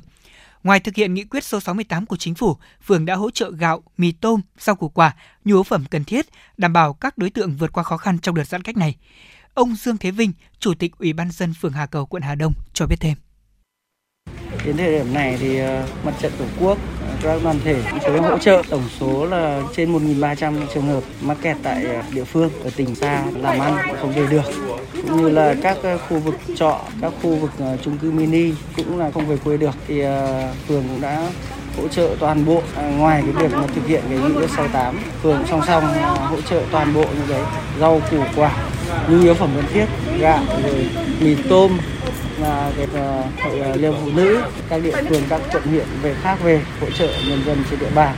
Ngoài 0.62 0.80
thực 0.80 0.94
hiện 0.94 1.14
nghị 1.14 1.24
quyết 1.24 1.44
số 1.44 1.60
68 1.60 2.06
của 2.06 2.16
chính 2.16 2.34
phủ, 2.34 2.56
phường 2.86 3.04
đã 3.04 3.14
hỗ 3.14 3.30
trợ 3.30 3.50
gạo, 3.50 3.82
mì 3.96 4.12
tôm, 4.12 4.40
rau 4.58 4.76
củ 4.76 4.88
quả, 4.88 5.16
nhu 5.44 5.56
yếu 5.56 5.62
phẩm 5.62 5.84
cần 5.90 6.04
thiết, 6.04 6.26
đảm 6.56 6.72
bảo 6.72 6.94
các 6.94 7.18
đối 7.18 7.30
tượng 7.30 7.56
vượt 7.56 7.72
qua 7.72 7.82
khó 7.82 7.96
khăn 7.96 8.18
trong 8.18 8.34
đợt 8.34 8.44
giãn 8.44 8.62
cách 8.62 8.76
này. 8.76 8.96
Ông 9.54 9.74
Dương 9.74 9.96
Thế 9.96 10.10
Vinh, 10.10 10.32
Chủ 10.58 10.74
tịch 10.74 10.92
Ủy 10.98 11.12
ban 11.12 11.30
dân 11.30 11.54
phường 11.60 11.72
Hà 11.72 11.86
Cầu, 11.86 12.06
quận 12.06 12.22
Hà 12.22 12.34
Đông 12.34 12.52
cho 12.72 12.86
biết 12.86 12.96
thêm. 13.00 13.14
Đến 14.64 14.76
thời 14.76 14.92
điểm 14.92 15.14
này 15.14 15.36
thì 15.40 15.58
ờ, 15.58 15.88
mặt 16.04 16.14
trận 16.20 16.32
tổ 16.38 16.44
quốc, 16.60 16.78
các 17.22 17.40
đoàn 17.44 17.60
thể 17.64 17.76
cũng 18.06 18.22
hỗ 18.22 18.38
trợ 18.38 18.62
tổng 18.70 18.82
số 19.00 19.26
là 19.26 19.62
trên 19.76 19.92
1.300 19.92 20.54
trường 20.74 20.86
hợp 20.86 21.02
mắc 21.20 21.36
kẹt 21.42 21.56
tại 21.62 21.84
à, 21.86 22.02
địa 22.12 22.24
phương 22.24 22.50
ở 22.64 22.70
tỉnh 22.76 22.94
xa 22.94 23.24
làm 23.34 23.60
ăn 23.60 23.76
không 24.00 24.12
về 24.12 24.26
được. 24.30 24.42
Cũng 24.92 25.16
như 25.16 25.28
là 25.28 25.54
các 25.62 25.78
à, 25.82 25.96
khu 26.08 26.18
vực 26.18 26.34
trọ, 26.56 26.80
các 27.00 27.12
khu 27.22 27.36
vực 27.36 27.50
à, 27.60 27.76
chung 27.84 27.98
cư 27.98 28.10
mini 28.10 28.52
cũng 28.76 28.98
là 28.98 29.10
không 29.10 29.26
về 29.26 29.36
quê 29.44 29.56
được. 29.56 29.74
Thì 29.88 30.02
phường 30.68 30.84
cũng 30.88 31.00
đã 31.00 31.30
hỗ 31.76 31.88
trợ 31.88 32.16
toàn 32.20 32.44
bộ 32.44 32.62
ngoài 32.98 33.22
cái 33.22 33.42
việc 33.42 33.56
mà 33.56 33.66
thực 33.74 33.86
hiện 33.86 34.02
cái 34.08 34.18
nghị 34.18 34.34
quyết 34.34 34.50
68 34.56 34.98
phường 35.22 35.44
song 35.48 35.60
song 35.66 35.84
hỗ 36.16 36.40
trợ 36.40 36.62
toàn 36.72 36.94
bộ 36.94 37.04
những 37.04 37.28
đấy 37.28 37.42
rau 37.80 38.00
củ 38.10 38.16
quả 38.36 38.52
nhu 39.10 39.22
yếu 39.22 39.34
phẩm 39.34 39.50
cần 39.56 39.64
thiết 39.72 39.86
gạo 40.20 40.44
rồi 40.62 40.88
mì 41.20 41.36
tôm 41.48 41.78
và 42.40 42.72
à, 42.94 43.30
hội 43.42 43.60
à, 43.60 43.74
liên 43.76 43.92
phụ 44.02 44.10
nữ 44.10 44.42
các 44.68 44.82
địa 44.82 45.02
phương 45.08 45.22
các 45.28 45.42
quận 45.52 45.62
huyện 45.62 45.86
về 46.02 46.14
khác 46.22 46.38
về 46.44 46.64
hỗ 46.80 46.90
trợ 46.90 47.12
nhân 47.28 47.42
dân 47.46 47.58
trên 47.70 47.78
địa 47.78 47.90
bàn. 47.94 48.16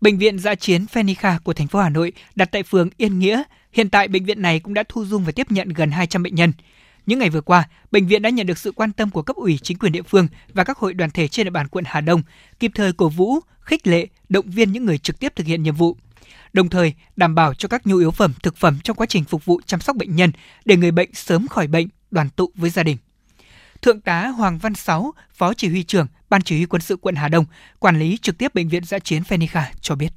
Bệnh 0.00 0.18
viện 0.18 0.38
Giã 0.38 0.54
chiến 0.54 0.86
Phenica 0.86 1.38
của 1.44 1.52
thành 1.52 1.66
phố 1.66 1.78
Hà 1.78 1.88
Nội 1.88 2.12
đặt 2.34 2.48
tại 2.52 2.62
phường 2.62 2.88
Yên 2.96 3.18
Nghĩa. 3.18 3.42
Hiện 3.72 3.90
tại 3.90 4.08
bệnh 4.08 4.24
viện 4.24 4.42
này 4.42 4.60
cũng 4.60 4.74
đã 4.74 4.84
thu 4.88 5.04
dung 5.04 5.24
và 5.24 5.32
tiếp 5.32 5.50
nhận 5.50 5.68
gần 5.68 5.90
200 5.90 6.22
bệnh 6.22 6.34
nhân. 6.34 6.52
Những 7.06 7.18
ngày 7.18 7.30
vừa 7.30 7.40
qua, 7.40 7.68
bệnh 7.90 8.06
viện 8.06 8.22
đã 8.22 8.30
nhận 8.30 8.46
được 8.46 8.58
sự 8.58 8.72
quan 8.72 8.92
tâm 8.92 9.10
của 9.10 9.22
cấp 9.22 9.36
ủy 9.36 9.58
chính 9.62 9.78
quyền 9.78 9.92
địa 9.92 10.02
phương 10.02 10.28
và 10.52 10.64
các 10.64 10.78
hội 10.78 10.94
đoàn 10.94 11.10
thể 11.10 11.28
trên 11.28 11.44
địa 11.44 11.50
bàn 11.50 11.68
quận 11.68 11.84
Hà 11.88 12.00
Đông, 12.00 12.22
kịp 12.60 12.70
thời 12.74 12.92
cổ 12.92 13.08
vũ, 13.08 13.38
khích 13.60 13.86
lệ, 13.86 14.06
động 14.28 14.50
viên 14.50 14.72
những 14.72 14.84
người 14.84 14.98
trực 14.98 15.18
tiếp 15.18 15.32
thực 15.36 15.46
hiện 15.46 15.62
nhiệm 15.62 15.74
vụ. 15.74 15.96
Đồng 16.52 16.68
thời, 16.68 16.94
đảm 17.16 17.34
bảo 17.34 17.54
cho 17.54 17.68
các 17.68 17.86
nhu 17.86 17.96
yếu 17.96 18.10
phẩm, 18.10 18.32
thực 18.42 18.56
phẩm 18.56 18.78
trong 18.84 18.96
quá 18.96 19.06
trình 19.06 19.24
phục 19.24 19.44
vụ 19.44 19.60
chăm 19.66 19.80
sóc 19.80 19.96
bệnh 19.96 20.16
nhân 20.16 20.32
để 20.64 20.76
người 20.76 20.90
bệnh 20.90 21.14
sớm 21.14 21.48
khỏi 21.48 21.66
bệnh, 21.66 21.88
đoàn 22.10 22.28
tụ 22.30 22.50
với 22.54 22.70
gia 22.70 22.82
đình. 22.82 22.96
Thượng 23.82 24.00
tá 24.00 24.26
Hoàng 24.26 24.58
Văn 24.58 24.74
Sáu, 24.74 25.12
Phó 25.32 25.54
Chỉ 25.54 25.68
huy 25.68 25.82
trưởng 25.82 26.06
Ban 26.30 26.42
Chỉ 26.42 26.56
huy 26.56 26.66
Quân 26.66 26.82
sự 26.82 26.96
quận 26.96 27.14
Hà 27.14 27.28
Đông, 27.28 27.44
quản 27.78 27.98
lý 27.98 28.18
trực 28.22 28.38
tiếp 28.38 28.54
bệnh 28.54 28.68
viện 28.68 28.84
giã 28.84 28.98
chiến 28.98 29.24
Phenica 29.24 29.70
cho 29.80 29.94
biết. 29.94 30.12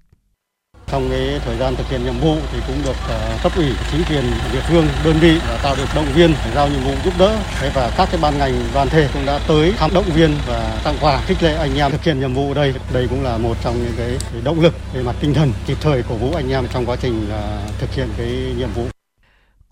Trong 0.88 1.10
cái 1.10 1.40
thời 1.46 1.58
gian 1.58 1.76
thực 1.76 1.90
hiện 1.90 2.04
nhiệm 2.04 2.20
vụ 2.20 2.38
thì 2.52 2.60
cũng 2.68 2.76
được 2.84 2.96
ờ, 3.08 3.40
cấp 3.44 3.52
ủy 3.56 3.66
chính 3.92 4.04
quyền 4.10 4.24
địa 4.54 4.62
phương 4.68 4.88
đơn 5.06 5.20
vị 5.20 5.40
và 5.48 5.60
tạo 5.64 5.76
được 5.76 5.86
động 5.96 6.06
viên 6.16 6.34
giao 6.56 6.70
nhiệm 6.70 6.84
vụ 6.84 6.94
giúp 7.06 7.14
đỡ. 7.20 7.40
Và 7.74 7.92
các 7.98 8.10
cái 8.12 8.22
ban 8.22 8.38
ngành 8.38 8.54
đoàn 8.74 8.90
thể 8.90 9.10
cũng 9.14 9.26
đã 9.26 9.40
tới 9.48 9.74
thăm 9.78 9.92
động 9.94 10.10
viên 10.16 10.36
và 10.48 10.82
tặng 10.84 10.98
quà 11.02 11.22
khích 11.26 11.44
lệ 11.44 11.56
anh 11.56 11.76
em 11.76 11.92
thực 11.92 12.04
hiện 12.04 12.20
nhiệm 12.20 12.34
vụ 12.34 12.48
ở 12.48 12.54
đây. 12.54 12.74
Đây 12.94 13.08
cũng 13.10 13.24
là 13.24 13.38
một 13.38 13.58
trong 13.64 13.84
những 13.84 13.94
cái, 13.98 14.18
động 14.44 14.62
lực 14.62 14.74
về 14.94 15.04
mặt 15.04 15.16
tinh 15.22 15.34
thần 15.34 15.54
kịp 15.68 15.78
thời 15.82 16.04
cổ 16.04 16.16
vũ 16.16 16.34
anh 16.34 16.50
em 16.50 16.68
trong 16.74 16.86
quá 16.86 16.96
trình 17.02 17.28
ờ, 17.30 17.62
thực 17.80 17.94
hiện 17.94 18.08
cái 18.18 18.28
nhiệm 18.58 18.70
vụ. 18.76 18.93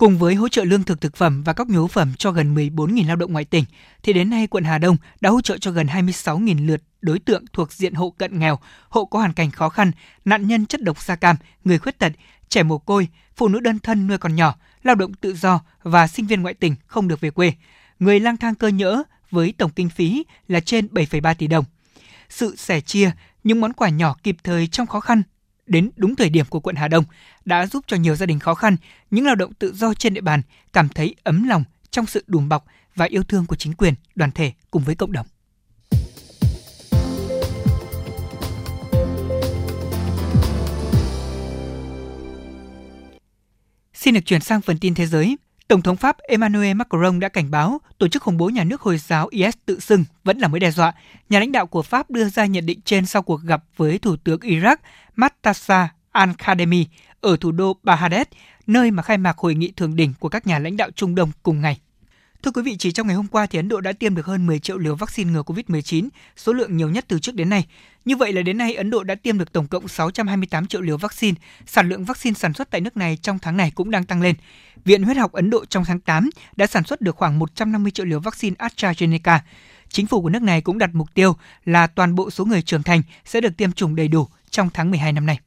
Cùng 0.02 0.18
với 0.18 0.34
hỗ 0.34 0.48
trợ 0.48 0.64
lương 0.64 0.82
thực 0.82 1.00
thực 1.00 1.16
phẩm 1.16 1.42
và 1.42 1.52
các 1.52 1.68
nhu 1.68 1.86
phẩm 1.86 2.12
cho 2.18 2.30
gần 2.30 2.54
14.000 2.54 3.06
lao 3.06 3.16
động 3.16 3.32
ngoại 3.32 3.44
tỉnh, 3.44 3.64
thì 4.02 4.12
đến 4.12 4.30
nay 4.30 4.46
quận 4.46 4.64
Hà 4.64 4.78
Đông 4.78 4.96
đã 5.20 5.30
hỗ 5.30 5.40
trợ 5.40 5.58
cho 5.58 5.70
gần 5.70 5.86
26.000 5.86 6.66
lượt 6.66 6.82
đối 7.02 7.18
tượng 7.18 7.44
thuộc 7.52 7.72
diện 7.72 7.94
hộ 7.94 8.10
cận 8.10 8.38
nghèo, 8.38 8.58
hộ 8.88 9.04
có 9.04 9.18
hoàn 9.18 9.32
cảnh 9.32 9.50
khó 9.50 9.68
khăn, 9.68 9.90
nạn 10.24 10.48
nhân 10.48 10.66
chất 10.66 10.82
độc 10.82 11.02
da 11.02 11.16
cam, 11.16 11.36
người 11.64 11.78
khuyết 11.78 11.98
tật, 11.98 12.12
trẻ 12.48 12.62
mồ 12.62 12.78
côi, 12.78 13.08
phụ 13.36 13.48
nữ 13.48 13.60
đơn 13.60 13.78
thân 13.78 14.06
nuôi 14.06 14.18
con 14.18 14.34
nhỏ, 14.34 14.54
lao 14.82 14.94
động 14.94 15.14
tự 15.14 15.34
do 15.34 15.60
và 15.82 16.06
sinh 16.06 16.26
viên 16.26 16.42
ngoại 16.42 16.54
tỉnh 16.54 16.74
không 16.86 17.08
được 17.08 17.20
về 17.20 17.30
quê, 17.30 17.52
người 17.98 18.20
lang 18.20 18.36
thang 18.36 18.54
cơ 18.54 18.68
nhỡ 18.68 19.02
với 19.30 19.54
tổng 19.58 19.70
kinh 19.70 19.88
phí 19.88 20.24
là 20.48 20.60
trên 20.60 20.86
7,3 20.86 21.34
tỷ 21.34 21.46
đồng. 21.46 21.64
Sự 22.28 22.56
sẻ 22.56 22.80
chia, 22.80 23.10
những 23.44 23.60
món 23.60 23.72
quà 23.72 23.88
nhỏ 23.88 24.16
kịp 24.22 24.36
thời 24.44 24.66
trong 24.66 24.86
khó 24.86 25.00
khăn 25.00 25.22
đến 25.66 25.90
đúng 25.96 26.16
thời 26.16 26.28
điểm 26.28 26.46
của 26.46 26.60
quận 26.60 26.76
Hà 26.76 26.88
Đông 26.88 27.04
đã 27.44 27.66
giúp 27.66 27.84
cho 27.86 27.96
nhiều 27.96 28.16
gia 28.16 28.26
đình 28.26 28.38
khó 28.38 28.54
khăn, 28.54 28.76
những 29.10 29.26
lao 29.26 29.34
động 29.34 29.54
tự 29.54 29.72
do 29.72 29.94
trên 29.94 30.14
địa 30.14 30.20
bàn 30.20 30.42
cảm 30.72 30.88
thấy 30.88 31.14
ấm 31.22 31.48
lòng 31.48 31.64
trong 31.90 32.06
sự 32.06 32.24
đùm 32.26 32.48
bọc 32.48 32.64
và 32.94 33.04
yêu 33.04 33.22
thương 33.22 33.46
của 33.46 33.56
chính 33.56 33.74
quyền, 33.74 33.94
đoàn 34.14 34.30
thể 34.30 34.52
cùng 34.70 34.82
với 34.82 34.94
cộng 34.94 35.12
đồng. 35.12 35.26
Xin 43.94 44.14
được 44.14 44.20
chuyển 44.26 44.40
sang 44.40 44.60
phần 44.60 44.78
tin 44.78 44.94
thế 44.94 45.06
giới. 45.06 45.36
Tổng 45.68 45.82
thống 45.82 45.96
Pháp 45.96 46.18
Emmanuel 46.18 46.74
Macron 46.74 47.20
đã 47.20 47.28
cảnh 47.28 47.50
báo 47.50 47.80
tổ 47.98 48.08
chức 48.08 48.22
khủng 48.22 48.36
bố 48.36 48.48
nhà 48.48 48.64
nước 48.64 48.80
Hồi 48.80 48.98
giáo 48.98 49.28
IS 49.30 49.54
tự 49.66 49.80
xưng 49.80 50.04
vẫn 50.24 50.38
là 50.38 50.48
mối 50.48 50.60
đe 50.60 50.70
dọa. 50.70 50.92
Nhà 51.28 51.38
lãnh 51.38 51.52
đạo 51.52 51.66
của 51.66 51.82
Pháp 51.82 52.10
đưa 52.10 52.28
ra 52.28 52.46
nhận 52.46 52.66
định 52.66 52.80
trên 52.84 53.06
sau 53.06 53.22
cuộc 53.22 53.40
gặp 53.42 53.64
với 53.76 53.98
Thủ 53.98 54.16
tướng 54.16 54.40
Iraq 54.40 54.76
Mattasa 55.16 55.88
al-Khademi 56.12 56.84
ở 57.20 57.36
thủ 57.36 57.52
đô 57.52 57.76
Baghdad, 57.82 58.26
nơi 58.66 58.90
mà 58.90 59.02
khai 59.02 59.18
mạc 59.18 59.38
hội 59.38 59.54
nghị 59.54 59.72
thượng 59.76 59.96
đỉnh 59.96 60.14
của 60.20 60.28
các 60.28 60.46
nhà 60.46 60.58
lãnh 60.58 60.76
đạo 60.76 60.90
Trung 60.90 61.14
Đông 61.14 61.30
cùng 61.42 61.60
ngày. 61.60 61.78
Thưa 62.42 62.50
quý 62.50 62.62
vị, 62.62 62.76
chỉ 62.78 62.92
trong 62.92 63.06
ngày 63.06 63.16
hôm 63.16 63.26
qua 63.26 63.46
thì 63.46 63.58
Ấn 63.58 63.68
Độ 63.68 63.80
đã 63.80 63.92
tiêm 63.92 64.14
được 64.14 64.26
hơn 64.26 64.46
10 64.46 64.58
triệu 64.58 64.78
liều 64.78 64.94
vaccine 64.94 65.32
ngừa 65.32 65.42
COVID-19, 65.42 66.08
số 66.36 66.52
lượng 66.52 66.76
nhiều 66.76 66.90
nhất 66.90 67.04
từ 67.08 67.18
trước 67.18 67.34
đến 67.34 67.48
nay. 67.48 67.66
Như 68.04 68.16
vậy 68.16 68.32
là 68.32 68.42
đến 68.42 68.58
nay 68.58 68.74
Ấn 68.74 68.90
Độ 68.90 69.02
đã 69.02 69.14
tiêm 69.14 69.38
được 69.38 69.52
tổng 69.52 69.66
cộng 69.66 69.88
628 69.88 70.66
triệu 70.66 70.80
liều 70.80 70.96
vaccine. 70.96 71.34
Sản 71.66 71.88
lượng 71.88 72.04
vaccine 72.04 72.34
sản 72.34 72.52
xuất 72.52 72.70
tại 72.70 72.80
nước 72.80 72.96
này 72.96 73.18
trong 73.22 73.38
tháng 73.38 73.56
này 73.56 73.70
cũng 73.70 73.90
đang 73.90 74.04
tăng 74.04 74.22
lên. 74.22 74.34
Viện 74.84 75.02
Huyết 75.02 75.16
học 75.16 75.32
Ấn 75.32 75.50
Độ 75.50 75.64
trong 75.64 75.84
tháng 75.84 76.00
8 76.00 76.30
đã 76.56 76.66
sản 76.66 76.84
xuất 76.84 77.00
được 77.00 77.16
khoảng 77.16 77.38
150 77.38 77.92
triệu 77.92 78.06
liều 78.06 78.20
vaccine 78.20 78.56
AstraZeneca. 78.58 79.38
Chính 79.88 80.06
phủ 80.06 80.22
của 80.22 80.28
nước 80.28 80.42
này 80.42 80.60
cũng 80.60 80.78
đặt 80.78 80.90
mục 80.92 81.14
tiêu 81.14 81.36
là 81.64 81.86
toàn 81.86 82.14
bộ 82.14 82.30
số 82.30 82.44
người 82.44 82.62
trưởng 82.62 82.82
thành 82.82 83.02
sẽ 83.24 83.40
được 83.40 83.56
tiêm 83.56 83.72
chủng 83.72 83.96
đầy 83.96 84.08
đủ 84.08 84.28
trong 84.50 84.68
tháng 84.74 84.90
12 84.90 85.12
năm 85.12 85.26
nay. 85.26 85.38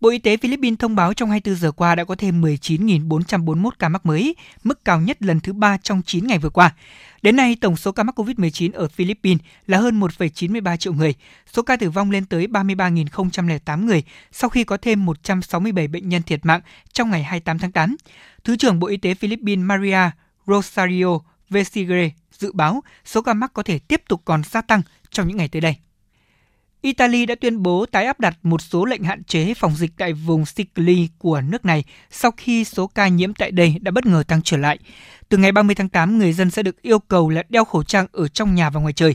Bộ 0.00 0.08
Y 0.08 0.18
tế 0.18 0.36
Philippines 0.36 0.78
thông 0.78 0.96
báo 0.96 1.14
trong 1.14 1.30
24 1.30 1.60
giờ 1.60 1.72
qua 1.72 1.94
đã 1.94 2.04
có 2.04 2.14
thêm 2.14 2.42
19.441 2.42 3.70
ca 3.78 3.88
mắc 3.88 4.06
mới, 4.06 4.36
mức 4.64 4.84
cao 4.84 5.00
nhất 5.00 5.22
lần 5.22 5.40
thứ 5.40 5.52
ba 5.52 5.76
trong 5.76 6.02
9 6.02 6.26
ngày 6.26 6.38
vừa 6.38 6.50
qua. 6.50 6.74
Đến 7.22 7.36
nay, 7.36 7.56
tổng 7.60 7.76
số 7.76 7.92
ca 7.92 8.02
mắc 8.02 8.18
COVID-19 8.18 8.70
ở 8.74 8.88
Philippines 8.88 9.40
là 9.66 9.78
hơn 9.78 10.00
1,93 10.00 10.76
triệu 10.76 10.92
người. 10.92 11.14
Số 11.52 11.62
ca 11.62 11.76
tử 11.76 11.90
vong 11.90 12.10
lên 12.10 12.24
tới 12.24 12.46
33.008 12.46 13.84
người 13.84 14.02
sau 14.32 14.50
khi 14.50 14.64
có 14.64 14.76
thêm 14.76 15.06
167 15.06 15.88
bệnh 15.88 16.08
nhân 16.08 16.22
thiệt 16.22 16.46
mạng 16.46 16.60
trong 16.92 17.10
ngày 17.10 17.22
28 17.22 17.58
tháng 17.58 17.72
8. 17.72 17.96
Thứ 18.44 18.56
trưởng 18.56 18.78
Bộ 18.78 18.86
Y 18.86 18.96
tế 18.96 19.14
Philippines 19.14 19.64
Maria 19.64 20.10
Rosario 20.46 21.18
Vesigre 21.50 22.10
dự 22.32 22.52
báo 22.52 22.82
số 23.04 23.22
ca 23.22 23.34
mắc 23.34 23.52
có 23.54 23.62
thể 23.62 23.78
tiếp 23.78 24.02
tục 24.08 24.22
còn 24.24 24.42
gia 24.44 24.62
tăng 24.62 24.82
trong 25.10 25.28
những 25.28 25.36
ngày 25.36 25.48
tới 25.48 25.60
đây. 25.60 25.76
Italy 26.82 27.26
đã 27.26 27.34
tuyên 27.34 27.62
bố 27.62 27.86
tái 27.86 28.04
áp 28.04 28.20
đặt 28.20 28.38
một 28.42 28.62
số 28.62 28.84
lệnh 28.84 29.02
hạn 29.02 29.24
chế 29.24 29.54
phòng 29.54 29.76
dịch 29.76 29.90
tại 29.96 30.12
vùng 30.12 30.46
Sicily 30.46 31.08
của 31.18 31.40
nước 31.40 31.64
này 31.64 31.84
sau 32.10 32.30
khi 32.36 32.64
số 32.64 32.86
ca 32.86 33.08
nhiễm 33.08 33.34
tại 33.34 33.50
đây 33.50 33.74
đã 33.80 33.90
bất 33.90 34.06
ngờ 34.06 34.22
tăng 34.28 34.42
trở 34.42 34.56
lại. 34.56 34.78
Từ 35.28 35.38
ngày 35.38 35.52
30 35.52 35.74
tháng 35.74 35.88
8, 35.88 36.18
người 36.18 36.32
dân 36.32 36.50
sẽ 36.50 36.62
được 36.62 36.82
yêu 36.82 36.98
cầu 36.98 37.30
là 37.30 37.42
đeo 37.48 37.64
khẩu 37.64 37.82
trang 37.82 38.06
ở 38.12 38.28
trong 38.28 38.54
nhà 38.54 38.70
và 38.70 38.80
ngoài 38.80 38.92
trời. 38.92 39.14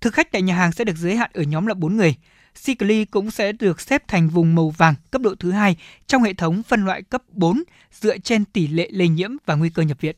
Thực 0.00 0.14
khách 0.14 0.32
tại 0.32 0.42
nhà 0.42 0.54
hàng 0.54 0.72
sẽ 0.72 0.84
được 0.84 0.96
giới 0.96 1.16
hạn 1.16 1.30
ở 1.34 1.42
nhóm 1.42 1.66
là 1.66 1.74
4 1.74 1.96
người. 1.96 2.14
Sicily 2.54 3.04
cũng 3.04 3.30
sẽ 3.30 3.52
được 3.52 3.80
xếp 3.80 4.08
thành 4.08 4.28
vùng 4.28 4.54
màu 4.54 4.70
vàng 4.70 4.94
cấp 5.10 5.22
độ 5.22 5.34
thứ 5.40 5.50
hai 5.50 5.76
trong 6.06 6.22
hệ 6.22 6.34
thống 6.34 6.62
phân 6.62 6.84
loại 6.84 7.02
cấp 7.02 7.22
4 7.32 7.62
dựa 7.92 8.18
trên 8.18 8.44
tỷ 8.44 8.66
lệ 8.66 8.88
lây 8.92 9.08
nhiễm 9.08 9.30
và 9.46 9.54
nguy 9.54 9.70
cơ 9.70 9.82
nhập 9.82 10.00
viện. 10.00 10.16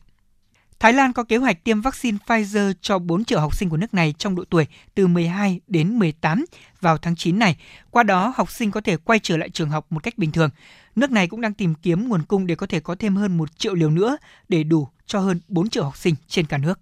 Thái 0.83 0.93
Lan 0.93 1.13
có 1.13 1.23
kế 1.23 1.37
hoạch 1.37 1.63
tiêm 1.63 1.81
vaccine 1.81 2.17
Pfizer 2.25 2.73
cho 2.81 2.99
4 2.99 3.25
triệu 3.25 3.39
học 3.39 3.55
sinh 3.55 3.69
của 3.69 3.77
nước 3.77 3.93
này 3.93 4.13
trong 4.17 4.35
độ 4.35 4.43
tuổi 4.49 4.67
từ 4.95 5.07
12 5.07 5.59
đến 5.67 5.99
18 5.99 6.45
vào 6.81 6.97
tháng 6.97 7.15
9 7.15 7.39
này. 7.39 7.57
Qua 7.89 8.03
đó, 8.03 8.33
học 8.35 8.51
sinh 8.51 8.71
có 8.71 8.81
thể 8.81 8.97
quay 8.97 9.19
trở 9.19 9.37
lại 9.37 9.49
trường 9.49 9.69
học 9.69 9.85
một 9.89 10.03
cách 10.03 10.17
bình 10.17 10.31
thường. 10.31 10.49
Nước 10.95 11.11
này 11.11 11.27
cũng 11.27 11.41
đang 11.41 11.53
tìm 11.53 11.75
kiếm 11.75 12.09
nguồn 12.09 12.23
cung 12.23 12.47
để 12.47 12.55
có 12.55 12.67
thể 12.67 12.79
có 12.79 12.95
thêm 12.95 13.15
hơn 13.15 13.37
1 13.37 13.57
triệu 13.57 13.73
liều 13.73 13.89
nữa 13.89 14.17
để 14.49 14.63
đủ 14.63 14.87
cho 15.05 15.19
hơn 15.19 15.39
4 15.47 15.69
triệu 15.69 15.83
học 15.83 15.97
sinh 15.97 16.15
trên 16.27 16.45
cả 16.45 16.57
nước. 16.57 16.79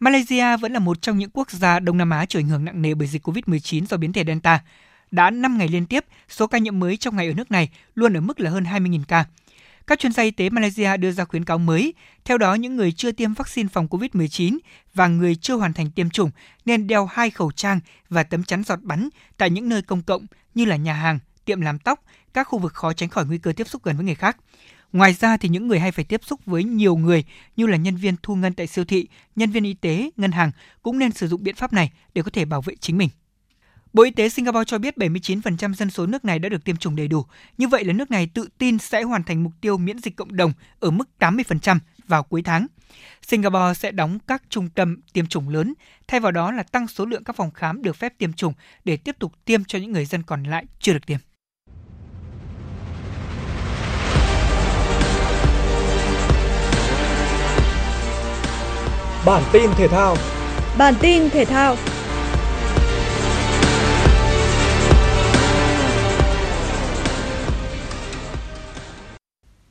Malaysia 0.00 0.56
vẫn 0.56 0.72
là 0.72 0.78
một 0.78 1.02
trong 1.02 1.18
những 1.18 1.30
quốc 1.30 1.50
gia 1.50 1.80
Đông 1.80 1.98
Nam 1.98 2.10
Á 2.10 2.26
chịu 2.26 2.40
ảnh 2.40 2.48
hưởng 2.48 2.64
nặng 2.64 2.82
nề 2.82 2.94
bởi 2.94 3.08
dịch 3.08 3.28
COVID-19 3.28 3.86
do 3.86 3.96
biến 3.96 4.12
thể 4.12 4.24
Delta. 4.26 4.62
Đã 5.10 5.30
5 5.30 5.58
ngày 5.58 5.68
liên 5.68 5.86
tiếp, 5.86 6.04
số 6.28 6.46
ca 6.46 6.58
nhiễm 6.58 6.78
mới 6.78 6.96
trong 6.96 7.16
ngày 7.16 7.26
ở 7.26 7.34
nước 7.34 7.50
này 7.50 7.68
luôn 7.94 8.16
ở 8.16 8.20
mức 8.20 8.40
là 8.40 8.50
hơn 8.50 8.64
20.000 8.64 9.00
ca. 9.08 9.24
Các 9.86 9.98
chuyên 9.98 10.12
gia 10.12 10.22
y 10.22 10.30
tế 10.30 10.50
Malaysia 10.50 10.96
đưa 10.96 11.12
ra 11.12 11.24
khuyến 11.24 11.44
cáo 11.44 11.58
mới. 11.58 11.94
Theo 12.24 12.38
đó, 12.38 12.54
những 12.54 12.76
người 12.76 12.92
chưa 12.92 13.12
tiêm 13.12 13.34
vaccine 13.34 13.68
phòng 13.72 13.86
COVID-19 13.86 14.58
và 14.94 15.06
người 15.06 15.34
chưa 15.34 15.56
hoàn 15.56 15.72
thành 15.72 15.90
tiêm 15.90 16.10
chủng 16.10 16.30
nên 16.64 16.86
đeo 16.86 17.06
hai 17.06 17.30
khẩu 17.30 17.52
trang 17.52 17.80
và 18.08 18.22
tấm 18.22 18.44
chắn 18.44 18.64
giọt 18.64 18.78
bắn 18.82 19.08
tại 19.36 19.50
những 19.50 19.68
nơi 19.68 19.82
công 19.82 20.02
cộng 20.02 20.26
như 20.54 20.64
là 20.64 20.76
nhà 20.76 20.92
hàng, 20.92 21.18
tiệm 21.44 21.60
làm 21.60 21.78
tóc, 21.78 22.04
các 22.34 22.44
khu 22.44 22.58
vực 22.58 22.74
khó 22.74 22.92
tránh 22.92 23.08
khỏi 23.08 23.26
nguy 23.26 23.38
cơ 23.38 23.52
tiếp 23.56 23.68
xúc 23.68 23.84
gần 23.84 23.96
với 23.96 24.04
người 24.04 24.14
khác. 24.14 24.36
Ngoài 24.92 25.14
ra 25.14 25.36
thì 25.36 25.48
những 25.48 25.68
người 25.68 25.80
hay 25.80 25.92
phải 25.92 26.04
tiếp 26.04 26.20
xúc 26.24 26.40
với 26.46 26.64
nhiều 26.64 26.96
người 26.96 27.24
như 27.56 27.66
là 27.66 27.76
nhân 27.76 27.96
viên 27.96 28.14
thu 28.22 28.34
ngân 28.34 28.54
tại 28.54 28.66
siêu 28.66 28.84
thị, 28.84 29.08
nhân 29.36 29.50
viên 29.50 29.64
y 29.64 29.74
tế, 29.74 30.10
ngân 30.16 30.32
hàng 30.32 30.50
cũng 30.82 30.98
nên 30.98 31.12
sử 31.12 31.28
dụng 31.28 31.44
biện 31.44 31.54
pháp 31.54 31.72
này 31.72 31.90
để 32.14 32.22
có 32.22 32.30
thể 32.30 32.44
bảo 32.44 32.62
vệ 32.62 32.74
chính 32.80 32.98
mình. 32.98 33.08
Bộ 33.92 34.02
Y 34.02 34.10
tế 34.10 34.28
Singapore 34.28 34.64
cho 34.64 34.78
biết 34.78 34.96
79% 34.96 35.74
dân 35.74 35.90
số 35.90 36.06
nước 36.06 36.24
này 36.24 36.38
đã 36.38 36.48
được 36.48 36.64
tiêm 36.64 36.76
chủng 36.76 36.96
đầy 36.96 37.08
đủ. 37.08 37.24
Như 37.58 37.68
vậy 37.68 37.84
là 37.84 37.92
nước 37.92 38.10
này 38.10 38.28
tự 38.34 38.48
tin 38.58 38.78
sẽ 38.78 39.02
hoàn 39.02 39.22
thành 39.22 39.42
mục 39.42 39.52
tiêu 39.60 39.76
miễn 39.76 39.98
dịch 39.98 40.16
cộng 40.16 40.36
đồng 40.36 40.52
ở 40.80 40.90
mức 40.90 41.08
80% 41.18 41.78
vào 42.08 42.22
cuối 42.22 42.42
tháng. 42.42 42.66
Singapore 43.22 43.74
sẽ 43.74 43.90
đóng 43.90 44.18
các 44.26 44.42
trung 44.48 44.68
tâm 44.68 44.96
tiêm 45.12 45.26
chủng 45.26 45.48
lớn, 45.48 45.74
thay 46.08 46.20
vào 46.20 46.32
đó 46.32 46.52
là 46.52 46.62
tăng 46.62 46.88
số 46.88 47.06
lượng 47.06 47.24
các 47.24 47.36
phòng 47.36 47.50
khám 47.50 47.82
được 47.82 47.96
phép 47.96 48.12
tiêm 48.18 48.32
chủng 48.32 48.54
để 48.84 48.96
tiếp 48.96 49.16
tục 49.18 49.32
tiêm 49.44 49.64
cho 49.64 49.78
những 49.78 49.92
người 49.92 50.04
dân 50.04 50.22
còn 50.22 50.42
lại 50.42 50.64
chưa 50.78 50.92
được 50.92 51.06
tiêm. 51.06 51.18
Bản 59.26 59.42
tin 59.52 59.70
thể 59.76 59.88
thao 59.88 60.16
Bản 60.78 60.94
tin 61.00 61.30
thể 61.30 61.44
thao 61.44 61.76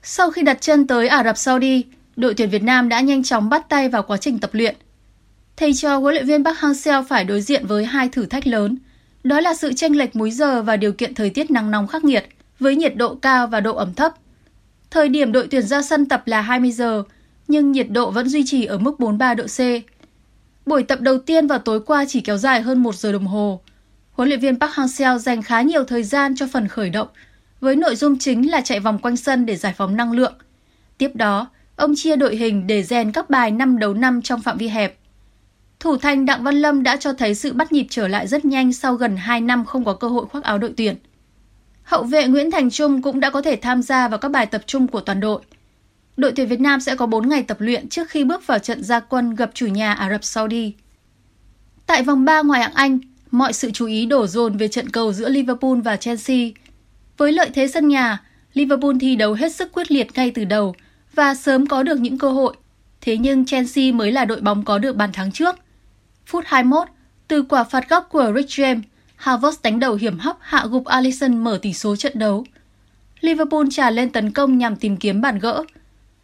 Sau 0.04 0.32
khi 0.32 0.42
đặt 0.42 0.62
chân 0.62 0.88
tới 0.88 1.08
Ả 1.08 1.24
Rập 1.24 1.38
Saudi, 1.38 1.84
đội 2.16 2.34
tuyển 2.34 2.50
Việt 2.50 2.64
Nam 2.64 2.90
đã 2.90 3.00
nhanh 3.02 3.24
chóng 3.24 3.50
bắt 3.50 3.70
tay 3.70 3.90
vào 3.90 4.04
quá 4.04 4.18
trình 4.18 4.40
tập 4.40 4.50
luyện. 4.54 4.76
Thầy 5.58 5.74
trò 5.74 5.98
huấn 5.98 6.14
luyện 6.14 6.26
viên 6.26 6.44
Park 6.44 6.58
Hang-seo 6.58 7.04
phải 7.04 7.24
đối 7.24 7.42
diện 7.42 7.66
với 7.66 7.86
hai 7.86 8.10
thử 8.10 8.26
thách 8.26 8.48
lớn. 8.48 8.78
Đó 9.24 9.40
là 9.40 9.54
sự 9.54 9.74
chênh 9.74 9.98
lệch 9.98 10.16
múi 10.16 10.32
giờ 10.32 10.62
và 10.62 10.78
điều 10.78 10.92
kiện 10.94 11.16
thời 11.16 11.30
tiết 11.30 11.52
nắng 11.52 11.72
nóng 11.72 11.88
khắc 11.88 12.04
nghiệt 12.04 12.26
với 12.60 12.76
nhiệt 12.76 12.96
độ 12.96 13.16
cao 13.16 13.48
và 13.48 13.60
độ 13.60 13.76
ẩm 13.76 13.94
thấp. 13.94 14.14
Thời 14.92 15.10
điểm 15.10 15.32
đội 15.32 15.48
tuyển 15.52 15.68
ra 15.68 15.82
sân 15.82 16.06
tập 16.06 16.24
là 16.26 16.42
20 16.42 16.72
giờ, 16.72 17.04
nhưng 17.48 17.72
nhiệt 17.72 17.90
độ 17.90 18.12
vẫn 18.12 18.30
duy 18.30 18.44
trì 18.46 18.66
ở 18.66 18.78
mức 18.78 19.00
43 19.00 19.34
độ 19.34 19.44
C. 19.44 19.60
Buổi 20.66 20.84
tập 20.84 21.02
đầu 21.02 21.18
tiên 21.18 21.48
vào 21.48 21.60
tối 21.60 21.80
qua 21.80 22.06
chỉ 22.08 22.22
kéo 22.22 22.38
dài 22.38 22.62
hơn 22.62 22.84
1 22.84 22.96
giờ 22.96 23.12
đồng 23.12 23.28
hồ. 23.28 23.62
Huấn 24.12 24.30
luyện 24.30 24.40
viên 24.40 24.60
Park 24.60 24.74
Hang-seo 24.74 25.18
dành 25.18 25.42
khá 25.42 25.62
nhiều 25.62 25.84
thời 25.84 26.04
gian 26.04 26.36
cho 26.36 26.48
phần 26.52 26.68
khởi 26.68 26.90
động 26.90 27.08
với 27.62 27.76
nội 27.76 27.96
dung 27.96 28.18
chính 28.18 28.52
là 28.52 28.62
chạy 28.62 28.80
vòng 28.80 29.00
quanh 29.00 29.18
sân 29.18 29.46
để 29.46 29.56
giải 29.56 29.74
phóng 29.78 29.96
năng 29.96 30.12
lượng. 30.12 30.34
Tiếp 30.98 31.16
đó, 31.16 31.48
ông 31.76 31.94
chia 31.96 32.16
đội 32.16 32.36
hình 32.36 32.68
để 32.68 32.84
rèn 32.84 33.12
các 33.12 33.30
bài 33.30 33.52
năm 33.52 33.80
đấu 33.80 33.94
năm 33.94 34.22
trong 34.22 34.42
phạm 34.42 34.58
vi 34.58 34.68
hẹp. 34.68 34.98
Thủ 35.80 35.98
thành 35.98 36.26
Đặng 36.26 36.44
Văn 36.44 36.56
Lâm 36.56 36.84
đã 36.84 36.98
cho 36.98 37.14
thấy 37.14 37.36
sự 37.36 37.54
bắt 37.54 37.72
nhịp 37.72 37.88
trở 37.90 38.08
lại 38.08 38.28
rất 38.28 38.46
nhanh 38.46 38.74
sau 38.74 38.96
gần 38.96 39.18
2 39.18 39.42
năm 39.42 39.66
không 39.66 39.86
có 39.86 39.94
cơ 39.94 40.08
hội 40.08 40.26
khoác 40.26 40.44
áo 40.44 40.58
đội 40.58 40.74
tuyển. 40.78 40.96
Hậu 41.84 42.04
vệ 42.04 42.28
Nguyễn 42.28 42.52
Thành 42.52 42.70
Trung 42.70 43.02
cũng 43.02 43.20
đã 43.20 43.30
có 43.30 43.42
thể 43.42 43.56
tham 43.56 43.82
gia 43.82 44.08
vào 44.08 44.20
các 44.20 44.30
bài 44.30 44.46
tập 44.46 44.62
trung 44.66 44.88
của 44.88 45.02
toàn 45.02 45.20
đội. 45.20 45.42
Đội 46.18 46.32
tuyển 46.36 46.48
Việt 46.48 46.60
Nam 46.60 46.82
sẽ 46.82 46.96
có 46.96 47.06
4 47.06 47.30
ngày 47.30 47.44
tập 47.44 47.58
luyện 47.60 47.90
trước 47.90 48.10
khi 48.10 48.24
bước 48.24 48.48
vào 48.48 48.60
trận 48.60 48.84
gia 48.84 49.00
quân 49.00 49.36
gặp 49.36 49.52
chủ 49.54 49.68
nhà 49.68 49.94
Ả 49.94 50.10
Rập 50.10 50.24
Saudi. 50.24 50.74
Tại 51.86 52.04
vòng 52.04 52.26
3 52.26 52.42
ngoài 52.42 52.62
hạng 52.62 52.74
Anh, 52.74 53.00
mọi 53.32 53.54
sự 53.54 53.72
chú 53.72 53.86
ý 53.86 54.06
đổ 54.06 54.28
dồn 54.28 54.58
về 54.58 54.68
trận 54.68 54.90
cầu 54.90 55.14
giữa 55.14 55.30
Liverpool 55.30 55.80
và 55.84 55.96
Chelsea– 55.96 56.50
với 57.22 57.32
lợi 57.32 57.50
thế 57.54 57.68
sân 57.68 57.88
nhà, 57.88 58.22
Liverpool 58.54 58.96
thi 59.00 59.16
đấu 59.16 59.34
hết 59.34 59.56
sức 59.56 59.72
quyết 59.74 59.92
liệt 59.92 60.08
ngay 60.16 60.32
từ 60.32 60.46
đầu 60.46 60.76
và 61.14 61.36
sớm 61.36 61.68
có 61.68 61.84
được 61.84 62.00
những 62.00 62.18
cơ 62.18 62.32
hội. 62.32 62.56
Thế 63.02 63.18
nhưng 63.18 63.46
Chelsea 63.46 63.92
mới 63.94 64.12
là 64.12 64.26
đội 64.26 64.42
bóng 64.42 64.66
có 64.66 64.80
được 64.80 64.96
bàn 64.96 65.12
thắng 65.14 65.32
trước. 65.32 65.56
Phút 66.26 66.44
21, 66.48 66.88
từ 67.28 67.44
quả 67.44 67.64
phạt 67.64 67.90
góc 67.90 68.08
của 68.12 68.34
Rich 68.36 68.50
James, 68.50 68.82
Havertz 69.24 69.58
đánh 69.64 69.80
đầu 69.80 69.96
hiểm 69.96 70.20
hóc 70.20 70.40
hạ 70.42 70.66
gục 70.70 70.86
Alisson 70.86 71.44
mở 71.44 71.60
tỷ 71.62 71.74
số 71.74 71.96
trận 71.96 72.20
đấu. 72.20 72.46
Liverpool 73.20 73.66
trả 73.72 73.90
lên 73.90 74.10
tấn 74.10 74.32
công 74.32 74.58
nhằm 74.58 74.76
tìm 74.76 74.98
kiếm 74.98 75.22
bàn 75.22 75.40
gỡ. 75.40 75.64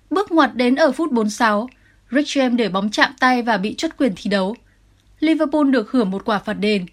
Bước 0.10 0.32
ngoặt 0.32 0.56
đến 0.56 0.76
ở 0.76 0.92
phút 0.92 1.12
46, 1.12 1.70
Rich 2.12 2.28
James 2.28 2.56
để 2.56 2.70
bóng 2.70 2.90
chạm 2.90 3.12
tay 3.20 3.42
và 3.42 3.58
bị 3.58 3.76
chốt 3.78 3.92
quyền 3.98 4.14
thi 4.16 4.30
đấu. 4.30 4.56
Liverpool 5.20 5.70
được 5.70 5.92
hưởng 5.92 6.12
một 6.12 6.26
quả 6.26 6.40
phạt 6.40 6.54
đền. 6.54 6.86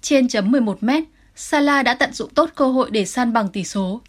Trên 0.00 0.28
chấm 0.28 0.50
11 0.50 0.82
mét, 0.82 1.04
Salah 1.36 1.84
đã 1.84 1.94
tận 1.94 2.12
dụng 2.12 2.30
tốt 2.34 2.50
cơ 2.54 2.66
hội 2.66 2.90
để 2.90 3.04
san 3.04 3.32
bằng 3.32 3.48
tỷ 3.48 3.64
số. 3.64 4.00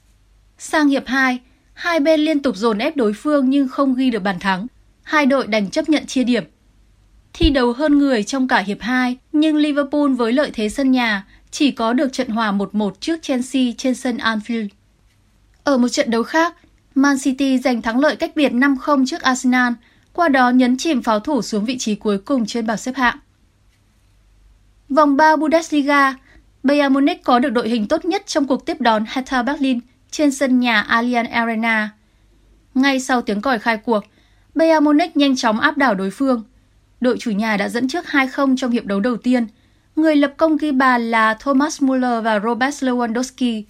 Sang 0.58 0.88
hiệp 0.88 1.08
2, 1.08 1.40
hai 1.74 2.00
bên 2.00 2.20
liên 2.20 2.42
tục 2.42 2.56
dồn 2.56 2.78
ép 2.78 2.98
đối 2.98 3.14
phương 3.14 3.50
nhưng 3.50 3.68
không 3.68 3.96
ghi 3.96 4.10
được 4.10 4.20
bàn 4.20 4.40
thắng. 4.40 4.68
Hai 5.04 5.26
đội 5.26 5.48
đành 5.48 5.70
chấp 5.70 5.90
nhận 5.90 6.06
chia 6.06 6.24
điểm. 6.24 6.44
Thi 7.34 7.50
đấu 7.50 7.74
hơn 7.74 7.98
người 7.98 8.24
trong 8.24 8.48
cả 8.48 8.60
hiệp 8.60 8.82
2, 8.82 9.18
nhưng 9.32 9.56
Liverpool 9.56 10.14
với 10.18 10.34
lợi 10.34 10.52
thế 10.54 10.70
sân 10.70 10.92
nhà 10.92 11.26
chỉ 11.52 11.72
có 11.72 11.94
được 11.94 12.14
trận 12.14 12.30
hòa 12.30 12.52
1-1 12.52 12.92
trước 13.00 13.22
Chelsea 13.22 13.64
trên 13.78 13.96
sân 13.96 14.18
Anfield. 14.18 14.68
Ở 15.64 15.78
một 15.78 15.90
trận 15.90 16.12
đấu 16.12 16.24
khác, 16.24 16.56
Man 16.96 17.18
City 17.24 17.58
giành 17.58 17.82
thắng 17.82 18.00
lợi 18.00 18.16
cách 18.16 18.32
biệt 18.36 18.52
5-0 18.52 19.06
trước 19.06 19.22
Arsenal, 19.22 19.74
qua 20.14 20.30
đó 20.30 20.50
nhấn 20.50 20.78
chìm 20.78 21.02
pháo 21.02 21.20
thủ 21.20 21.42
xuống 21.42 21.66
vị 21.66 21.78
trí 21.78 21.96
cuối 21.96 22.18
cùng 22.18 22.46
trên 22.46 22.68
bảng 22.68 22.78
xếp 22.78 22.96
hạng. 22.96 23.18
Vòng 24.90 25.18
3 25.18 25.36
Bundesliga, 25.36 26.16
Bayern 26.64 26.94
Munich 26.94 27.24
có 27.24 27.40
được 27.40 27.50
đội 27.50 27.70
hình 27.70 27.88
tốt 27.88 28.06
nhất 28.06 28.24
trong 28.28 28.48
cuộc 28.48 28.66
tiếp 28.66 28.82
đón 28.82 29.06
Hertha 29.08 29.44
Berlin 29.44 29.80
trên 30.12 30.32
sân 30.32 30.60
nhà 30.60 30.86
Allianz 30.90 31.32
Arena. 31.32 31.90
Ngay 32.74 33.00
sau 33.00 33.22
tiếng 33.22 33.42
còi 33.42 33.60
khai 33.60 33.78
cuộc, 33.78 34.04
Bayern 34.56 34.86
Munich 34.86 35.18
nhanh 35.18 35.36
chóng 35.36 35.60
áp 35.60 35.78
đảo 35.78 35.96
đối 35.96 36.10
phương. 36.10 36.44
Đội 37.02 37.18
chủ 37.18 37.32
nhà 37.32 37.58
đã 37.58 37.70
dẫn 37.70 37.88
trước 37.88 38.06
2-0 38.06 38.58
trong 38.58 38.72
hiệp 38.72 38.86
đấu 38.86 39.00
đầu 39.00 39.18
tiên. 39.18 39.48
Người 39.96 40.16
lập 40.16 40.34
công 40.38 40.58
ghi 40.58 40.72
bàn 40.72 41.12
là 41.12 41.34
Thomas 41.34 41.82
Muller 41.82 42.24
và 42.24 42.40
Robert 42.40 42.84
Lewandowski. 42.84 43.64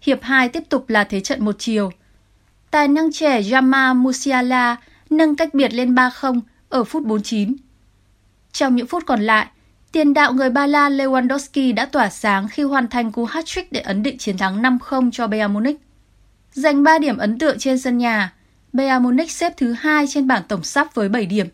Hiệp 0.00 0.22
2 0.22 0.48
tiếp 0.48 0.62
tục 0.68 0.88
là 0.88 1.04
thế 1.04 1.20
trận 1.20 1.44
một 1.44 1.54
chiều. 1.58 1.90
Tài 2.70 2.88
năng 2.88 3.12
trẻ 3.12 3.40
Jama 3.40 3.96
Musiala 3.96 4.76
nâng 5.10 5.36
cách 5.36 5.54
biệt 5.54 5.74
lên 5.74 5.94
3-0 5.94 6.40
ở 6.68 6.84
phút 6.84 7.06
49. 7.06 7.56
Trong 8.52 8.76
những 8.76 8.86
phút 8.86 9.02
còn 9.06 9.20
lại, 9.20 9.46
tiền 9.92 10.14
đạo 10.14 10.32
người 10.32 10.50
Ba 10.50 10.66
Lan 10.66 10.96
Lewandowski 10.96 11.74
đã 11.74 11.86
tỏa 11.86 12.10
sáng 12.10 12.48
khi 12.48 12.62
hoàn 12.62 12.88
thành 12.88 13.12
cú 13.12 13.26
hat-trick 13.26 13.64
để 13.70 13.80
ấn 13.80 14.02
định 14.02 14.18
chiến 14.18 14.38
thắng 14.38 14.62
5-0 14.62 15.10
cho 15.10 15.26
Bayern 15.26 15.52
Munich. 15.52 15.80
Giành 16.52 16.82
3 16.82 16.98
điểm 16.98 17.18
ấn 17.18 17.38
tượng 17.38 17.58
trên 17.58 17.78
sân 17.78 17.98
nhà, 17.98 18.32
Bayern 18.72 19.02
Munich 19.02 19.30
xếp 19.30 19.52
thứ 19.56 19.72
hai 19.72 20.06
trên 20.08 20.26
bảng 20.26 20.42
tổng 20.48 20.64
sắp 20.64 20.94
với 20.94 21.08
7 21.08 21.26
điểm. 21.26 21.46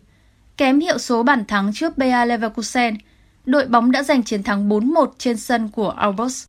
Kém 0.57 0.79
hiệu 0.79 0.97
số 0.97 1.23
bàn 1.23 1.45
thắng 1.45 1.71
trước 1.73 1.97
Bayer 1.97 2.29
Leverkusen, 2.29 2.97
đội 3.45 3.65
bóng 3.65 3.91
đã 3.91 4.03
giành 4.03 4.23
chiến 4.23 4.43
thắng 4.43 4.69
4-1 4.69 5.07
trên 5.17 5.37
sân 5.37 5.69
của 5.69 5.89
Albus. 5.89 6.45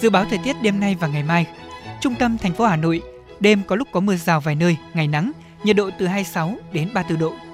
Dự 0.00 0.10
báo 0.10 0.24
thời 0.30 0.38
tiết 0.44 0.56
đêm 0.62 0.80
nay 0.80 0.96
và 1.00 1.08
ngày 1.08 1.22
mai. 1.22 1.46
Trung 2.00 2.14
tâm 2.14 2.38
thành 2.38 2.54
phố 2.54 2.66
Hà 2.66 2.76
Nội, 2.76 3.02
đêm 3.40 3.62
có 3.66 3.76
lúc 3.76 3.88
có 3.92 4.00
mưa 4.00 4.16
rào 4.16 4.40
vài 4.40 4.54
nơi, 4.54 4.76
ngày 4.94 5.08
nắng, 5.08 5.32
nhiệt 5.64 5.76
độ 5.76 5.90
từ 5.98 6.06
26 6.06 6.54
đến 6.72 6.88
34 6.94 7.20
độ. 7.20 7.49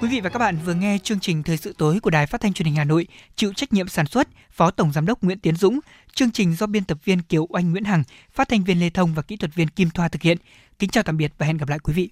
Quý 0.00 0.08
vị 0.08 0.20
và 0.20 0.30
các 0.30 0.38
bạn 0.38 0.58
vừa 0.64 0.74
nghe 0.74 0.98
chương 1.02 1.20
trình 1.20 1.42
Thời 1.42 1.56
sự 1.56 1.74
tối 1.78 2.00
của 2.00 2.10
Đài 2.10 2.26
Phát 2.26 2.40
thanh 2.40 2.52
Truyền 2.52 2.66
hình 2.66 2.74
Hà 2.74 2.84
Nội, 2.84 3.06
chịu 3.36 3.52
trách 3.52 3.72
nhiệm 3.72 3.88
sản 3.88 4.06
xuất 4.06 4.28
Phó 4.50 4.70
Tổng 4.70 4.92
Giám 4.92 5.06
đốc 5.06 5.22
Nguyễn 5.22 5.38
Tiến 5.38 5.56
Dũng, 5.56 5.80
chương 6.14 6.30
trình 6.30 6.54
do 6.54 6.66
biên 6.66 6.84
tập 6.84 6.98
viên 7.04 7.22
Kiều 7.22 7.46
Oanh 7.48 7.70
Nguyễn 7.70 7.84
Hằng, 7.84 8.02
phát 8.32 8.48
thanh 8.48 8.64
viên 8.64 8.80
Lê 8.80 8.90
Thông 8.90 9.14
và 9.14 9.22
kỹ 9.22 9.36
thuật 9.36 9.54
viên 9.54 9.68
Kim 9.68 9.90
Thoa 9.90 10.08
thực 10.08 10.22
hiện. 10.22 10.38
Kính 10.78 10.90
chào 10.90 11.02
tạm 11.02 11.16
biệt 11.16 11.32
và 11.38 11.46
hẹn 11.46 11.56
gặp 11.56 11.68
lại 11.68 11.78
quý 11.78 11.94
vị. 11.94 12.10